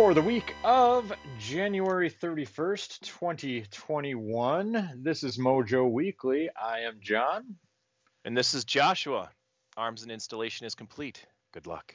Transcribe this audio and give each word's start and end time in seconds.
for 0.00 0.14
the 0.14 0.22
week 0.22 0.54
of 0.64 1.12
January 1.38 2.08
31st, 2.08 3.00
2021. 3.00 5.02
This 5.02 5.22
is 5.22 5.36
Mojo 5.36 5.90
Weekly. 5.90 6.48
I 6.56 6.88
am 6.88 7.00
John. 7.02 7.56
And 8.24 8.34
this 8.34 8.54
is 8.54 8.64
Joshua. 8.64 9.28
Arms 9.76 10.02
and 10.02 10.10
installation 10.10 10.66
is 10.66 10.74
complete. 10.74 11.26
Good 11.52 11.66
luck. 11.66 11.94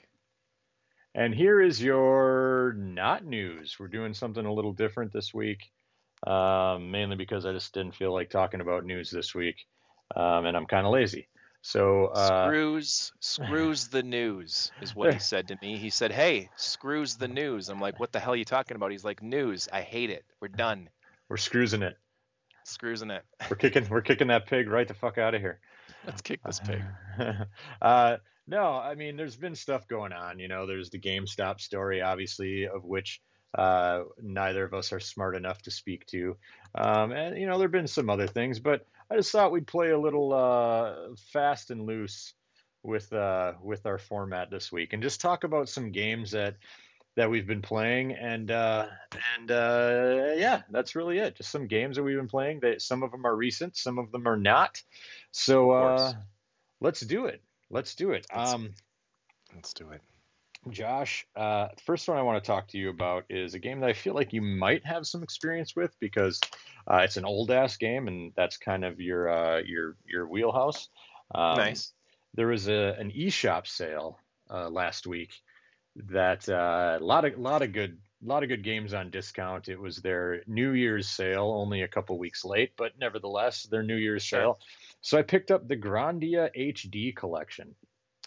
And 1.15 1.33
here 1.33 1.59
is 1.59 1.81
your 1.81 2.75
not 2.77 3.25
news. 3.25 3.77
We're 3.79 3.87
doing 3.87 4.13
something 4.13 4.45
a 4.45 4.53
little 4.53 4.73
different 4.73 5.11
this 5.11 5.33
week, 5.33 5.71
um, 6.27 6.91
mainly 6.91 7.15
because 7.15 7.47
I 7.47 7.53
just 7.53 7.73
didn't 7.73 7.95
feel 7.95 8.13
like 8.13 8.29
talking 8.29 8.61
about 8.61 8.85
news 8.85 9.09
this 9.09 9.33
week, 9.33 9.65
um, 10.15 10.45
and 10.45 10.55
I'm 10.55 10.67
kind 10.67 10.85
of 10.85 10.93
lazy. 10.93 11.27
So 11.65 12.11
uh, 12.13 12.45
screws 12.45 13.11
screws 13.21 13.87
the 13.87 14.03
news 14.03 14.71
is 14.83 14.95
what 14.95 15.11
he 15.11 15.19
said 15.31 15.47
to 15.47 15.57
me. 15.63 15.77
He 15.77 15.89
said, 15.89 16.11
"Hey, 16.11 16.51
screws 16.57 17.15
the 17.15 17.27
news." 17.27 17.69
I'm 17.69 17.79
like, 17.79 17.99
"What 17.99 18.11
the 18.11 18.19
hell 18.19 18.33
are 18.33 18.35
you 18.35 18.45
talking 18.45 18.75
about?" 18.75 18.91
He's 18.91 19.03
like, 19.03 19.23
"News. 19.23 19.67
I 19.73 19.81
hate 19.81 20.11
it. 20.11 20.23
We're 20.39 20.49
done. 20.49 20.89
We're 21.27 21.37
screwsing 21.37 21.81
it. 21.81 21.97
Screwsing 22.65 23.09
it. 23.09 23.23
We're 23.49 23.55
kicking 23.55 23.87
we're 23.89 24.03
kicking 24.03 24.27
that 24.27 24.45
pig 24.45 24.69
right 24.69 24.87
the 24.87 24.93
fuck 24.93 25.17
out 25.17 25.33
of 25.33 25.41
here. 25.41 25.59
Let's 26.05 26.21
kick 26.21 26.39
this 26.45 26.59
pig." 26.59 26.83
uh, 27.81 28.17
no, 28.45 28.73
I 28.73 28.93
mean, 28.93 29.17
there's 29.17 29.35
been 29.35 29.55
stuff 29.55 29.87
going 29.87 30.13
on. 30.13 30.37
You 30.37 30.47
know, 30.47 30.67
there's 30.67 30.91
the 30.91 30.99
GameStop 30.99 31.59
story, 31.59 31.99
obviously, 31.99 32.67
of 32.67 32.83
which 32.83 33.21
uh, 33.57 34.03
neither 34.21 34.65
of 34.65 34.75
us 34.75 34.93
are 34.93 34.99
smart 34.99 35.35
enough 35.35 35.63
to 35.63 35.71
speak 35.71 36.05
to. 36.07 36.37
Um, 36.75 37.11
and 37.11 37.35
you 37.39 37.47
know, 37.47 37.57
there've 37.57 37.71
been 37.71 37.87
some 37.87 38.11
other 38.11 38.27
things, 38.27 38.59
but 38.59 38.85
I 39.09 39.15
just 39.15 39.31
thought 39.31 39.51
we'd 39.51 39.67
play 39.67 39.91
a 39.91 39.99
little 39.99 40.33
uh, 40.33 41.15
fast 41.31 41.71
and 41.71 41.85
loose 41.85 42.33
with 42.83 43.11
uh, 43.13 43.53
with 43.61 43.85
our 43.85 43.97
format 43.97 44.49
this 44.49 44.71
week, 44.71 44.93
and 44.93 45.03
just 45.03 45.21
talk 45.21 45.43
about 45.43 45.69
some 45.69 45.91
games 45.91 46.31
that 46.31 46.55
that 47.15 47.29
we've 47.29 47.47
been 47.47 47.61
playing, 47.61 48.13
and 48.13 48.51
uh, 48.51 48.87
and 49.37 49.51
uh, 49.51 50.33
yeah, 50.35 50.61
that's 50.69 50.95
really 50.95 51.19
it. 51.19 51.35
Just 51.35 51.51
some 51.51 51.67
games 51.67 51.95
that 51.95 52.03
we've 52.03 52.17
been 52.17 52.27
playing. 52.27 52.59
That 52.61 52.81
some 52.81 53.03
of 53.03 53.11
them 53.11 53.25
are 53.25 53.35
recent, 53.35 53.77
some 53.77 53.99
of 53.99 54.11
them 54.11 54.27
are 54.27 54.37
not. 54.37 54.81
So 55.31 55.71
uh, 55.71 56.13
let's 56.81 57.01
do 57.01 57.25
it. 57.25 57.41
Let's 57.69 57.95
do 57.95 58.11
it. 58.11 58.27
Let's, 58.35 58.53
um, 58.53 58.73
let's 59.53 59.73
do 59.73 59.89
it. 59.89 60.01
Josh, 60.69 61.27
uh, 61.35 61.67
first 61.85 62.07
one 62.07 62.17
I 62.17 62.23
want 62.23 62.43
to 62.43 62.47
talk 62.47 62.69
to 62.69 62.77
you 62.77 62.89
about 62.89 63.25
is 63.29 63.53
a 63.53 63.59
game 63.59 63.79
that 63.81 63.89
I 63.89 63.93
feel 63.93 64.13
like 64.13 64.33
you 64.33 64.41
might 64.41 64.85
have 64.85 65.05
some 65.05 65.23
experience 65.23 65.75
with 65.75 65.95
because 65.99 66.39
uh, 66.87 66.97
it's 66.97 67.17
an 67.17 67.25
old 67.25 67.51
ass 67.51 67.77
game, 67.77 68.07
and 68.07 68.31
that's 68.35 68.57
kind 68.57 68.83
of 68.83 68.99
your 68.99 69.29
uh, 69.29 69.59
your 69.59 69.95
your 70.07 70.27
wheelhouse. 70.27 70.89
Um, 71.33 71.57
nice. 71.57 71.93
There 72.33 72.47
was 72.47 72.67
a 72.67 72.95
an 72.99 73.11
eShop 73.11 73.67
sale 73.67 74.19
uh, 74.49 74.69
last 74.69 75.07
week 75.07 75.33
that 75.95 76.47
uh, 76.49 76.97
a 76.99 77.03
lot 77.03 77.25
of 77.25 77.37
lot 77.37 77.61
of 77.61 77.71
good 77.71 77.97
lot 78.21 78.43
of 78.43 78.49
good 78.49 78.63
games 78.63 78.93
on 78.93 79.11
discount. 79.11 79.69
It 79.69 79.79
was 79.79 79.97
their 79.97 80.41
New 80.47 80.71
Year's 80.71 81.07
sale, 81.07 81.53
only 81.55 81.83
a 81.83 81.87
couple 81.87 82.17
weeks 82.17 82.43
late, 82.43 82.71
but 82.75 82.93
nevertheless 82.99 83.63
their 83.63 83.83
New 83.83 83.95
Year's 83.95 84.23
sure. 84.23 84.39
sale. 84.39 84.59
So 85.01 85.17
I 85.17 85.21
picked 85.21 85.51
up 85.51 85.67
the 85.67 85.77
Grandia 85.77 86.49
HD 86.57 87.15
collection. 87.15 87.75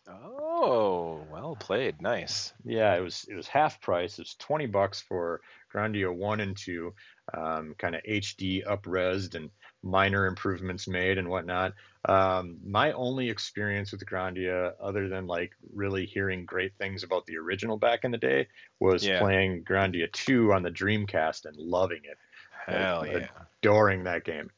Oh, 0.09 1.25
well 1.31 1.57
played. 1.57 2.01
Nice. 2.01 2.53
Yeah, 2.65 2.97
it 2.97 3.01
was 3.01 3.27
it 3.29 3.35
was 3.35 3.47
half 3.47 3.81
price. 3.81 4.19
It 4.19 4.23
was 4.23 4.35
twenty 4.35 4.67
bucks 4.67 5.01
for 5.01 5.41
Grandia 5.73 6.15
one 6.15 6.41
and 6.41 6.57
two, 6.57 6.95
um, 7.35 7.75
kind 7.79 7.95
of 7.95 8.03
HD 8.03 8.65
upresed 8.67 9.35
and 9.35 9.51
minor 9.83 10.27
improvements 10.27 10.89
made 10.89 11.19
and 11.19 11.29
whatnot. 11.29 11.75
Um, 12.07 12.59
my 12.65 12.93
only 12.93 13.29
experience 13.29 13.93
with 13.93 14.05
Grandia, 14.07 14.73
other 14.81 15.09
than 15.09 15.27
like 15.27 15.53
really 15.75 16.07
hearing 16.07 16.47
great 16.47 16.73
things 16.79 17.03
about 17.03 17.27
the 17.27 17.37
original 17.37 17.77
back 17.77 18.05
in 18.05 18.11
the 18.11 18.19
day, 18.19 18.49
was 18.81 19.07
yeah. 19.07 19.21
playing 19.21 19.65
Grandia 19.65 20.11
two 20.13 20.53
on 20.53 20.63
the 20.63 20.71
Dreamcast 20.71 21.45
and 21.45 21.57
loving 21.57 22.01
it. 22.05 22.19
Hell 22.67 23.07
yeah! 23.07 23.29
Adoring 23.63 24.05
that 24.05 24.25
game. 24.25 24.51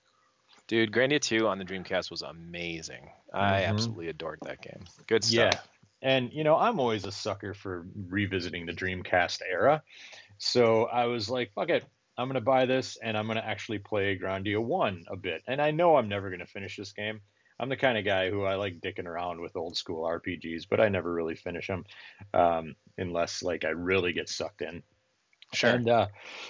Dude, 0.71 0.93
Grandia 0.93 1.21
2 1.21 1.49
on 1.49 1.59
the 1.59 1.65
Dreamcast 1.65 2.13
was 2.13 2.23
amazing. 2.23 3.03
Mm-hmm. 3.03 3.37
I 3.37 3.65
absolutely 3.65 4.07
adored 4.07 4.39
that 4.43 4.63
game. 4.63 4.85
Good 5.09 5.25
stuff. 5.25 5.53
Yeah. 5.53 5.61
And, 6.01 6.33
you 6.33 6.45
know, 6.45 6.57
I'm 6.57 6.79
always 6.79 7.05
a 7.05 7.11
sucker 7.11 7.55
for 7.55 7.89
revisiting 8.09 8.67
the 8.67 8.73
Dreamcast 8.73 9.41
era. 9.51 9.83
So 10.39 10.85
I 10.85 11.07
was 11.07 11.29
like, 11.29 11.51
fuck 11.55 11.71
it. 11.71 11.85
I'm 12.17 12.29
going 12.29 12.37
to 12.37 12.41
buy 12.41 12.67
this 12.67 12.97
and 13.03 13.19
I'm 13.19 13.27
going 13.27 13.37
to 13.37 13.45
actually 13.45 13.81
play 13.81 14.17
Grandia 14.17 14.63
1 14.63 15.07
a 15.09 15.17
bit. 15.17 15.43
And 15.49 15.61
I 15.61 15.73
know 15.73 15.97
I'm 15.97 16.09
never 16.09 16.29
going 16.29 16.39
to 16.39 16.47
finish 16.47 16.77
this 16.77 16.93
game. 16.93 17.21
I'm 17.59 17.69
the 17.69 17.77
kind 17.77 17.99
of 17.99 18.05
guy 18.05 18.31
who 18.31 18.45
I 18.45 18.55
like 18.55 18.81
dicking 18.81 19.07
around 19.07 19.41
with 19.41 19.57
old 19.57 19.77
school 19.77 20.05
RPGs, 20.05 20.67
but 20.71 20.81
I 20.81 20.89
never 20.89 21.13
really 21.13 21.35
finish 21.35 21.67
them 21.67 21.85
um, 22.33 22.77
unless 22.97 23.43
like 23.43 23.65
I 23.65 23.71
really 23.71 24.13
get 24.13 24.29
sucked 24.29 24.63
in. 24.63 24.85
Sure. 25.53 25.71
And 25.71 25.89
uh, 25.89 26.07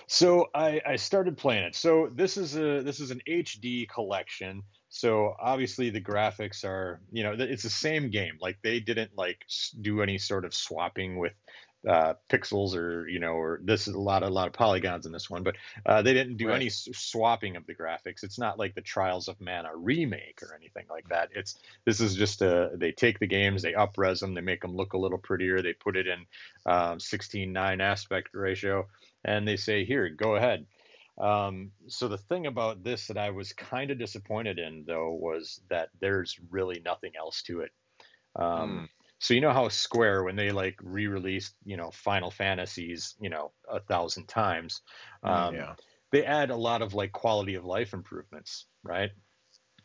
so 0.06 0.48
I, 0.54 0.80
I 0.86 0.96
started 0.96 1.38
playing 1.38 1.64
it. 1.64 1.74
So 1.74 2.10
this 2.14 2.36
is 2.36 2.56
a 2.56 2.82
this 2.82 3.00
is 3.00 3.10
an 3.10 3.20
HD 3.26 3.88
collection. 3.88 4.62
So 4.90 5.34
obviously 5.40 5.90
the 5.90 6.00
graphics 6.00 6.64
are 6.64 7.00
you 7.10 7.22
know 7.22 7.34
it's 7.38 7.62
the 7.62 7.70
same 7.70 8.10
game. 8.10 8.36
Like 8.40 8.58
they 8.62 8.80
didn't 8.80 9.12
like 9.16 9.44
do 9.80 10.02
any 10.02 10.18
sort 10.18 10.44
of 10.44 10.52
swapping 10.52 11.18
with 11.18 11.32
uh, 11.88 12.14
pixels 12.28 12.74
or 12.74 13.08
you 13.08 13.18
know 13.18 13.32
or 13.32 13.60
this 13.64 13.88
is 13.88 13.94
a 13.94 14.00
lot 14.00 14.22
a 14.22 14.28
lot 14.28 14.46
of 14.46 14.52
polygons 14.52 15.06
in 15.06 15.12
this 15.12 15.30
one 15.30 15.42
but 15.42 15.56
uh, 15.86 16.02
they 16.02 16.12
didn't 16.12 16.36
do 16.36 16.48
right. 16.48 16.56
any 16.56 16.68
swapping 16.68 17.56
of 17.56 17.66
the 17.66 17.74
graphics. 17.74 18.22
It's 18.22 18.38
not 18.38 18.58
like 18.58 18.74
the 18.74 18.82
trials 18.82 19.28
of 19.28 19.40
mana 19.40 19.70
remake 19.74 20.42
or 20.42 20.54
anything 20.54 20.84
like 20.90 21.08
that. 21.08 21.30
It's 21.34 21.58
this 21.86 22.00
is 22.00 22.14
just 22.14 22.42
a 22.42 22.70
they 22.74 22.92
take 22.92 23.18
the 23.18 23.26
games 23.26 23.62
they 23.62 23.72
upres 23.72 24.20
them 24.20 24.34
they 24.34 24.42
make 24.42 24.60
them 24.60 24.76
look 24.76 24.92
a 24.92 24.98
little 24.98 25.18
prettier 25.18 25.62
they 25.62 25.72
put 25.72 25.96
it 25.96 26.06
in 26.06 26.26
um, 26.66 27.00
16 27.00 27.50
9 27.52 27.80
aspect 27.80 28.28
ratio 28.34 28.86
and 29.24 29.48
they 29.48 29.56
say 29.56 29.84
here 29.84 30.08
go 30.10 30.36
ahead. 30.36 30.66
Um, 31.18 31.72
so 31.88 32.08
the 32.08 32.16
thing 32.16 32.46
about 32.46 32.82
this 32.82 33.08
that 33.08 33.18
i 33.18 33.30
was 33.30 33.52
kind 33.52 33.90
of 33.90 33.98
disappointed 33.98 34.58
in 34.58 34.84
though 34.86 35.12
was 35.12 35.60
that 35.68 35.90
there's 36.00 36.38
really 36.50 36.80
nothing 36.84 37.12
else 37.16 37.42
to 37.42 37.60
it. 37.60 37.70
Um, 38.36 38.88
mm 38.88 38.88
so 39.20 39.34
you 39.34 39.42
know 39.42 39.52
how 39.52 39.68
Square, 39.68 40.24
when 40.24 40.34
they 40.34 40.50
like 40.50 40.76
re-released, 40.82 41.54
you 41.64 41.76
know, 41.76 41.90
Final 41.90 42.30
Fantasies, 42.30 43.14
you 43.20 43.28
know, 43.28 43.52
a 43.70 43.78
thousand 43.78 44.26
times, 44.26 44.80
mm, 45.24 45.30
um, 45.30 45.54
yeah. 45.54 45.74
they 46.10 46.24
add 46.24 46.50
a 46.50 46.56
lot 46.56 46.80
of 46.80 46.94
like 46.94 47.12
quality 47.12 47.54
of 47.54 47.66
life 47.66 47.92
improvements, 47.92 48.66
right? 48.82 49.10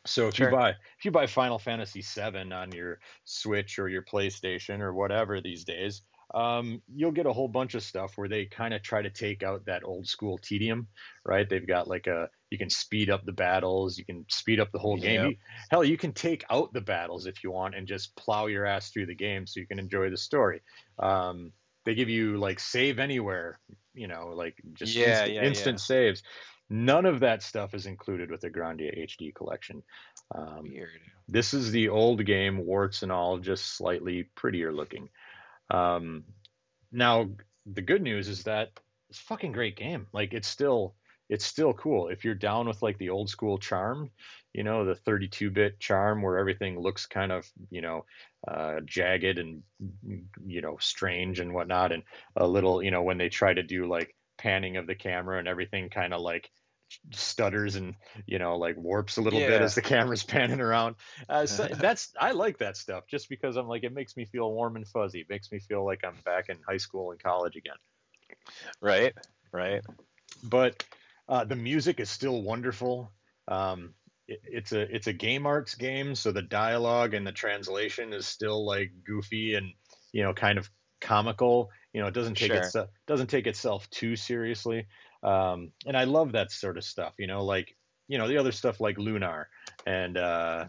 So 0.06 0.30
if 0.30 0.36
sure. 0.36 0.50
you 0.50 0.56
buy 0.56 0.70
if 0.70 1.04
you 1.04 1.12
buy 1.12 1.28
Final 1.28 1.60
Fantasy 1.60 2.02
VII 2.02 2.54
on 2.54 2.72
your 2.72 3.00
Switch 3.26 3.78
or 3.78 3.90
your 3.90 4.04
PlayStation 4.04 4.80
or 4.80 4.94
whatever 4.94 5.42
these 5.42 5.66
days, 5.66 6.02
um, 6.34 6.82
you'll 6.88 7.12
get 7.12 7.26
a 7.26 7.34
whole 7.34 7.50
bunch 7.50 7.76
of 7.76 7.84
stuff 7.84 8.14
where 8.18 8.30
they 8.30 8.46
kind 8.46 8.74
of 8.74 8.84
try 8.84 9.02
to 9.02 9.10
take 9.10 9.44
out 9.44 9.66
that 9.66 9.84
old 9.84 10.08
school 10.08 10.38
tedium, 10.38 10.88
right? 11.26 11.50
They've 11.50 11.68
got 11.68 11.90
like 11.90 12.08
a 12.08 12.30
you 12.50 12.58
can 12.58 12.70
speed 12.70 13.10
up 13.10 13.26
the 13.26 13.32
battles, 13.32 13.98
you 13.98 14.06
can 14.06 14.26
speed 14.30 14.60
up 14.60 14.72
the 14.72 14.80
whole 14.80 14.98
game. 14.98 15.38
Hell, 15.70 15.84
you 15.84 15.98
can 15.98 16.14
take 16.14 16.44
out 16.50 16.74
the 16.74 16.82
battles 16.82 17.26
if 17.26 17.44
you 17.44 17.52
want 17.52 17.76
and 17.76 17.88
just 17.88 18.16
plow 18.16 18.46
your 18.46 18.66
ass 18.66 18.92
through 18.92 19.08
the 19.08 19.16
game 19.16 19.48
so 19.48 19.60
you 19.60 19.68
can 19.68 19.80
enjoy 19.80 20.10
the 20.10 20.18
story. 20.18 20.62
Um, 21.00 21.52
they 21.86 21.96
give 21.96 22.10
you 22.10 22.38
like 22.38 22.60
save 22.60 23.00
anywhere, 23.00 23.60
you 23.94 24.08
know, 24.08 24.32
like 24.34 24.56
just 24.74 24.96
yeah, 24.96 25.26
instant, 25.26 25.34
yeah, 25.34 25.44
instant 25.44 25.80
saves. 25.80 26.24
None 26.70 27.06
of 27.06 27.20
that 27.20 27.44
stuff 27.44 27.76
is 27.76 27.86
included 27.86 28.32
with 28.32 28.42
the 28.42 28.50
Grandia 28.50 29.06
HD 29.06 29.34
collection. 29.34 29.84
Um, 30.34 30.64
Weird. 30.64 30.90
This 31.28 31.54
is 31.54 31.72
the 31.72 31.90
old 31.90 32.26
game, 32.26 32.66
warts 32.66 33.04
and 33.04 33.12
all, 33.12 33.38
just 33.38 33.78
slightly 33.78 34.30
prettier 34.36 34.72
looking. 34.72 35.10
Um, 35.70 36.26
now 36.92 37.30
the 37.66 37.82
good 37.82 38.02
news 38.02 38.28
is 38.28 38.44
that 38.44 38.70
it's 39.10 39.20
fucking 39.20 39.52
great 39.52 39.76
game. 39.76 40.08
Like 40.12 40.34
it's 40.34 40.48
still 40.48 40.96
it's 41.30 41.46
still 41.46 41.74
cool. 41.74 42.10
If 42.10 42.24
you're 42.24 42.36
down 42.36 42.68
with 42.68 42.82
like 42.82 42.98
the 42.98 43.10
old 43.10 43.30
school 43.30 43.58
charm, 43.58 44.12
you 44.54 44.64
know, 44.64 44.86
the 44.86 44.96
32 44.96 45.50
bit 45.50 45.80
charm 45.80 46.22
where 46.22 46.38
everything 46.38 46.80
looks 46.80 47.06
kind 47.06 47.32
of, 47.32 47.46
you 47.70 47.82
know, 47.82 48.06
uh, 48.48 48.82
jagged 48.86 49.40
and, 49.40 49.64
you 50.46 50.62
know, 50.62 50.78
strange 50.80 51.40
and 51.40 51.54
whatnot. 51.54 51.92
And 51.92 52.04
a 52.36 52.48
little, 52.48 52.84
you 52.84 52.92
know, 52.92 53.04
when 53.04 53.18
they 53.18 53.30
try 53.30 53.54
to 53.54 53.64
do 53.64 53.88
like 53.88 54.16
panning 54.38 54.78
of 54.78 54.88
the 54.88 54.96
camera 54.96 55.40
and 55.40 55.48
everything 55.48 55.90
kind 55.90 56.14
of 56.14 56.22
like 56.22 56.50
stutters 57.12 57.76
and 57.76 57.96
you 58.28 58.38
know 58.38 58.58
like 58.58 58.78
warps 58.78 59.18
a 59.18 59.22
little 59.22 59.40
yeah. 59.40 59.48
bit 59.48 59.62
as 59.62 59.76
the 59.76 59.82
camera's 59.82 60.24
panning 60.24 60.62
around 60.62 60.96
uh, 61.30 61.46
so 61.46 61.66
that's 61.80 62.14
i 62.20 62.32
like 62.32 62.60
that 62.60 62.78
stuff 62.78 63.06
just 63.08 63.28
because 63.28 63.56
i'm 63.58 63.68
like 63.68 63.84
it 63.84 63.94
makes 63.94 64.16
me 64.16 64.24
feel 64.26 64.52
warm 64.54 64.76
and 64.76 64.88
fuzzy 64.88 65.22
it 65.22 65.30
makes 65.30 65.52
me 65.52 65.60
feel 65.60 65.84
like 65.84 66.04
i'm 66.06 66.16
back 66.24 66.50
in 66.50 66.58
high 66.68 66.78
school 66.78 67.12
and 67.12 67.22
college 67.22 67.56
again 67.56 67.76
right 68.82 69.14
right 69.52 69.82
but 70.44 70.84
uh, 71.30 71.44
the 71.44 71.56
music 71.56 72.00
is 72.00 72.10
still 72.10 72.42
wonderful 72.42 73.12
um, 73.48 73.94
it, 74.28 74.40
it's 74.44 74.72
a 74.72 74.82
it's 74.96 75.08
a 75.08 75.14
game 75.14 75.46
arts 75.46 75.76
game 75.76 76.16
so 76.16 76.32
the 76.32 76.42
dialogue 76.42 77.14
and 77.14 77.26
the 77.26 77.32
translation 77.32 78.14
is 78.14 78.28
still 78.28 78.66
like 78.66 78.92
goofy 79.06 79.56
and 79.56 79.72
you 80.12 80.24
know 80.24 80.34
kind 80.34 80.58
of 80.58 80.70
comical 81.02 81.70
you 81.94 82.02
know 82.02 82.08
it 82.08 82.14
doesn't 82.14 82.36
take 82.36 82.48
sure. 82.48 82.58
itself 82.58 82.90
doesn't 83.08 83.30
take 83.30 83.48
itself 83.48 83.90
too 83.90 84.16
seriously 84.16 84.88
um, 85.26 85.72
and 85.88 85.98
I 85.98 86.04
love 86.04 86.34
that 86.34 86.52
sort 86.52 86.78
of 86.78 86.84
stuff, 86.84 87.14
you 87.18 87.26
know, 87.26 87.44
like, 87.44 87.76
you 88.08 88.20
know, 88.20 88.28
the 88.28 88.38
other 88.38 88.52
stuff 88.52 88.80
like 88.80 88.98
Lunar 89.00 89.50
and, 89.86 90.18
uh, 90.18 90.68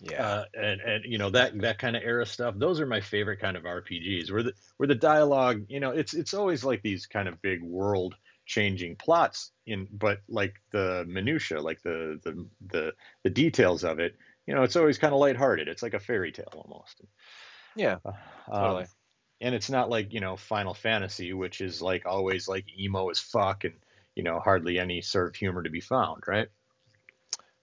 Yeah. 0.00 0.26
Uh, 0.26 0.44
and 0.54 0.80
and 0.82 1.04
you 1.06 1.16
know 1.18 1.30
that 1.30 1.58
that 1.62 1.78
kind 1.78 1.96
of 1.96 2.02
era 2.02 2.26
stuff. 2.26 2.54
Those 2.58 2.80
are 2.80 2.86
my 2.86 3.00
favorite 3.00 3.40
kind 3.40 3.56
of 3.56 3.62
RPGs. 3.64 4.30
Where 4.30 4.42
the 4.42 4.52
where 4.76 4.86
the 4.86 4.94
dialogue, 4.94 5.64
you 5.68 5.80
know, 5.80 5.92
it's 5.92 6.12
it's 6.12 6.34
always 6.34 6.64
like 6.64 6.82
these 6.82 7.06
kind 7.06 7.28
of 7.28 7.40
big 7.40 7.62
world 7.62 8.14
changing 8.46 8.96
plots 8.96 9.52
in, 9.66 9.88
but 9.92 10.20
like 10.28 10.54
the 10.72 11.04
minutia, 11.08 11.60
like 11.60 11.82
the 11.82 12.20
the 12.24 12.48
the 12.68 12.94
the 13.24 13.30
details 13.30 13.84
of 13.84 13.98
it, 14.00 14.16
you 14.46 14.54
know, 14.54 14.62
it's 14.62 14.76
always 14.76 14.98
kind 14.98 15.12
of 15.14 15.20
lighthearted. 15.20 15.68
It's 15.68 15.82
like 15.82 15.94
a 15.94 16.00
fairy 16.00 16.32
tale 16.32 16.52
almost. 16.54 17.02
Yeah. 17.74 17.98
Um, 18.50 18.56
Totally. 18.58 18.86
and 19.40 19.54
it's 19.54 19.70
not 19.70 19.90
like 19.90 20.12
you 20.12 20.20
know 20.20 20.36
Final 20.36 20.74
Fantasy, 20.74 21.32
which 21.32 21.60
is 21.60 21.82
like 21.82 22.06
always 22.06 22.48
like 22.48 22.66
emo 22.78 23.10
as 23.10 23.20
fuck 23.20 23.64
and 23.64 23.74
you 24.16 24.22
know 24.22 24.40
hardly 24.40 24.78
any 24.78 25.02
sort 25.02 25.28
of 25.28 25.36
humor 25.36 25.62
to 25.62 25.70
be 25.70 25.80
found, 25.80 26.24
right? 26.28 26.48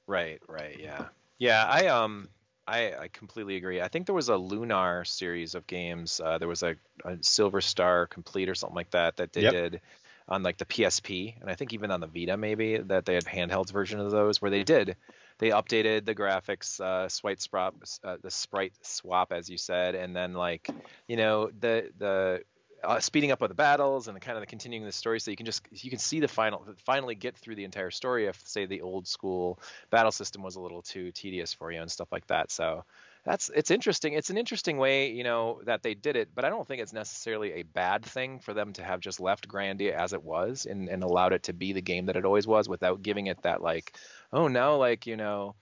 Right, 0.08 0.42
right, 0.48 0.78
yeah. 0.80 1.10
Yeah, 1.38 1.66
I 1.66 1.88
um 1.88 2.30
I, 2.68 2.94
I 2.96 3.08
completely 3.10 3.58
agree. 3.58 3.82
I 3.82 3.90
think 3.90 4.06
there 4.06 4.16
was 4.16 4.30
a 4.30 4.38
Lunar 4.38 5.04
series 5.04 5.54
of 5.56 5.68
games. 5.68 6.22
Uh, 6.24 6.38
there 6.38 6.48
was 6.48 6.64
a, 6.64 6.78
a 7.04 7.18
Silver 7.22 7.60
Star 7.60 8.08
Complete 8.08 8.48
or 8.48 8.56
something 8.56 8.76
like 8.76 8.92
that 8.92 9.18
that 9.18 9.34
they 9.34 9.44
Yep. 9.44 9.50
did 9.50 9.82
on 10.28 10.44
like 10.44 10.58
the 10.58 10.66
PSP, 10.66 11.40
and 11.42 11.50
I 11.50 11.56
think 11.56 11.74
even 11.74 11.92
on 11.92 12.00
the 12.00 12.08
Vita 12.08 12.38
maybe 12.38 12.78
that 12.78 13.06
they 13.06 13.16
had 13.16 13.25
handheld 13.25 13.72
version 13.72 14.00
of 14.00 14.12
those 14.12 14.42
where 14.42 14.52
they 14.52 14.64
did 14.64 14.96
they 15.40 15.50
updated 15.50 16.06
the 16.06 16.16
graphics, 16.16 16.80
uh, 16.80 17.10
sprite 17.10 17.42
swap, 17.42 17.75
uh, 18.04 18.18
the 18.22 18.31
sprite 18.31 18.74
swap 18.81 19.31
as 19.31 19.50
you 19.50 19.58
said, 19.58 19.96
and 19.96 20.16
then 20.16 20.34
like 20.34 20.70
you 21.08 21.18
know 21.18 21.50
the 21.60 21.90
the 21.98 22.44
uh, 22.84 23.00
speeding 23.00 23.31
up 23.31 23.42
of 23.42 23.50
the 23.50 23.56
battles 23.56 24.08
and 24.08 24.16
the 24.16 24.20
kind 24.20 24.38
of 24.38 24.42
the 24.42 24.48
continuing 24.48 24.84
the 24.84 24.92
story 24.92 25.18
so 25.18 25.31
you 25.31 25.38
can 25.38 25.46
just 25.46 25.66
you 25.72 25.90
can 25.90 26.00
see 26.00 26.20
the 26.20 26.28
final 26.28 26.66
finally 26.86 27.16
get 27.16 27.38
through 27.38 27.56
the 27.56 27.64
entire 27.64 27.90
story 27.90 28.25
if 28.25 28.46
say 28.46 28.66
the 28.66 28.81
old 28.81 29.08
school 29.08 29.58
battle 29.90 30.12
system 30.12 30.44
was 30.44 30.58
a 30.58 30.60
little 30.60 30.81
too 30.81 31.10
tedious 31.12 31.54
for 31.54 31.72
you 31.72 31.80
and 31.80 31.90
stuff 31.90 32.12
like 32.12 32.28
that 32.28 32.52
so 32.52 32.84
that's 33.24 33.50
it's 33.56 33.72
interesting 33.72 34.14
it's 34.14 34.30
an 34.30 34.38
interesting 34.38 34.78
way 34.78 35.12
you 35.12 35.24
know 35.24 35.62
that 35.66 35.81
they 35.81 35.94
did 35.94 36.16
it 36.16 36.30
but 36.36 36.44
i 36.46 36.50
don't 36.50 36.68
think 36.68 36.81
it's 36.81 36.94
necessarily 36.94 37.54
a 37.54 37.64
bad 37.64 38.04
thing 38.04 38.40
for 38.40 38.54
them 38.54 38.74
to 38.74 38.84
have 38.84 39.00
just 39.00 39.20
left 39.20 39.48
grandia 39.48 39.94
as 39.94 40.14
it 40.14 40.24
was 40.24 40.66
and, 40.66 40.90
and 40.90 41.04
allowed 41.04 41.34
it 41.34 41.44
to 41.44 41.54
be 41.54 41.74
the 41.74 41.81
game 41.81 42.08
that 42.08 42.16
it 42.18 42.25
always 42.25 42.48
was 42.48 42.68
without 42.68 43.02
giving 43.02 43.28
it 43.28 43.42
that 43.44 43.62
like 43.62 43.96
oh 44.34 44.48
now 44.48 44.75
like 44.75 45.08
you 45.08 45.16
know 45.16 45.56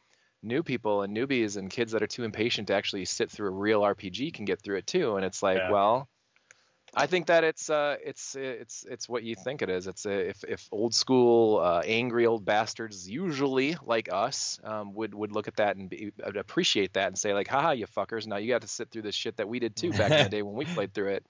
new 0.44 0.64
people 0.64 1.04
and 1.04 1.16
newbies 1.16 1.56
and 1.58 1.70
kids 1.70 1.92
that 1.92 2.02
are 2.02 2.08
too 2.08 2.24
impatient 2.24 2.68
to 2.70 2.74
actually 2.74 3.06
sit 3.06 3.30
through 3.30 3.48
a 3.48 3.52
real 3.52 3.82
rpg 3.82 4.34
can 4.34 4.46
get 4.46 4.62
through 4.62 4.78
it 4.78 4.88
too 4.88 5.16
and 5.16 5.26
it's 5.26 5.44
like 5.44 5.58
Yeah. 5.58 5.72
well 5.72 6.11
I 6.94 7.08
think 7.08 7.28
that 7.28 7.44
it's 7.46 7.70
uh 7.70 7.96
it's 8.04 8.36
it's 8.36 8.86
it's 8.90 9.08
what 9.08 9.24
you 9.24 9.36
think 9.36 9.62
it 9.62 9.70
is. 9.70 9.88
It's 9.88 10.06
uh 10.06 10.10
if 10.10 10.44
if 10.44 10.68
old 10.72 10.94
school 10.94 11.60
uh, 11.60 11.82
angry 11.86 12.26
old 12.26 12.44
bastards 12.44 13.10
usually 13.10 13.78
like 13.84 14.10
us 14.12 14.60
um, 14.64 14.94
would 14.96 15.14
would 15.14 15.32
look 15.32 15.48
at 15.48 15.56
that 15.56 15.78
and 15.78 15.90
be, 15.90 16.12
appreciate 16.36 16.94
that 16.94 17.08
and 17.08 17.18
say 17.18 17.34
like 17.34 17.48
haha 17.48 17.72
you 17.72 17.88
fuckers 17.88 18.28
now 18.28 18.36
you 18.38 18.50
got 18.50 18.62
to 18.62 18.68
sit 18.68 18.92
through 18.92 19.04
this 19.04 19.16
shit 19.16 19.38
that 19.38 19.48
we 19.48 19.60
did 19.60 19.76
too 19.76 19.92
back 19.92 20.12
in 20.12 20.24
the 20.24 20.30
day 20.38 20.42
when 20.42 20.56
we 20.56 20.66
played 20.66 20.94
through 20.94 21.10
it. 21.10 21.26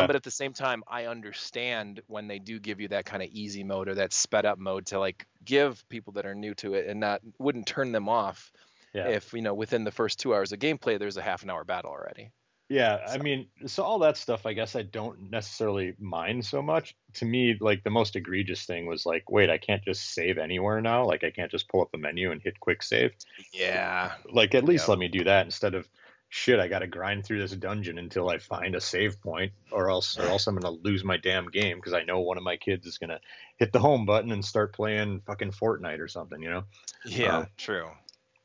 Um, 0.00 0.08
but 0.08 0.16
at 0.16 0.24
the 0.24 0.30
same 0.30 0.52
time 0.52 0.82
I 0.88 1.06
understand 1.06 2.00
when 2.08 2.26
they 2.26 2.40
do 2.40 2.58
give 2.58 2.80
you 2.80 2.88
that 2.88 3.04
kind 3.04 3.22
of 3.22 3.28
easy 3.28 3.62
mode 3.62 3.88
or 3.88 3.94
that 3.94 4.12
sped 4.12 4.44
up 4.44 4.58
mode 4.58 4.86
to 4.86 4.98
like 4.98 5.24
give 5.44 5.88
people 5.88 6.14
that 6.14 6.26
are 6.26 6.34
new 6.34 6.54
to 6.54 6.74
it 6.74 6.88
and 6.88 6.98
not 6.98 7.20
wouldn't 7.38 7.66
turn 7.68 7.92
them 7.92 8.08
off 8.08 8.52
yeah. 8.92 9.06
if 9.06 9.32
you 9.32 9.42
know 9.42 9.54
within 9.54 9.84
the 9.84 9.92
first 9.92 10.18
two 10.18 10.34
hours 10.34 10.50
of 10.50 10.58
gameplay 10.58 10.98
there's 10.98 11.16
a 11.16 11.22
half 11.22 11.44
an 11.44 11.50
hour 11.50 11.62
battle 11.62 11.92
already. 11.92 12.32
Yeah, 12.70 12.98
I 13.08 13.18
mean, 13.18 13.48
so 13.66 13.82
all 13.82 13.98
that 13.98 14.16
stuff, 14.16 14.46
I 14.46 14.52
guess 14.52 14.76
I 14.76 14.82
don't 14.82 15.28
necessarily 15.28 15.94
mind 15.98 16.46
so 16.46 16.62
much. 16.62 16.94
To 17.14 17.24
me, 17.24 17.56
like 17.60 17.82
the 17.82 17.90
most 17.90 18.14
egregious 18.14 18.64
thing 18.64 18.86
was 18.86 19.04
like, 19.04 19.28
wait, 19.28 19.50
I 19.50 19.58
can't 19.58 19.82
just 19.84 20.14
save 20.14 20.38
anywhere 20.38 20.80
now. 20.80 21.04
Like 21.04 21.24
I 21.24 21.32
can't 21.32 21.50
just 21.50 21.68
pull 21.68 21.82
up 21.82 21.90
the 21.90 21.98
menu 21.98 22.30
and 22.30 22.40
hit 22.40 22.60
quick 22.60 22.84
save. 22.84 23.10
Yeah. 23.52 24.12
Like 24.32 24.54
at 24.54 24.64
least 24.64 24.88
let 24.88 25.00
me 25.00 25.08
do 25.08 25.24
that 25.24 25.46
instead 25.46 25.74
of 25.74 25.88
shit. 26.28 26.60
I 26.60 26.68
got 26.68 26.78
to 26.78 26.86
grind 26.86 27.26
through 27.26 27.40
this 27.40 27.50
dungeon 27.50 27.98
until 27.98 28.30
I 28.30 28.38
find 28.38 28.76
a 28.76 28.80
save 28.80 29.20
point, 29.20 29.50
or 29.72 29.90
else, 29.90 30.16
or 30.16 30.26
else 30.26 30.46
I'm 30.46 30.54
gonna 30.54 30.70
lose 30.70 31.02
my 31.02 31.16
damn 31.16 31.50
game 31.50 31.76
because 31.76 31.92
I 31.92 32.04
know 32.04 32.20
one 32.20 32.38
of 32.38 32.44
my 32.44 32.56
kids 32.56 32.86
is 32.86 32.98
gonna 32.98 33.18
hit 33.56 33.72
the 33.72 33.80
home 33.80 34.06
button 34.06 34.30
and 34.30 34.44
start 34.44 34.74
playing 34.74 35.22
fucking 35.26 35.50
Fortnite 35.50 35.98
or 35.98 36.06
something, 36.06 36.40
you 36.40 36.50
know? 36.50 36.64
Yeah, 37.04 37.38
Um, 37.38 37.46
true. 37.56 37.90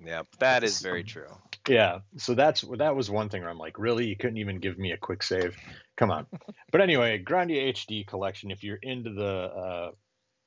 Yeah, 0.03 0.23
that 0.39 0.63
is 0.63 0.81
very 0.81 1.03
true. 1.03 1.29
Yeah, 1.67 1.99
so 2.17 2.35
that's 2.35 2.63
that 2.77 2.95
was 2.95 3.09
one 3.09 3.29
thing 3.29 3.41
where 3.41 3.49
I'm 3.49 3.57
like, 3.57 3.79
really, 3.79 4.07
you 4.07 4.15
couldn't 4.15 4.37
even 4.37 4.59
give 4.59 4.77
me 4.77 4.91
a 4.91 4.97
quick 4.97 5.23
save? 5.23 5.57
Come 5.97 6.11
on. 6.11 6.27
but 6.71 6.81
anyway, 6.81 7.23
Grandia 7.23 7.73
HD 7.73 8.05
collection. 8.05 8.51
If 8.51 8.63
you're 8.63 8.79
into 8.81 9.11
the 9.13 9.25
uh, 9.25 9.91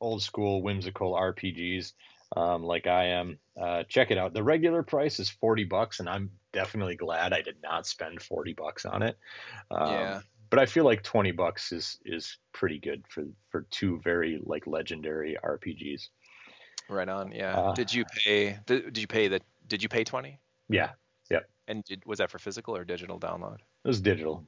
old 0.01 0.23
school 0.23 0.63
whimsical 0.63 1.15
RPGs, 1.15 1.93
um, 2.37 2.63
like 2.63 2.87
I 2.87 3.07
am, 3.07 3.39
uh, 3.61 3.83
check 3.89 4.11
it 4.11 4.19
out. 4.19 4.33
The 4.33 4.45
regular 4.45 4.83
price 4.83 5.19
is 5.19 5.29
forty 5.29 5.65
bucks, 5.65 5.99
and 5.99 6.09
I'm 6.09 6.31
definitely 6.53 6.97
glad 6.97 7.33
I 7.33 7.43
did 7.43 7.57
not 7.63 7.87
spend 7.87 8.23
forty 8.23 8.53
bucks 8.53 8.85
on 8.85 9.03
it. 9.03 9.19
Um, 9.71 9.93
Yeah. 9.93 10.21
But 10.51 10.61
I 10.61 10.67
feel 10.67 10.85
like 10.85 11.03
twenty 11.03 11.33
bucks 11.33 11.73
is 11.73 11.99
is 12.07 12.39
pretty 12.53 12.79
good 12.79 13.05
for 13.09 13.25
for 13.51 13.67
two 13.71 14.01
very 14.03 14.41
like 14.43 14.67
legendary 14.67 15.37
RPGs. 15.45 16.09
Right 16.89 17.09
on. 17.09 17.33
Yeah. 17.33 17.59
Uh, 17.59 17.75
did 17.75 17.93
you 17.93 18.05
pay? 18.07 18.59
Did, 18.65 18.85
did 18.85 18.99
you 18.99 19.07
pay 19.07 19.29
the? 19.29 19.41
Did 19.67 19.83
you 19.83 19.91
pay 19.91 20.05
twenty? 20.05 20.39
Yeah, 20.71 20.91
And 21.69 21.85
did, 21.85 22.03
was 22.07 22.19
that 22.19 22.31
for 22.31 22.39
physical 22.39 22.77
or 22.77 22.85
digital 22.85 23.21
download? 23.21 23.59
it 23.85 23.89
was 23.89 24.01
digital. 24.01 24.45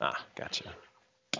Ah, 0.00 0.24
gotcha. 0.36 0.64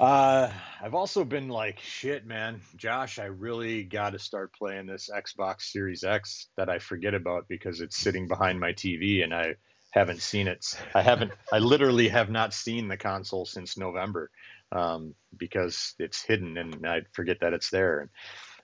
Uh, 0.00 0.50
I've 0.82 0.94
also 0.94 1.24
been 1.24 1.48
like, 1.48 1.78
shit, 1.78 2.26
man, 2.26 2.60
Josh, 2.76 3.18
I 3.18 3.26
really 3.26 3.84
got 3.84 4.10
to 4.10 4.18
start 4.18 4.52
playing 4.54 4.86
this 4.86 5.08
Xbox 5.14 5.62
Series 5.62 6.02
X 6.02 6.48
that 6.56 6.68
I 6.68 6.78
forget 6.78 7.14
about 7.14 7.46
because 7.48 7.80
it's 7.80 7.96
sitting 7.96 8.26
behind 8.26 8.58
my 8.58 8.72
TV 8.72 9.22
and 9.22 9.32
I 9.32 9.54
haven't 9.92 10.20
seen 10.20 10.48
it. 10.48 10.66
I 10.94 11.02
haven't, 11.02 11.30
I 11.52 11.58
literally 11.58 12.08
have 12.08 12.30
not 12.30 12.52
seen 12.52 12.88
the 12.88 12.96
console 12.96 13.46
since 13.46 13.76
November 13.76 14.30
um, 14.72 15.14
because 15.36 15.94
it's 16.00 16.24
hidden 16.24 16.56
and 16.56 16.84
I 16.84 17.02
forget 17.12 17.38
that 17.42 17.52
it's 17.52 17.70
there. 17.70 18.00
And 18.00 18.10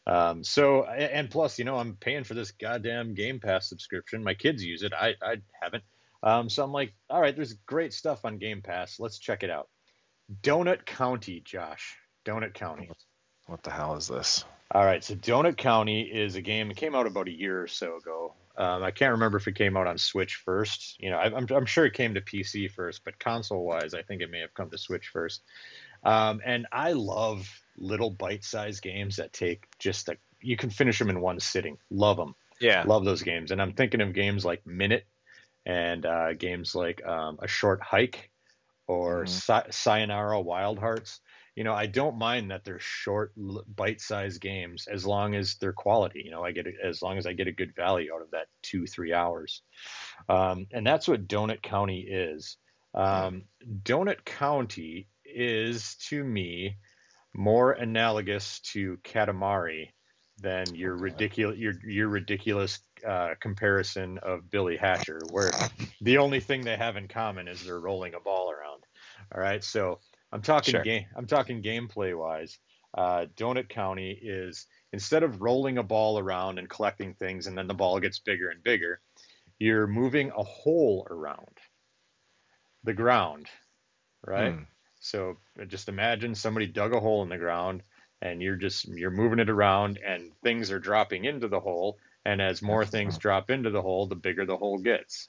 um, 0.07 0.45
so, 0.45 0.85
and 0.85 1.31
plus, 1.31 1.59
you 1.59 1.65
know, 1.65 1.77
I'm 1.77 1.95
paying 1.95 2.25
for 2.25 2.35
this 2.35 2.51
goddamn 2.51 3.15
Game 3.15 3.39
Pass 3.39 3.69
subscription. 3.69 4.25
My 4.25 4.35
kids 4.35 4.65
use 4.65 4.83
it. 4.83 4.93
I, 4.93 5.15
I 5.23 5.37
haven't. 5.63 5.85
Um, 6.23 6.49
so 6.49 6.63
I'm 6.63 6.73
like, 6.73 6.93
all 7.09 7.21
right, 7.21 7.35
there's 7.35 7.55
great 7.67 7.93
stuff 7.93 8.25
on 8.25 8.39
Game 8.39 8.63
Pass. 8.63 9.01
Let's 9.01 9.19
check 9.19 9.43
it 9.43 9.51
out. 9.51 9.69
Donut 10.43 10.85
County, 10.85 11.41
Josh. 11.45 11.97
Donut 12.25 12.55
County. 12.55 12.91
What 13.47 13.63
the 13.63 13.71
hell 13.71 13.97
is 13.97 14.09
this? 14.09 14.45
All 14.73 14.85
right, 14.85 15.03
so 15.03 15.15
Donut 15.15 15.57
County 15.57 16.03
is 16.03 16.37
a 16.37 16.43
game 16.43 16.69
that 16.69 16.77
came 16.77 16.95
out 16.95 17.07
about 17.07 17.27
a 17.27 17.33
year 17.33 17.63
or 17.63 17.67
so 17.67 17.97
ago. 17.97 18.35
Um, 18.57 18.83
I 18.85 18.91
can't 18.91 19.13
remember 19.13 19.39
if 19.39 19.49
it 19.49 19.55
came 19.55 19.77
out 19.77 19.87
on 19.87 19.99
Switch 19.99 20.37
first. 20.45 20.97
You 21.01 21.11
know, 21.11 21.17
I, 21.17 21.35
I'm, 21.35 21.47
I'm 21.51 21.67
sure 21.67 21.87
it 21.87 21.95
came 21.95 22.15
to 22.15 22.21
PC 22.21 22.71
first, 22.71 23.03
but 23.05 23.19
console-wise, 23.19 23.95
I 23.95 24.03
think 24.03 24.23
it 24.23 24.31
may 24.31 24.41
have 24.41 24.55
come 24.55 24.71
to 24.71 24.79
Switch 24.79 25.09
first. 25.09 25.43
Um, 26.05 26.41
and 26.45 26.67
I 26.71 26.93
love 26.93 27.49
little 27.77 28.11
bite-sized 28.11 28.83
games 28.83 29.17
that 29.17 29.33
take 29.33 29.65
just 29.79 30.09
a. 30.09 30.17
You 30.41 30.57
can 30.57 30.71
finish 30.71 30.99
them 30.99 31.11
in 31.11 31.21
one 31.21 31.41
sitting. 31.41 31.79
Love 31.91 32.17
them. 32.17 32.35
Yeah. 32.61 32.85
Love 32.87 33.05
those 33.05 33.23
games. 33.23 33.51
And 33.51 33.61
I'm 33.61 33.73
thinking 33.73 34.01
of 34.01 34.13
games 34.13 34.45
like 34.45 34.67
Minit 34.67 35.07
and 35.67 36.07
uh, 36.07 36.33
games 36.35 36.75
like 36.75 37.05
um, 37.05 37.39
A 37.41 37.49
Short 37.49 37.83
Hike 37.83 38.31
or 38.87 39.25
Mhm. 39.25 39.29
Sa- 39.29 39.71
Sayonara 39.71 40.41
Wild 40.41 40.79
Hearts. 40.79 41.21
You 41.57 41.65
know, 41.65 41.75
I 41.75 41.87
don't 41.87 42.17
mind 42.17 42.51
that 42.51 42.65
they're 42.65 42.79
short, 42.79 43.33
bite-sized 43.37 44.41
games 44.41 44.87
as 44.87 45.05
long 45.05 45.35
as 45.35 45.57
they're 45.57 45.73
quality. 45.73 46.23
You 46.25 46.31
know, 46.31 46.45
I 46.45 46.53
get 46.53 46.67
it 46.67 46.77
as 46.83 47.03
long 47.03 47.19
as 47.19 47.27
I 47.27 47.35
get 47.35 47.49
a 47.49 47.53
good 47.53 47.75
value 47.75 48.15
out 48.15 48.23
of 48.23 48.31
that 48.31 48.47
two, 48.63 48.87
three 48.87 49.13
hours. 49.13 49.63
Um, 50.29 50.67
and 50.73 50.87
that's 50.87 51.07
what 51.07 51.29
Donut 51.29 51.61
County 51.63 52.01
is. 52.01 52.57
Um, 52.95 53.45
Donut 53.83 54.25
County 54.25 55.09
is 55.25 55.97
to 56.09 56.25
me 56.25 56.79
more 57.35 57.73
analogous 57.73 58.61
to 58.73 58.97
Katamari 59.05 59.91
than 60.41 60.75
your 60.75 60.97
Okay. 60.97 60.97
ridiculous 60.97 61.59
your 61.59 61.75
your 61.85 62.09
ridiculous 62.09 62.81
uh, 63.07 63.35
comparison 63.41 64.19
of 64.19 64.51
Billy 64.51 64.77
Hatcher, 64.77 65.27
where 65.27 65.59
the 66.01 66.19
only 66.19 66.41
thing 66.41 66.65
they 66.65 66.77
have 66.77 66.97
in 66.97 67.09
common 67.09 67.49
is 67.49 67.63
they're 67.63 67.81
rolling 67.81 68.15
a 68.15 68.21
ball 68.21 68.51
around. 68.51 68.85
All 69.35 69.41
right, 69.41 69.63
so 69.63 70.01
I'm 70.33 70.43
talking 70.43 70.81
Sure. 70.81 70.83
game. 70.83 71.07
I'm 71.17 71.27
talking 71.27 71.63
gameplay 71.63 72.19
wise. 72.19 72.59
Uh, 72.97 73.27
Donut 73.37 73.69
County 73.69 74.13
is 74.23 74.67
instead 74.93 75.23
of 75.23 75.43
rolling 75.43 75.79
a 75.79 75.83
ball 75.83 76.19
around 76.19 76.59
and 76.59 76.69
collecting 76.69 77.15
things, 77.15 77.47
and 77.47 77.57
then 77.57 77.69
the 77.69 77.75
ball 77.75 78.01
gets 78.01 78.19
bigger 78.19 78.51
and 78.51 78.63
bigger, 78.63 79.01
you're 79.59 79.87
moving 79.87 80.31
a 80.37 80.43
hole 80.43 81.07
around 81.11 81.59
the 82.85 82.95
ground, 82.95 83.49
right? 84.27 84.57
Hmm. 84.57 84.63
So 85.01 85.39
just 85.69 85.89
imagine 85.89 86.35
somebody 86.35 86.67
dug 86.67 86.95
a 86.95 87.01
hole 87.01 87.23
in 87.23 87.29
the 87.29 87.39
ground 87.39 87.83
and 88.23 88.43
you're 88.43 88.57
just 88.57 88.87
you're 88.89 89.11
moving 89.11 89.39
it 89.39 89.51
around 89.51 89.99
and 90.07 90.33
things 90.43 90.71
are 90.71 90.79
dropping 90.79 91.25
into 91.25 91.49
the 91.49 91.61
hole 91.61 91.99
and 92.25 92.41
as 92.41 92.63
more 92.63 92.85
things 92.85 93.19
drop 93.19 93.51
into 93.51 93.71
the 93.71 93.83
hole 93.83 94.07
the 94.07 94.15
bigger 94.15 94.45
the 94.45 94.57
hole 94.57 94.79
gets. 94.79 95.29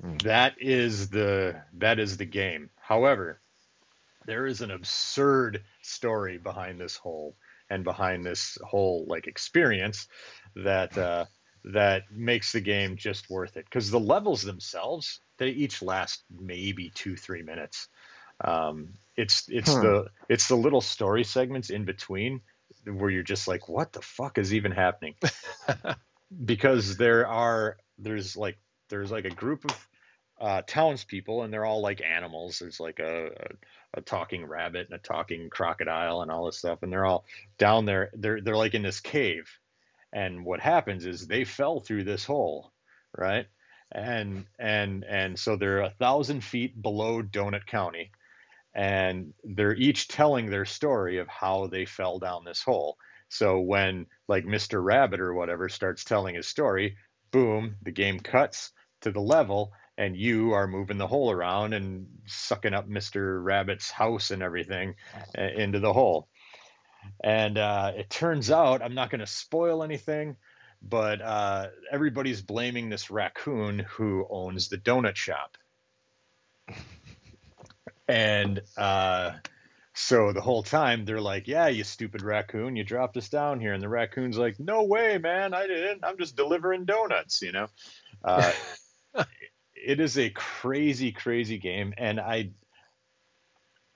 Hmm. 0.00 0.16
That 0.18 0.54
is 0.58 1.10
the 1.10 1.62
that 1.74 1.98
is 1.98 2.16
the 2.16 2.24
game. 2.24 2.70
However, 2.76 3.40
there 4.26 4.46
is 4.46 4.60
an 4.60 4.70
absurd 4.70 5.64
story 5.82 6.38
behind 6.38 6.80
this 6.80 6.96
hole 6.96 7.34
and 7.70 7.84
behind 7.84 8.24
this 8.24 8.58
whole 8.62 9.04
like 9.08 9.26
experience 9.26 10.06
that 10.54 10.96
uh, 10.96 11.24
that 11.64 12.04
makes 12.10 12.52
the 12.52 12.60
game 12.60 12.96
just 12.96 13.28
worth 13.28 13.56
it. 13.56 13.64
Because 13.64 13.90
the 13.90 14.00
levels 14.00 14.42
themselves, 14.42 15.20
they 15.38 15.48
each 15.48 15.82
last 15.82 16.24
maybe 16.30 16.90
two, 16.94 17.16
three 17.16 17.42
minutes. 17.42 17.88
Um, 18.44 18.94
it's 19.16 19.48
it's 19.48 19.74
hmm. 19.74 19.82
the 19.82 20.06
it's 20.28 20.48
the 20.48 20.56
little 20.56 20.80
story 20.80 21.24
segments 21.24 21.70
in 21.70 21.84
between 21.84 22.40
where 22.84 23.10
you're 23.10 23.22
just 23.22 23.48
like, 23.48 23.68
what 23.68 23.92
the 23.92 24.02
fuck 24.02 24.38
is 24.38 24.54
even 24.54 24.72
happening? 24.72 25.14
because 26.44 26.96
there 26.96 27.26
are 27.26 27.76
there's 27.98 28.36
like 28.36 28.58
there's 28.88 29.10
like 29.10 29.24
a 29.24 29.30
group 29.30 29.64
of 29.64 29.88
uh, 30.40 30.62
townspeople 30.66 31.42
and 31.42 31.52
they're 31.52 31.64
all 31.64 31.82
like 31.82 32.00
animals. 32.00 32.58
There's 32.58 32.80
like 32.80 33.00
a, 33.00 33.26
a, 33.26 33.98
a 33.98 34.00
talking 34.00 34.46
rabbit 34.46 34.86
and 34.90 34.98
a 34.98 35.02
talking 35.02 35.50
crocodile 35.50 36.22
and 36.22 36.30
all 36.30 36.46
this 36.46 36.58
stuff, 36.58 36.82
and 36.82 36.92
they're 36.92 37.06
all 37.06 37.24
down 37.58 37.84
there. 37.84 38.10
They're 38.14 38.40
they're 38.40 38.56
like 38.56 38.74
in 38.74 38.82
this 38.82 39.00
cave, 39.00 39.48
and 40.12 40.44
what 40.44 40.60
happens 40.60 41.06
is 41.06 41.26
they 41.26 41.44
fell 41.44 41.80
through 41.80 42.04
this 42.04 42.24
hole, 42.24 42.72
right? 43.16 43.46
And 43.90 44.46
and 44.58 45.04
and 45.04 45.38
so 45.38 45.56
they're 45.56 45.80
a 45.80 45.90
thousand 45.90 46.44
feet 46.44 46.80
below 46.80 47.22
Donut 47.22 47.66
County, 47.66 48.12
and 48.78 49.34
they're 49.42 49.74
each 49.74 50.06
telling 50.06 50.46
their 50.48 50.64
story 50.64 51.18
of 51.18 51.26
how 51.26 51.66
they 51.66 51.84
fell 51.84 52.20
down 52.20 52.44
this 52.44 52.62
hole. 52.62 52.96
So 53.28 53.58
when 53.58 54.06
like 54.28 54.44
Mr. 54.44 54.82
Rabbit 54.82 55.18
or 55.18 55.34
whatever 55.34 55.68
starts 55.68 56.04
telling 56.04 56.36
his 56.36 56.46
story, 56.46 56.96
boom, 57.32 57.74
the 57.82 57.90
game 57.90 58.20
cuts 58.20 58.70
to 59.00 59.10
the 59.10 59.20
level 59.20 59.72
and 59.98 60.16
you 60.16 60.52
are 60.52 60.68
moving 60.68 60.96
the 60.96 61.08
hole 61.08 61.32
around 61.32 61.72
and 61.74 62.06
sucking 62.26 62.72
up 62.72 62.88
Mr. 62.88 63.42
Rabbit's 63.42 63.90
house 63.90 64.30
and 64.30 64.44
everything 64.44 64.94
uh, 65.36 65.42
into 65.42 65.80
the 65.80 65.92
hole. 65.92 66.28
And 67.24 67.58
uh, 67.58 67.94
it 67.96 68.08
turns 68.08 68.48
out, 68.48 68.80
I'm 68.80 68.94
not 68.94 69.10
going 69.10 69.20
to 69.20 69.26
spoil 69.26 69.82
anything, 69.82 70.36
but 70.80 71.20
uh, 71.20 71.66
everybody's 71.90 72.42
blaming 72.42 72.90
this 72.90 73.10
raccoon 73.10 73.80
who 73.80 74.24
owns 74.30 74.68
the 74.68 74.78
donut 74.78 75.16
shop. 75.16 75.56
And 78.08 78.62
uh, 78.76 79.32
so 79.94 80.32
the 80.32 80.40
whole 80.40 80.62
time 80.62 81.04
they're 81.04 81.20
like, 81.20 81.48
"Yeah, 81.48 81.68
you 81.68 81.84
stupid 81.84 82.22
raccoon, 82.22 82.76
you 82.76 82.84
dropped 82.84 83.16
us 83.16 83.28
down 83.28 83.60
here." 83.60 83.72
And 83.72 83.82
the 83.82 83.88
raccoon's 83.88 84.38
like, 84.38 84.58
"No 84.58 84.84
way, 84.84 85.18
man, 85.18 85.54
I 85.54 85.66
didn't. 85.66 86.04
I'm 86.04 86.18
just 86.18 86.36
delivering 86.36 86.84
donuts," 86.84 87.42
you 87.42 87.52
know. 87.52 87.66
Uh, 88.24 88.52
it 89.74 90.00
is 90.00 90.18
a 90.18 90.30
crazy, 90.30 91.12
crazy 91.12 91.58
game, 91.58 91.94
and 91.98 92.18
I 92.18 92.50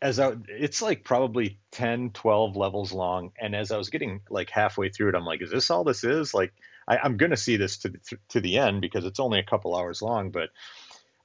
as 0.02 0.19
I, 0.19 0.33
it's 0.49 0.83
like 0.83 1.04
probably 1.04 1.61
10, 1.71 2.11
12 2.11 2.57
levels 2.57 2.92
long. 2.92 3.31
And 3.40 3.54
as 3.54 3.71
I 3.71 3.78
was 3.78 3.88
getting 3.88 4.21
like 4.28 4.50
halfway 4.50 4.88
through 4.88 5.11
it, 5.11 5.14
I'm 5.14 5.25
like, 5.25 5.40
is 5.40 5.52
this 5.52 5.71
all 5.71 5.85
this 5.85 6.02
is? 6.02 6.35
Like, 6.35 6.52
I, 6.88 7.07
am 7.07 7.16
going 7.16 7.31
to 7.31 7.37
see 7.37 7.57
this 7.57 7.78
to, 7.78 7.92
to 8.31 8.40
the 8.40 8.59
end 8.59 8.81
because 8.81 9.04
it's 9.04 9.21
only 9.21 9.38
a 9.38 9.45
couple 9.45 9.76
hours 9.76 10.02
long, 10.02 10.31
but 10.31 10.50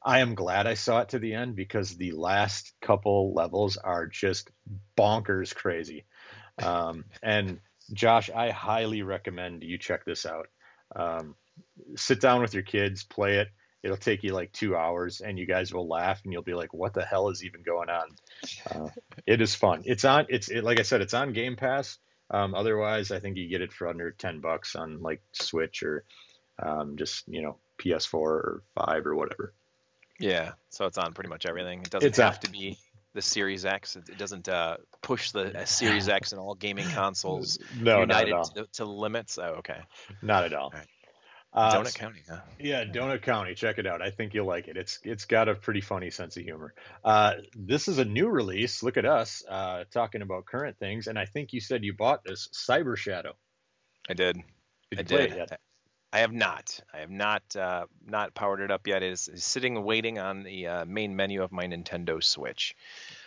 I 0.04 0.20
am 0.20 0.36
glad 0.36 0.68
I 0.68 0.75
saw 0.75 1.01
it 1.01 1.10
to 1.10 1.20
the 1.20 1.34
end 1.34 1.56
because 1.56 1.96
the 1.96 2.12
last 2.12 2.74
couple 2.82 3.34
levels 3.34 3.77
are 3.77 4.06
just 4.06 4.50
bonkers 4.98 5.54
crazy. 5.54 6.06
Um, 6.62 7.06
and 7.22 7.60
Josh, 7.94 8.30
I 8.30 8.51
highly 8.51 9.01
recommend 9.01 9.63
you 9.63 9.77
check 9.77 10.06
this 10.06 10.25
out. 10.25 10.48
Um, 10.96 11.36
sit 11.96 12.22
down 12.22 12.42
with 12.42 12.54
your 12.54 12.63
kids, 12.63 13.04
play 13.04 13.38
it. 13.38 13.50
It'll 13.84 13.98
take 13.98 14.24
you 14.24 14.34
like 14.34 14.51
two 14.51 14.75
hours 14.75 15.22
and 15.22 15.38
you 15.38 15.46
guys 15.46 15.74
will 15.74 15.88
laugh 15.88 16.22
and 16.24 16.34
you'll 16.34 16.42
be 16.42 16.54
like 16.54 16.74
what 16.74 16.94
the 16.94 17.06
hell 17.06 17.30
is 17.30 17.44
even 17.44 17.62
going 17.62 17.89
on? 17.89 18.08
Uh, 18.70 18.89
it 19.25 19.42
is 19.42 19.56
fun. 19.56 19.84
It's 19.86 20.04
on 20.04 20.25
it's 20.30 20.50
it, 20.50 20.63
like 20.63 20.80
i 20.80 20.84
said 20.84 21.01
it's 21.01 21.13
on 21.13 21.34
game 21.34 21.56
pass. 21.56 21.98
Um, 22.30 22.56
otherwise 22.56 23.12
i 23.12 23.20
think 23.20 23.38
you 23.38 23.48
get 23.48 23.62
it 23.62 23.72
for 23.72 23.88
under 23.88 24.12
10 24.12 24.42
bucks 24.42 24.75
on 24.75 25.01
like 25.01 25.22
switch 25.32 25.84
or 25.84 26.04
um, 26.62 26.98
just 26.98 27.24
you 27.27 27.42
know 27.42 27.58
ps4 27.80 28.13
or 28.16 28.63
5 28.75 29.06
or 29.06 29.16
whatever 29.16 29.54
yeah 30.20 30.52
so 30.70 30.86
it's 30.86 30.98
on 30.98 31.14
pretty 31.14 31.30
much 31.30 31.46
everything 31.46 31.80
it 31.82 31.90
doesn't 31.90 32.08
it's 32.08 32.18
have 32.18 32.40
to 32.40 32.50
be 32.50 32.78
the 33.18 33.22
Series 33.24 33.66
X. 33.66 33.96
It 33.96 34.20
doesn't 34.20 34.48
uh, 34.48 34.78
push 35.02 35.32
the 35.32 35.64
Series 35.66 36.08
X 36.08 36.34
and 36.34 36.40
all 36.40 36.54
gaming 36.54 36.88
consoles 36.94 37.58
no, 37.80 38.02
united 38.02 38.36
to, 38.56 38.68
to, 38.74 38.86
limits. 38.86 39.40
Oh, 39.40 39.56
okay. 39.58 39.80
Not 40.22 40.46
at 40.46 40.54
all. 40.54 40.66
all 40.66 40.72
right. 40.72 40.88
Uh, 41.52 41.74
Donut 41.74 41.96
County, 41.96 42.22
huh? 42.30 42.42
Yeah, 42.60 42.84
Donut 42.86 43.24
County. 43.24 43.56
Check 43.56 43.80
it 43.80 43.88
out. 43.88 44.04
I 44.04 44.12
think 44.12 44.36
you'll 44.36 44.46
like 44.46 44.68
it. 44.68 44.78
It's 44.78 45.00
it's 45.04 45.26
got 45.26 45.50
a 45.50 45.56
pretty 45.56 45.82
funny 45.82 46.12
sense 46.12 46.38
of 46.38 46.44
humor. 46.44 46.76
Uh, 47.04 47.34
this 47.56 47.88
is 47.88 47.98
a 47.98 48.06
new 48.06 48.28
release. 48.28 48.84
Look 48.84 48.98
at 48.98 49.06
us 49.06 49.42
uh, 49.50 49.86
talking 49.92 50.22
about 50.22 50.46
current 50.46 50.78
things, 50.78 51.08
and 51.08 51.18
I 51.18 51.26
think 51.26 51.54
you 51.54 51.60
said 51.60 51.84
you 51.84 51.94
bought 51.94 52.24
this 52.24 52.50
Cyber 52.54 52.96
Shadow. 52.96 53.34
I 54.08 54.14
did. 54.14 54.36
did 54.92 55.00
I 55.00 55.02
did. 55.02 55.58
I 56.14 56.20
have 56.20 56.32
not. 56.32 56.80
I 56.94 57.00
have 57.00 57.10
not 57.10 57.56
uh, 57.56 57.86
not 58.06 58.34
powered 58.34 58.62
it 58.62 58.72
up 58.72 58.88
yet. 58.88 59.04
It 59.04 59.12
is, 59.12 59.28
is 59.28 59.44
sitting 59.44 59.84
waiting 59.84 60.20
on 60.20 60.44
the 60.44 60.68
uh, 60.68 60.86
main 60.86 61.16
menu 61.16 61.44
of 61.44 61.52
my 61.52 61.66
Nintendo 61.66 62.24
Switch. 62.24 62.76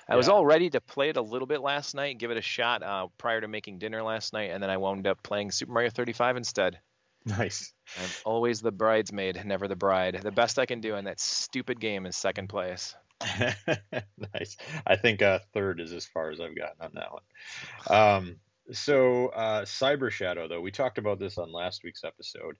I 0.08 0.12
yeah. 0.12 0.16
was 0.16 0.28
all 0.28 0.46
ready 0.46 0.70
to 0.70 0.80
play 0.80 1.10
it 1.10 1.16
a 1.16 1.22
little 1.22 1.46
bit 1.46 1.60
last 1.60 1.94
night, 1.94 2.18
give 2.18 2.30
it 2.30 2.36
a 2.36 2.42
shot 2.42 2.82
uh, 2.82 3.08
prior 3.18 3.40
to 3.40 3.48
making 3.48 3.78
dinner 3.78 4.02
last 4.02 4.32
night, 4.32 4.50
and 4.50 4.62
then 4.62 4.70
I 4.70 4.78
wound 4.78 5.06
up 5.06 5.22
playing 5.22 5.50
Super 5.50 5.72
Mario 5.72 5.90
35 5.90 6.38
instead. 6.38 6.78
Nice. 7.26 7.72
I'm 7.98 8.08
always 8.24 8.60
the 8.60 8.72
bridesmaid, 8.72 9.44
never 9.44 9.68
the 9.68 9.76
bride. 9.76 10.18
The 10.22 10.30
best 10.30 10.58
I 10.58 10.64
can 10.64 10.80
do 10.80 10.96
in 10.96 11.04
that 11.04 11.20
stupid 11.20 11.78
game 11.78 12.06
is 12.06 12.16
second 12.16 12.48
place. 12.48 12.94
nice. 14.34 14.56
I 14.86 14.96
think 14.96 15.20
uh, 15.20 15.40
third 15.52 15.80
is 15.80 15.92
as 15.92 16.06
far 16.06 16.30
as 16.30 16.40
I've 16.40 16.56
gotten 16.56 16.80
on 16.80 16.90
that 16.94 17.12
one. 17.12 17.98
Um, 17.98 18.36
so 18.72 19.28
uh, 19.28 19.62
Cyber 19.62 20.10
Shadow, 20.10 20.48
though, 20.48 20.60
we 20.60 20.70
talked 20.70 20.98
about 20.98 21.18
this 21.18 21.38
on 21.38 21.52
last 21.52 21.82
week's 21.84 22.04
episode, 22.04 22.56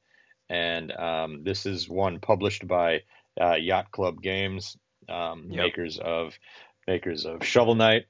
and 0.48 0.92
um, 0.92 1.42
this 1.44 1.66
is 1.66 1.88
one 1.88 2.20
published 2.20 2.66
by 2.66 3.02
uh, 3.40 3.54
Yacht 3.54 3.90
Club 3.90 4.22
Games, 4.22 4.76
um, 5.08 5.46
yep. 5.48 5.64
makers 5.64 5.98
of 5.98 6.38
makers 6.86 7.26
of 7.26 7.44
Shovel 7.44 7.74
Knight, 7.74 8.06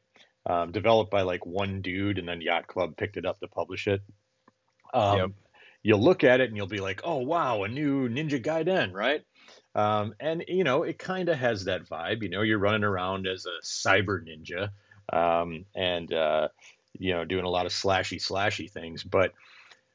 um, 0.48 0.72
developed 0.72 1.10
by 1.10 1.22
like 1.22 1.44
one 1.46 1.82
dude, 1.82 2.18
and 2.18 2.28
then 2.28 2.40
Yacht 2.40 2.66
Club 2.66 2.96
picked 2.96 3.16
it 3.16 3.26
up 3.26 3.40
to 3.40 3.48
publish 3.48 3.86
it. 3.86 4.00
Um, 4.92 5.18
yep 5.18 5.30
you'll 5.82 6.02
look 6.02 6.24
at 6.24 6.40
it 6.40 6.48
and 6.48 6.56
you'll 6.56 6.66
be 6.66 6.80
like, 6.80 7.00
oh 7.04 7.18
wow, 7.18 7.62
a 7.62 7.68
new 7.68 8.08
Ninja 8.08 8.42
Gaiden, 8.42 8.92
right? 8.92 9.22
Um, 9.74 10.14
and 10.20 10.44
you 10.48 10.64
know, 10.64 10.82
it 10.82 10.98
kind 10.98 11.28
of 11.28 11.38
has 11.38 11.64
that 11.64 11.88
vibe. 11.88 12.22
You 12.22 12.28
know, 12.28 12.42
you're 12.42 12.58
running 12.58 12.84
around 12.84 13.26
as 13.26 13.46
a 13.46 13.64
cyber 13.64 14.20
ninja, 14.22 14.70
um, 15.12 15.64
and 15.74 16.12
uh, 16.12 16.48
you 17.00 17.14
know, 17.14 17.24
doing 17.24 17.44
a 17.44 17.50
lot 17.50 17.66
of 17.66 17.72
slashy 17.72 18.18
slashy 18.18 18.70
things. 18.70 19.02
But 19.02 19.32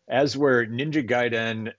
as 0.07 0.35
where 0.35 0.65
Ninja 0.65 1.07
Gaiden, 1.07 1.71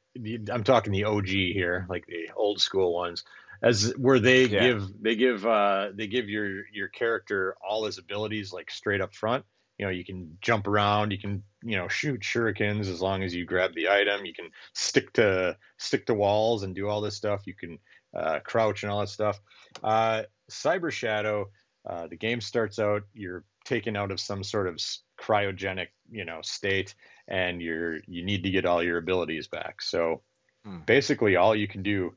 I'm 0.51 0.65
talking 0.65 0.93
the 0.93 1.05
OG 1.05 1.27
here, 1.29 1.87
like 1.91 2.07
the 2.07 2.31
old 2.35 2.61
school 2.61 2.95
ones, 2.95 3.25
as 3.63 3.93
where 3.99 4.19
they 4.19 4.47
yeah. 4.47 4.61
give 4.61 4.91
they 5.01 5.17
give 5.17 5.45
uh, 5.45 5.91
they 5.95 6.07
give 6.07 6.29
your 6.29 6.67
your 6.73 6.89
character 6.89 7.57
all 7.67 7.85
his 7.85 7.99
abilities 7.99 8.53
like 8.53 8.71
straight 8.71 9.01
up 9.01 9.15
front 9.15 9.45
you 9.79 9.85
know 9.85 9.91
you 9.91 10.05
can 10.05 10.39
jump 10.41 10.67
around 10.67 11.11
you 11.11 11.19
can 11.19 11.43
you 11.63 11.77
know 11.77 11.89
shoot 11.89 12.21
shurikens 12.21 12.89
as 12.89 13.01
long 13.01 13.23
as 13.23 13.35
you 13.35 13.45
grab 13.45 13.75
the 13.75 13.89
item 13.89 14.25
you 14.25 14.33
can 14.33 14.51
stick 14.75 15.13
to 15.13 15.57
stick 15.79 16.07
to 16.07 16.15
walls 16.15 16.63
and 16.63 16.75
do 16.75 16.89
all 16.89 17.01
this 17.01 17.17
stuff 17.17 17.47
you 17.47 17.55
can 17.55 17.79
uh, 18.17 18.41
crouch 18.41 18.83
and 18.83 18.93
all 18.93 19.01
that 19.01 19.09
stuff 19.09 19.41
uh, 19.85 20.23
cyber 20.51 20.91
shadow 20.91 21.49
uh, 21.89 22.07
the 22.07 22.17
game 22.17 22.41
starts 22.41 22.79
out 22.79 23.03
you're 23.13 23.45
taken 23.65 23.97
out 23.97 24.11
of 24.11 24.21
some 24.21 24.43
sort 24.43 24.67
of 24.67 24.81
cryogenic 25.19 25.89
you 26.11 26.25
know 26.25 26.41
state 26.43 26.95
and 27.29 27.61
you're 27.61 27.99
you 28.07 28.25
need 28.25 28.43
to 28.45 28.51
get 28.51 28.67
all 28.67 28.83
your 28.83 28.99
abilities 28.99 29.49
back 29.49 29.83
so 29.83 30.23
hmm. 30.65 30.79
basically 30.87 31.37
all 31.37 31.55
you 31.55 31.69
can 31.69 31.83
do 31.83 32.15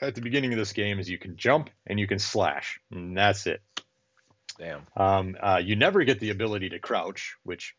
at 0.00 0.14
the 0.14 0.20
beginning 0.20 0.52
of 0.52 0.58
this 0.58 0.72
game 0.72 0.98
is 0.98 1.08
you 1.08 1.18
can 1.18 1.36
jump 1.36 1.70
and 1.86 1.98
you 1.98 2.06
can 2.06 2.18
slash 2.18 2.80
and 2.90 3.16
that's 3.16 3.46
it 3.46 3.62
Damn. 4.58 4.86
Um, 4.96 5.36
uh, 5.40 5.60
you 5.62 5.76
never 5.76 6.04
get 6.04 6.20
the 6.20 6.30
ability 6.30 6.70
to 6.70 6.78
crouch, 6.78 7.36
which 7.42 7.74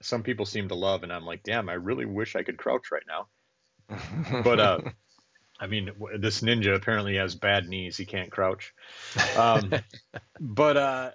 some 0.00 0.22
people 0.22 0.46
seem 0.46 0.68
to 0.68 0.74
love, 0.74 1.02
and 1.02 1.12
I'm 1.12 1.24
like, 1.24 1.42
damn, 1.42 1.68
I 1.68 1.74
really 1.74 2.06
wish 2.06 2.36
I 2.36 2.42
could 2.42 2.58
crouch 2.58 2.90
right 2.92 3.02
now. 3.06 4.42
but 4.44 4.60
uh, 4.60 4.78
I 5.60 5.66
mean, 5.66 5.90
this 6.18 6.40
ninja 6.40 6.74
apparently 6.74 7.16
has 7.16 7.34
bad 7.34 7.68
knees; 7.68 7.96
he 7.96 8.04
can't 8.04 8.30
crouch. 8.30 8.72
Um, 9.36 9.72
but 10.40 10.76
uh, 10.76 11.10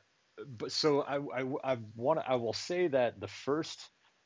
but 0.46 0.72
so 0.72 1.02
I 1.02 1.18
I, 1.18 1.74
I 1.74 1.78
want 1.96 2.20
I 2.28 2.36
will 2.36 2.54
say 2.54 2.88
that 2.88 3.20
the 3.20 3.28
first 3.28 3.80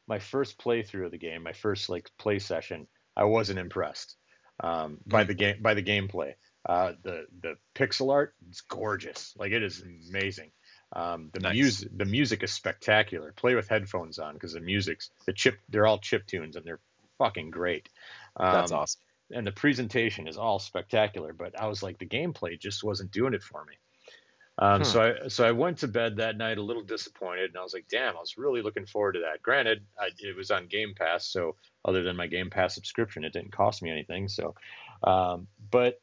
my 0.07 0.19
first 0.19 0.57
playthrough 0.57 1.05
of 1.05 1.11
the 1.11 1.17
game, 1.17 1.43
my 1.43 1.53
first 1.53 1.89
like 1.89 2.09
play 2.17 2.39
session, 2.39 2.87
I 3.15 3.25
wasn't 3.25 3.59
impressed 3.59 4.15
um, 4.61 4.99
by 5.05 5.23
the 5.23 5.33
game 5.33 5.61
by 5.61 5.73
the 5.73 5.83
gameplay. 5.83 6.33
Uh, 6.67 6.93
the 7.03 7.25
the 7.41 7.55
pixel 7.75 8.11
art 8.11 8.35
is 8.49 8.61
gorgeous, 8.61 9.33
like 9.37 9.51
it 9.51 9.63
is 9.63 9.83
amazing. 10.09 10.51
Um, 10.93 11.29
the 11.33 11.39
nice. 11.39 11.53
music, 11.53 11.97
the 11.97 12.05
music 12.05 12.43
is 12.43 12.51
spectacular. 12.51 13.31
Play 13.31 13.55
with 13.55 13.69
headphones 13.69 14.19
on 14.19 14.33
because 14.33 14.53
the 14.53 14.59
music's 14.59 15.09
the 15.25 15.33
chip. 15.33 15.57
They're 15.69 15.87
all 15.87 15.99
chip 15.99 16.27
tunes 16.27 16.55
and 16.55 16.65
they're 16.65 16.81
fucking 17.17 17.49
great. 17.49 17.87
Um, 18.35 18.51
That's 18.51 18.71
awesome. 18.71 19.01
And 19.31 19.47
the 19.47 19.53
presentation 19.53 20.27
is 20.27 20.37
all 20.37 20.59
spectacular. 20.59 21.31
But 21.31 21.59
I 21.59 21.67
was 21.67 21.81
like, 21.81 21.97
the 21.97 22.05
gameplay 22.05 22.59
just 22.59 22.83
wasn't 22.83 23.11
doing 23.11 23.33
it 23.33 23.41
for 23.41 23.63
me. 23.63 23.75
Um, 24.61 24.81
hmm. 24.81 24.83
So 24.83 25.01
I 25.01 25.27
so 25.27 25.43
I 25.43 25.51
went 25.51 25.79
to 25.79 25.87
bed 25.87 26.17
that 26.17 26.37
night 26.37 26.59
a 26.59 26.61
little 26.61 26.83
disappointed, 26.83 27.49
and 27.49 27.57
I 27.57 27.63
was 27.63 27.73
like, 27.73 27.87
"Damn, 27.89 28.15
I 28.15 28.19
was 28.19 28.37
really 28.37 28.61
looking 28.61 28.85
forward 28.85 29.13
to 29.13 29.21
that." 29.21 29.41
Granted, 29.41 29.83
I, 29.99 30.09
it 30.19 30.35
was 30.35 30.51
on 30.51 30.67
Game 30.67 30.93
Pass, 30.95 31.27
so 31.27 31.55
other 31.83 32.03
than 32.03 32.15
my 32.15 32.27
Game 32.27 32.51
Pass 32.51 32.75
subscription, 32.75 33.23
it 33.23 33.33
didn't 33.33 33.51
cost 33.51 33.81
me 33.81 33.89
anything. 33.89 34.27
So, 34.27 34.53
um, 35.03 35.47
but 35.71 35.99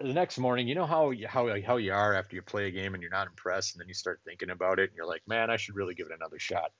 the 0.00 0.12
next 0.12 0.36
morning, 0.38 0.66
you 0.66 0.74
know 0.74 0.84
how 0.84 1.12
how 1.28 1.48
how 1.64 1.76
you 1.76 1.92
are 1.92 2.14
after 2.14 2.34
you 2.34 2.42
play 2.42 2.66
a 2.66 2.72
game 2.72 2.94
and 2.94 3.02
you're 3.02 3.12
not 3.12 3.28
impressed, 3.28 3.74
and 3.74 3.80
then 3.80 3.88
you 3.88 3.94
start 3.94 4.20
thinking 4.24 4.50
about 4.50 4.80
it, 4.80 4.90
and 4.90 4.96
you're 4.96 5.06
like, 5.06 5.22
"Man, 5.28 5.48
I 5.48 5.56
should 5.56 5.76
really 5.76 5.94
give 5.94 6.08
it 6.08 6.12
another 6.12 6.40
shot." 6.40 6.72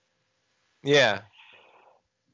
Yeah. 0.82 1.20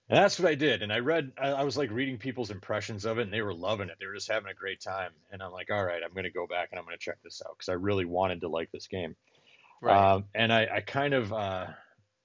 And 0.08 0.18
that's 0.18 0.38
what 0.38 0.48
I 0.48 0.54
did. 0.54 0.82
And 0.82 0.92
I 0.92 1.00
read, 1.00 1.32
I, 1.36 1.48
I, 1.48 1.64
was 1.64 1.76
like 1.76 1.90
reading 1.90 2.16
people's 2.16 2.52
impressions 2.52 3.04
of 3.04 3.18
it, 3.18 3.22
and 3.22 3.32
they 3.32 3.42
were 3.42 3.54
loving 3.54 3.88
it. 3.88 3.96
They 3.98 4.06
were 4.06 4.14
just 4.14 4.30
having 4.30 4.48
a 4.48 4.54
great 4.54 4.80
time. 4.80 5.10
And 5.32 5.42
I'm 5.42 5.50
like, 5.50 5.68
all 5.72 5.84
right, 5.84 6.00
I'm 6.04 6.12
going 6.12 6.24
to 6.24 6.30
go 6.30 6.46
back 6.46 6.68
and 6.70 6.78
I'm 6.78 6.84
going 6.84 6.96
to 6.96 7.04
check 7.04 7.18
this 7.24 7.42
out 7.44 7.56
because 7.58 7.68
I 7.68 7.72
really 7.72 8.04
wanted 8.04 8.42
to 8.42 8.48
like 8.48 8.70
this 8.70 8.86
game. 8.86 9.16
Right. 9.82 10.12
Um, 10.12 10.24
and 10.32 10.52
I, 10.52 10.68
I, 10.76 10.80
kind 10.80 11.12
of 11.12 11.32
uh, 11.32 11.66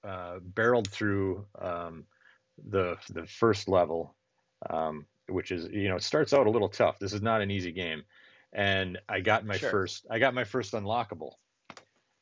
uh, 0.04 0.38
barreled 0.42 0.88
through 0.88 1.44
um, 1.60 2.04
the 2.68 2.96
the 3.10 3.26
first 3.26 3.68
level, 3.68 4.14
um, 4.68 5.06
which 5.28 5.50
is 5.50 5.68
you 5.70 5.88
know 5.88 5.96
it 5.96 6.02
starts 6.02 6.32
out 6.32 6.46
a 6.46 6.50
little 6.50 6.68
tough. 6.68 6.98
This 6.98 7.12
is 7.12 7.22
not 7.22 7.42
an 7.42 7.50
easy 7.50 7.72
game, 7.72 8.04
and 8.52 8.98
I 9.08 9.20
got 9.20 9.44
my 9.44 9.56
sure. 9.56 9.70
first 9.70 10.06
I 10.10 10.18
got 10.18 10.34
my 10.34 10.44
first 10.44 10.72
unlockable, 10.72 11.32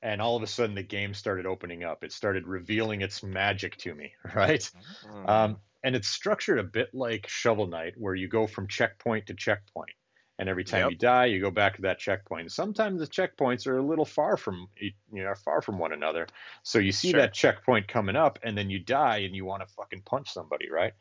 and 0.02 0.20
all 0.22 0.36
of 0.36 0.42
a 0.42 0.46
sudden 0.46 0.74
the 0.74 0.82
game 0.82 1.14
started 1.14 1.46
opening 1.46 1.84
up. 1.84 2.04
It 2.04 2.12
started 2.12 2.46
revealing 2.46 3.02
its 3.02 3.22
magic 3.22 3.76
to 3.78 3.94
me, 3.94 4.12
right? 4.34 4.70
Mm. 5.06 5.28
Um, 5.28 5.56
and 5.82 5.96
it's 5.96 6.08
structured 6.08 6.58
a 6.58 6.64
bit 6.64 6.90
like 6.92 7.26
Shovel 7.26 7.66
Knight, 7.66 7.94
where 7.96 8.14
you 8.14 8.28
go 8.28 8.46
from 8.46 8.68
checkpoint 8.68 9.26
to 9.26 9.34
checkpoint, 9.34 9.92
and 10.38 10.48
every 10.48 10.64
time 10.64 10.80
yep. 10.82 10.90
you 10.90 10.96
die, 10.98 11.26
you 11.26 11.40
go 11.40 11.50
back 11.50 11.76
to 11.76 11.82
that 11.82 11.98
checkpoint. 11.98 12.52
sometimes 12.52 13.00
the 13.00 13.06
checkpoints 13.06 13.66
are 13.66 13.78
a 13.78 13.82
little 13.82 14.04
far 14.04 14.36
from 14.36 14.68
you 14.78 14.92
know 15.10 15.34
far 15.34 15.62
from 15.62 15.78
one 15.78 15.92
another, 15.92 16.26
so 16.62 16.78
you 16.78 16.92
see 16.92 17.10
sure. 17.10 17.20
that 17.20 17.32
checkpoint 17.32 17.88
coming 17.88 18.16
up, 18.16 18.38
and 18.42 18.56
then 18.56 18.68
you 18.68 18.78
die, 18.78 19.18
and 19.18 19.34
you 19.34 19.44
want 19.44 19.66
to 19.66 19.74
fucking 19.74 20.02
punch 20.02 20.30
somebody, 20.32 20.70
right? 20.70 20.92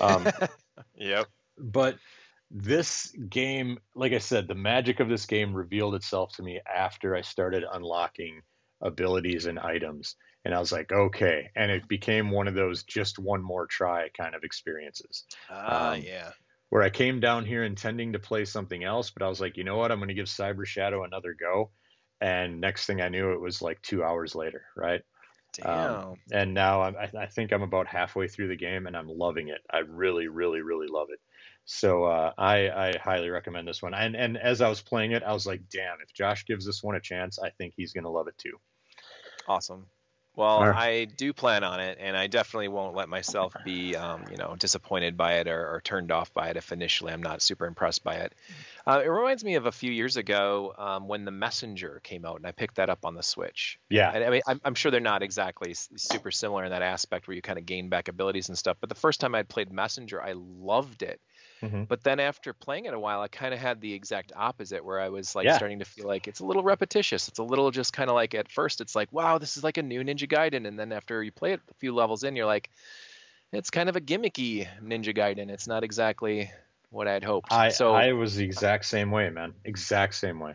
Um, 0.00 0.26
yep. 0.96 1.26
But 1.56 1.98
this 2.56 3.12
game, 3.28 3.78
like 3.96 4.12
I 4.12 4.18
said, 4.18 4.46
the 4.46 4.54
magic 4.54 5.00
of 5.00 5.08
this 5.08 5.26
game 5.26 5.52
revealed 5.52 5.96
itself 5.96 6.36
to 6.36 6.42
me 6.42 6.60
after 6.72 7.16
I 7.16 7.22
started 7.22 7.64
unlocking 7.70 8.42
abilities 8.80 9.46
and 9.46 9.58
items. 9.58 10.14
And 10.44 10.54
I 10.54 10.60
was 10.60 10.70
like, 10.70 10.92
okay. 10.92 11.50
And 11.56 11.72
it 11.72 11.88
became 11.88 12.30
one 12.30 12.46
of 12.46 12.54
those 12.54 12.84
just 12.84 13.18
one 13.18 13.42
more 13.42 13.66
try 13.66 14.08
kind 14.16 14.36
of 14.36 14.44
experiences. 14.44 15.24
Ah, 15.50 15.94
um, 15.94 16.02
yeah. 16.02 16.30
Where 16.68 16.82
I 16.82 16.90
came 16.90 17.18
down 17.18 17.44
here 17.44 17.64
intending 17.64 18.12
to 18.12 18.20
play 18.20 18.44
something 18.44 18.84
else, 18.84 19.10
but 19.10 19.24
I 19.24 19.28
was 19.28 19.40
like, 19.40 19.56
you 19.56 19.64
know 19.64 19.76
what? 19.76 19.90
I'm 19.90 19.98
going 19.98 20.08
to 20.08 20.14
give 20.14 20.26
Cyber 20.26 20.64
Shadow 20.64 21.02
another 21.02 21.34
go. 21.34 21.70
And 22.20 22.60
next 22.60 22.86
thing 22.86 23.00
I 23.00 23.08
knew, 23.08 23.32
it 23.32 23.40
was 23.40 23.62
like 23.62 23.82
two 23.82 24.04
hours 24.04 24.36
later, 24.36 24.62
right? 24.76 25.02
Um, 25.62 25.72
Damn. 25.74 25.94
Um, 25.94 26.14
and 26.32 26.54
now 26.54 26.82
I, 26.82 27.10
I 27.18 27.26
think 27.26 27.52
I'm 27.52 27.62
about 27.62 27.88
halfway 27.88 28.28
through 28.28 28.48
the 28.48 28.56
game 28.56 28.86
and 28.86 28.96
I'm 28.96 29.08
loving 29.08 29.48
it. 29.48 29.60
I 29.70 29.78
really, 29.78 30.28
really, 30.28 30.62
really 30.62 30.88
love 30.88 31.08
it. 31.10 31.20
So 31.64 32.04
uh, 32.04 32.32
I, 32.36 32.68
I 32.68 32.98
highly 33.02 33.30
recommend 33.30 33.66
this 33.66 33.82
one. 33.82 33.94
And 33.94 34.14
and 34.14 34.36
as 34.36 34.60
I 34.60 34.68
was 34.68 34.82
playing 34.82 35.12
it, 35.12 35.22
I 35.22 35.32
was 35.32 35.46
like, 35.46 35.62
damn, 35.70 35.96
if 36.02 36.12
Josh 36.12 36.44
gives 36.44 36.66
this 36.66 36.82
one 36.82 36.94
a 36.94 37.00
chance, 37.00 37.38
I 37.38 37.50
think 37.50 37.74
he's 37.76 37.92
gonna 37.92 38.10
love 38.10 38.28
it 38.28 38.36
too. 38.38 38.58
Awesome. 39.48 39.86
Well, 40.36 40.62
right. 40.62 40.76
I 40.76 41.04
do 41.04 41.32
plan 41.32 41.62
on 41.62 41.78
it, 41.78 41.98
and 42.00 42.16
I 42.16 42.26
definitely 42.26 42.66
won't 42.66 42.96
let 42.96 43.08
myself 43.08 43.54
be, 43.64 43.94
um, 43.94 44.24
you 44.32 44.36
know, 44.36 44.56
disappointed 44.58 45.16
by 45.16 45.34
it 45.34 45.46
or, 45.46 45.74
or, 45.74 45.80
turned 45.80 46.10
off 46.10 46.34
by 46.34 46.48
it 46.48 46.56
if 46.56 46.72
initially 46.72 47.12
I'm 47.12 47.22
not 47.22 47.40
super 47.40 47.66
impressed 47.66 48.02
by 48.02 48.16
it. 48.16 48.34
Uh, 48.84 49.00
it 49.04 49.08
reminds 49.08 49.44
me 49.44 49.54
of 49.54 49.66
a 49.66 49.72
few 49.72 49.92
years 49.92 50.16
ago 50.16 50.74
um, 50.76 51.06
when 51.06 51.24
The 51.24 51.30
Messenger 51.30 52.00
came 52.02 52.24
out, 52.24 52.38
and 52.38 52.46
I 52.46 52.50
picked 52.50 52.76
that 52.76 52.90
up 52.90 53.04
on 53.04 53.14
the 53.14 53.22
Switch. 53.22 53.78
Yeah. 53.88 54.10
And, 54.12 54.24
I 54.24 54.30
mean, 54.30 54.42
I'm, 54.44 54.60
I'm, 54.64 54.74
sure 54.74 54.90
they're 54.90 55.00
not 55.00 55.22
exactly 55.22 55.72
super 55.72 56.32
similar 56.32 56.64
in 56.64 56.70
that 56.70 56.82
aspect 56.82 57.28
where 57.28 57.36
you 57.36 57.42
kind 57.42 57.58
of 57.58 57.64
gain 57.64 57.88
back 57.88 58.08
abilities 58.08 58.48
and 58.48 58.58
stuff. 58.58 58.76
But 58.80 58.88
the 58.88 58.96
first 58.96 59.20
time 59.20 59.36
I 59.36 59.44
played 59.44 59.72
Messenger, 59.72 60.20
I 60.20 60.32
loved 60.34 61.04
it 61.04 61.20
Mm-hmm. 61.64 61.84
But 61.84 62.02
then 62.02 62.20
after 62.20 62.52
playing 62.52 62.86
it 62.86 62.94
a 62.94 62.98
while, 62.98 63.20
I 63.20 63.28
kind 63.28 63.54
of 63.54 63.60
had 63.60 63.80
the 63.80 63.92
exact 63.92 64.32
opposite 64.36 64.84
where 64.84 65.00
I 65.00 65.08
was 65.08 65.34
like 65.34 65.46
yeah. 65.46 65.56
starting 65.56 65.78
to 65.78 65.84
feel 65.84 66.06
like 66.06 66.28
it's 66.28 66.40
a 66.40 66.44
little 66.44 66.62
repetitious. 66.62 67.28
It's 67.28 67.38
a 67.38 67.42
little 67.44 67.70
just 67.70 67.92
kind 67.92 68.10
of 68.10 68.14
like 68.14 68.34
at 68.34 68.50
first 68.50 68.80
it's 68.80 68.94
like, 68.94 69.12
wow, 69.12 69.38
this 69.38 69.56
is 69.56 69.64
like 69.64 69.78
a 69.78 69.82
new 69.82 70.02
Ninja 70.02 70.28
Gaiden. 70.28 70.66
And 70.66 70.78
then 70.78 70.92
after 70.92 71.22
you 71.22 71.32
play 71.32 71.52
it 71.52 71.60
a 71.70 71.74
few 71.74 71.94
levels 71.94 72.24
in, 72.24 72.36
you're 72.36 72.46
like, 72.46 72.70
it's 73.52 73.70
kind 73.70 73.88
of 73.88 73.96
a 73.96 74.00
gimmicky 74.00 74.66
Ninja 74.82 75.16
Gaiden. 75.16 75.50
It's 75.50 75.66
not 75.66 75.84
exactly 75.84 76.50
what 76.90 77.08
I'd 77.08 77.24
hoped. 77.24 77.52
I, 77.52 77.70
so 77.70 77.94
I 77.94 78.12
was 78.12 78.36
the 78.36 78.44
exact 78.44 78.84
same 78.84 79.10
way, 79.10 79.30
man. 79.30 79.54
Exact 79.64 80.14
same 80.14 80.40
way. 80.40 80.54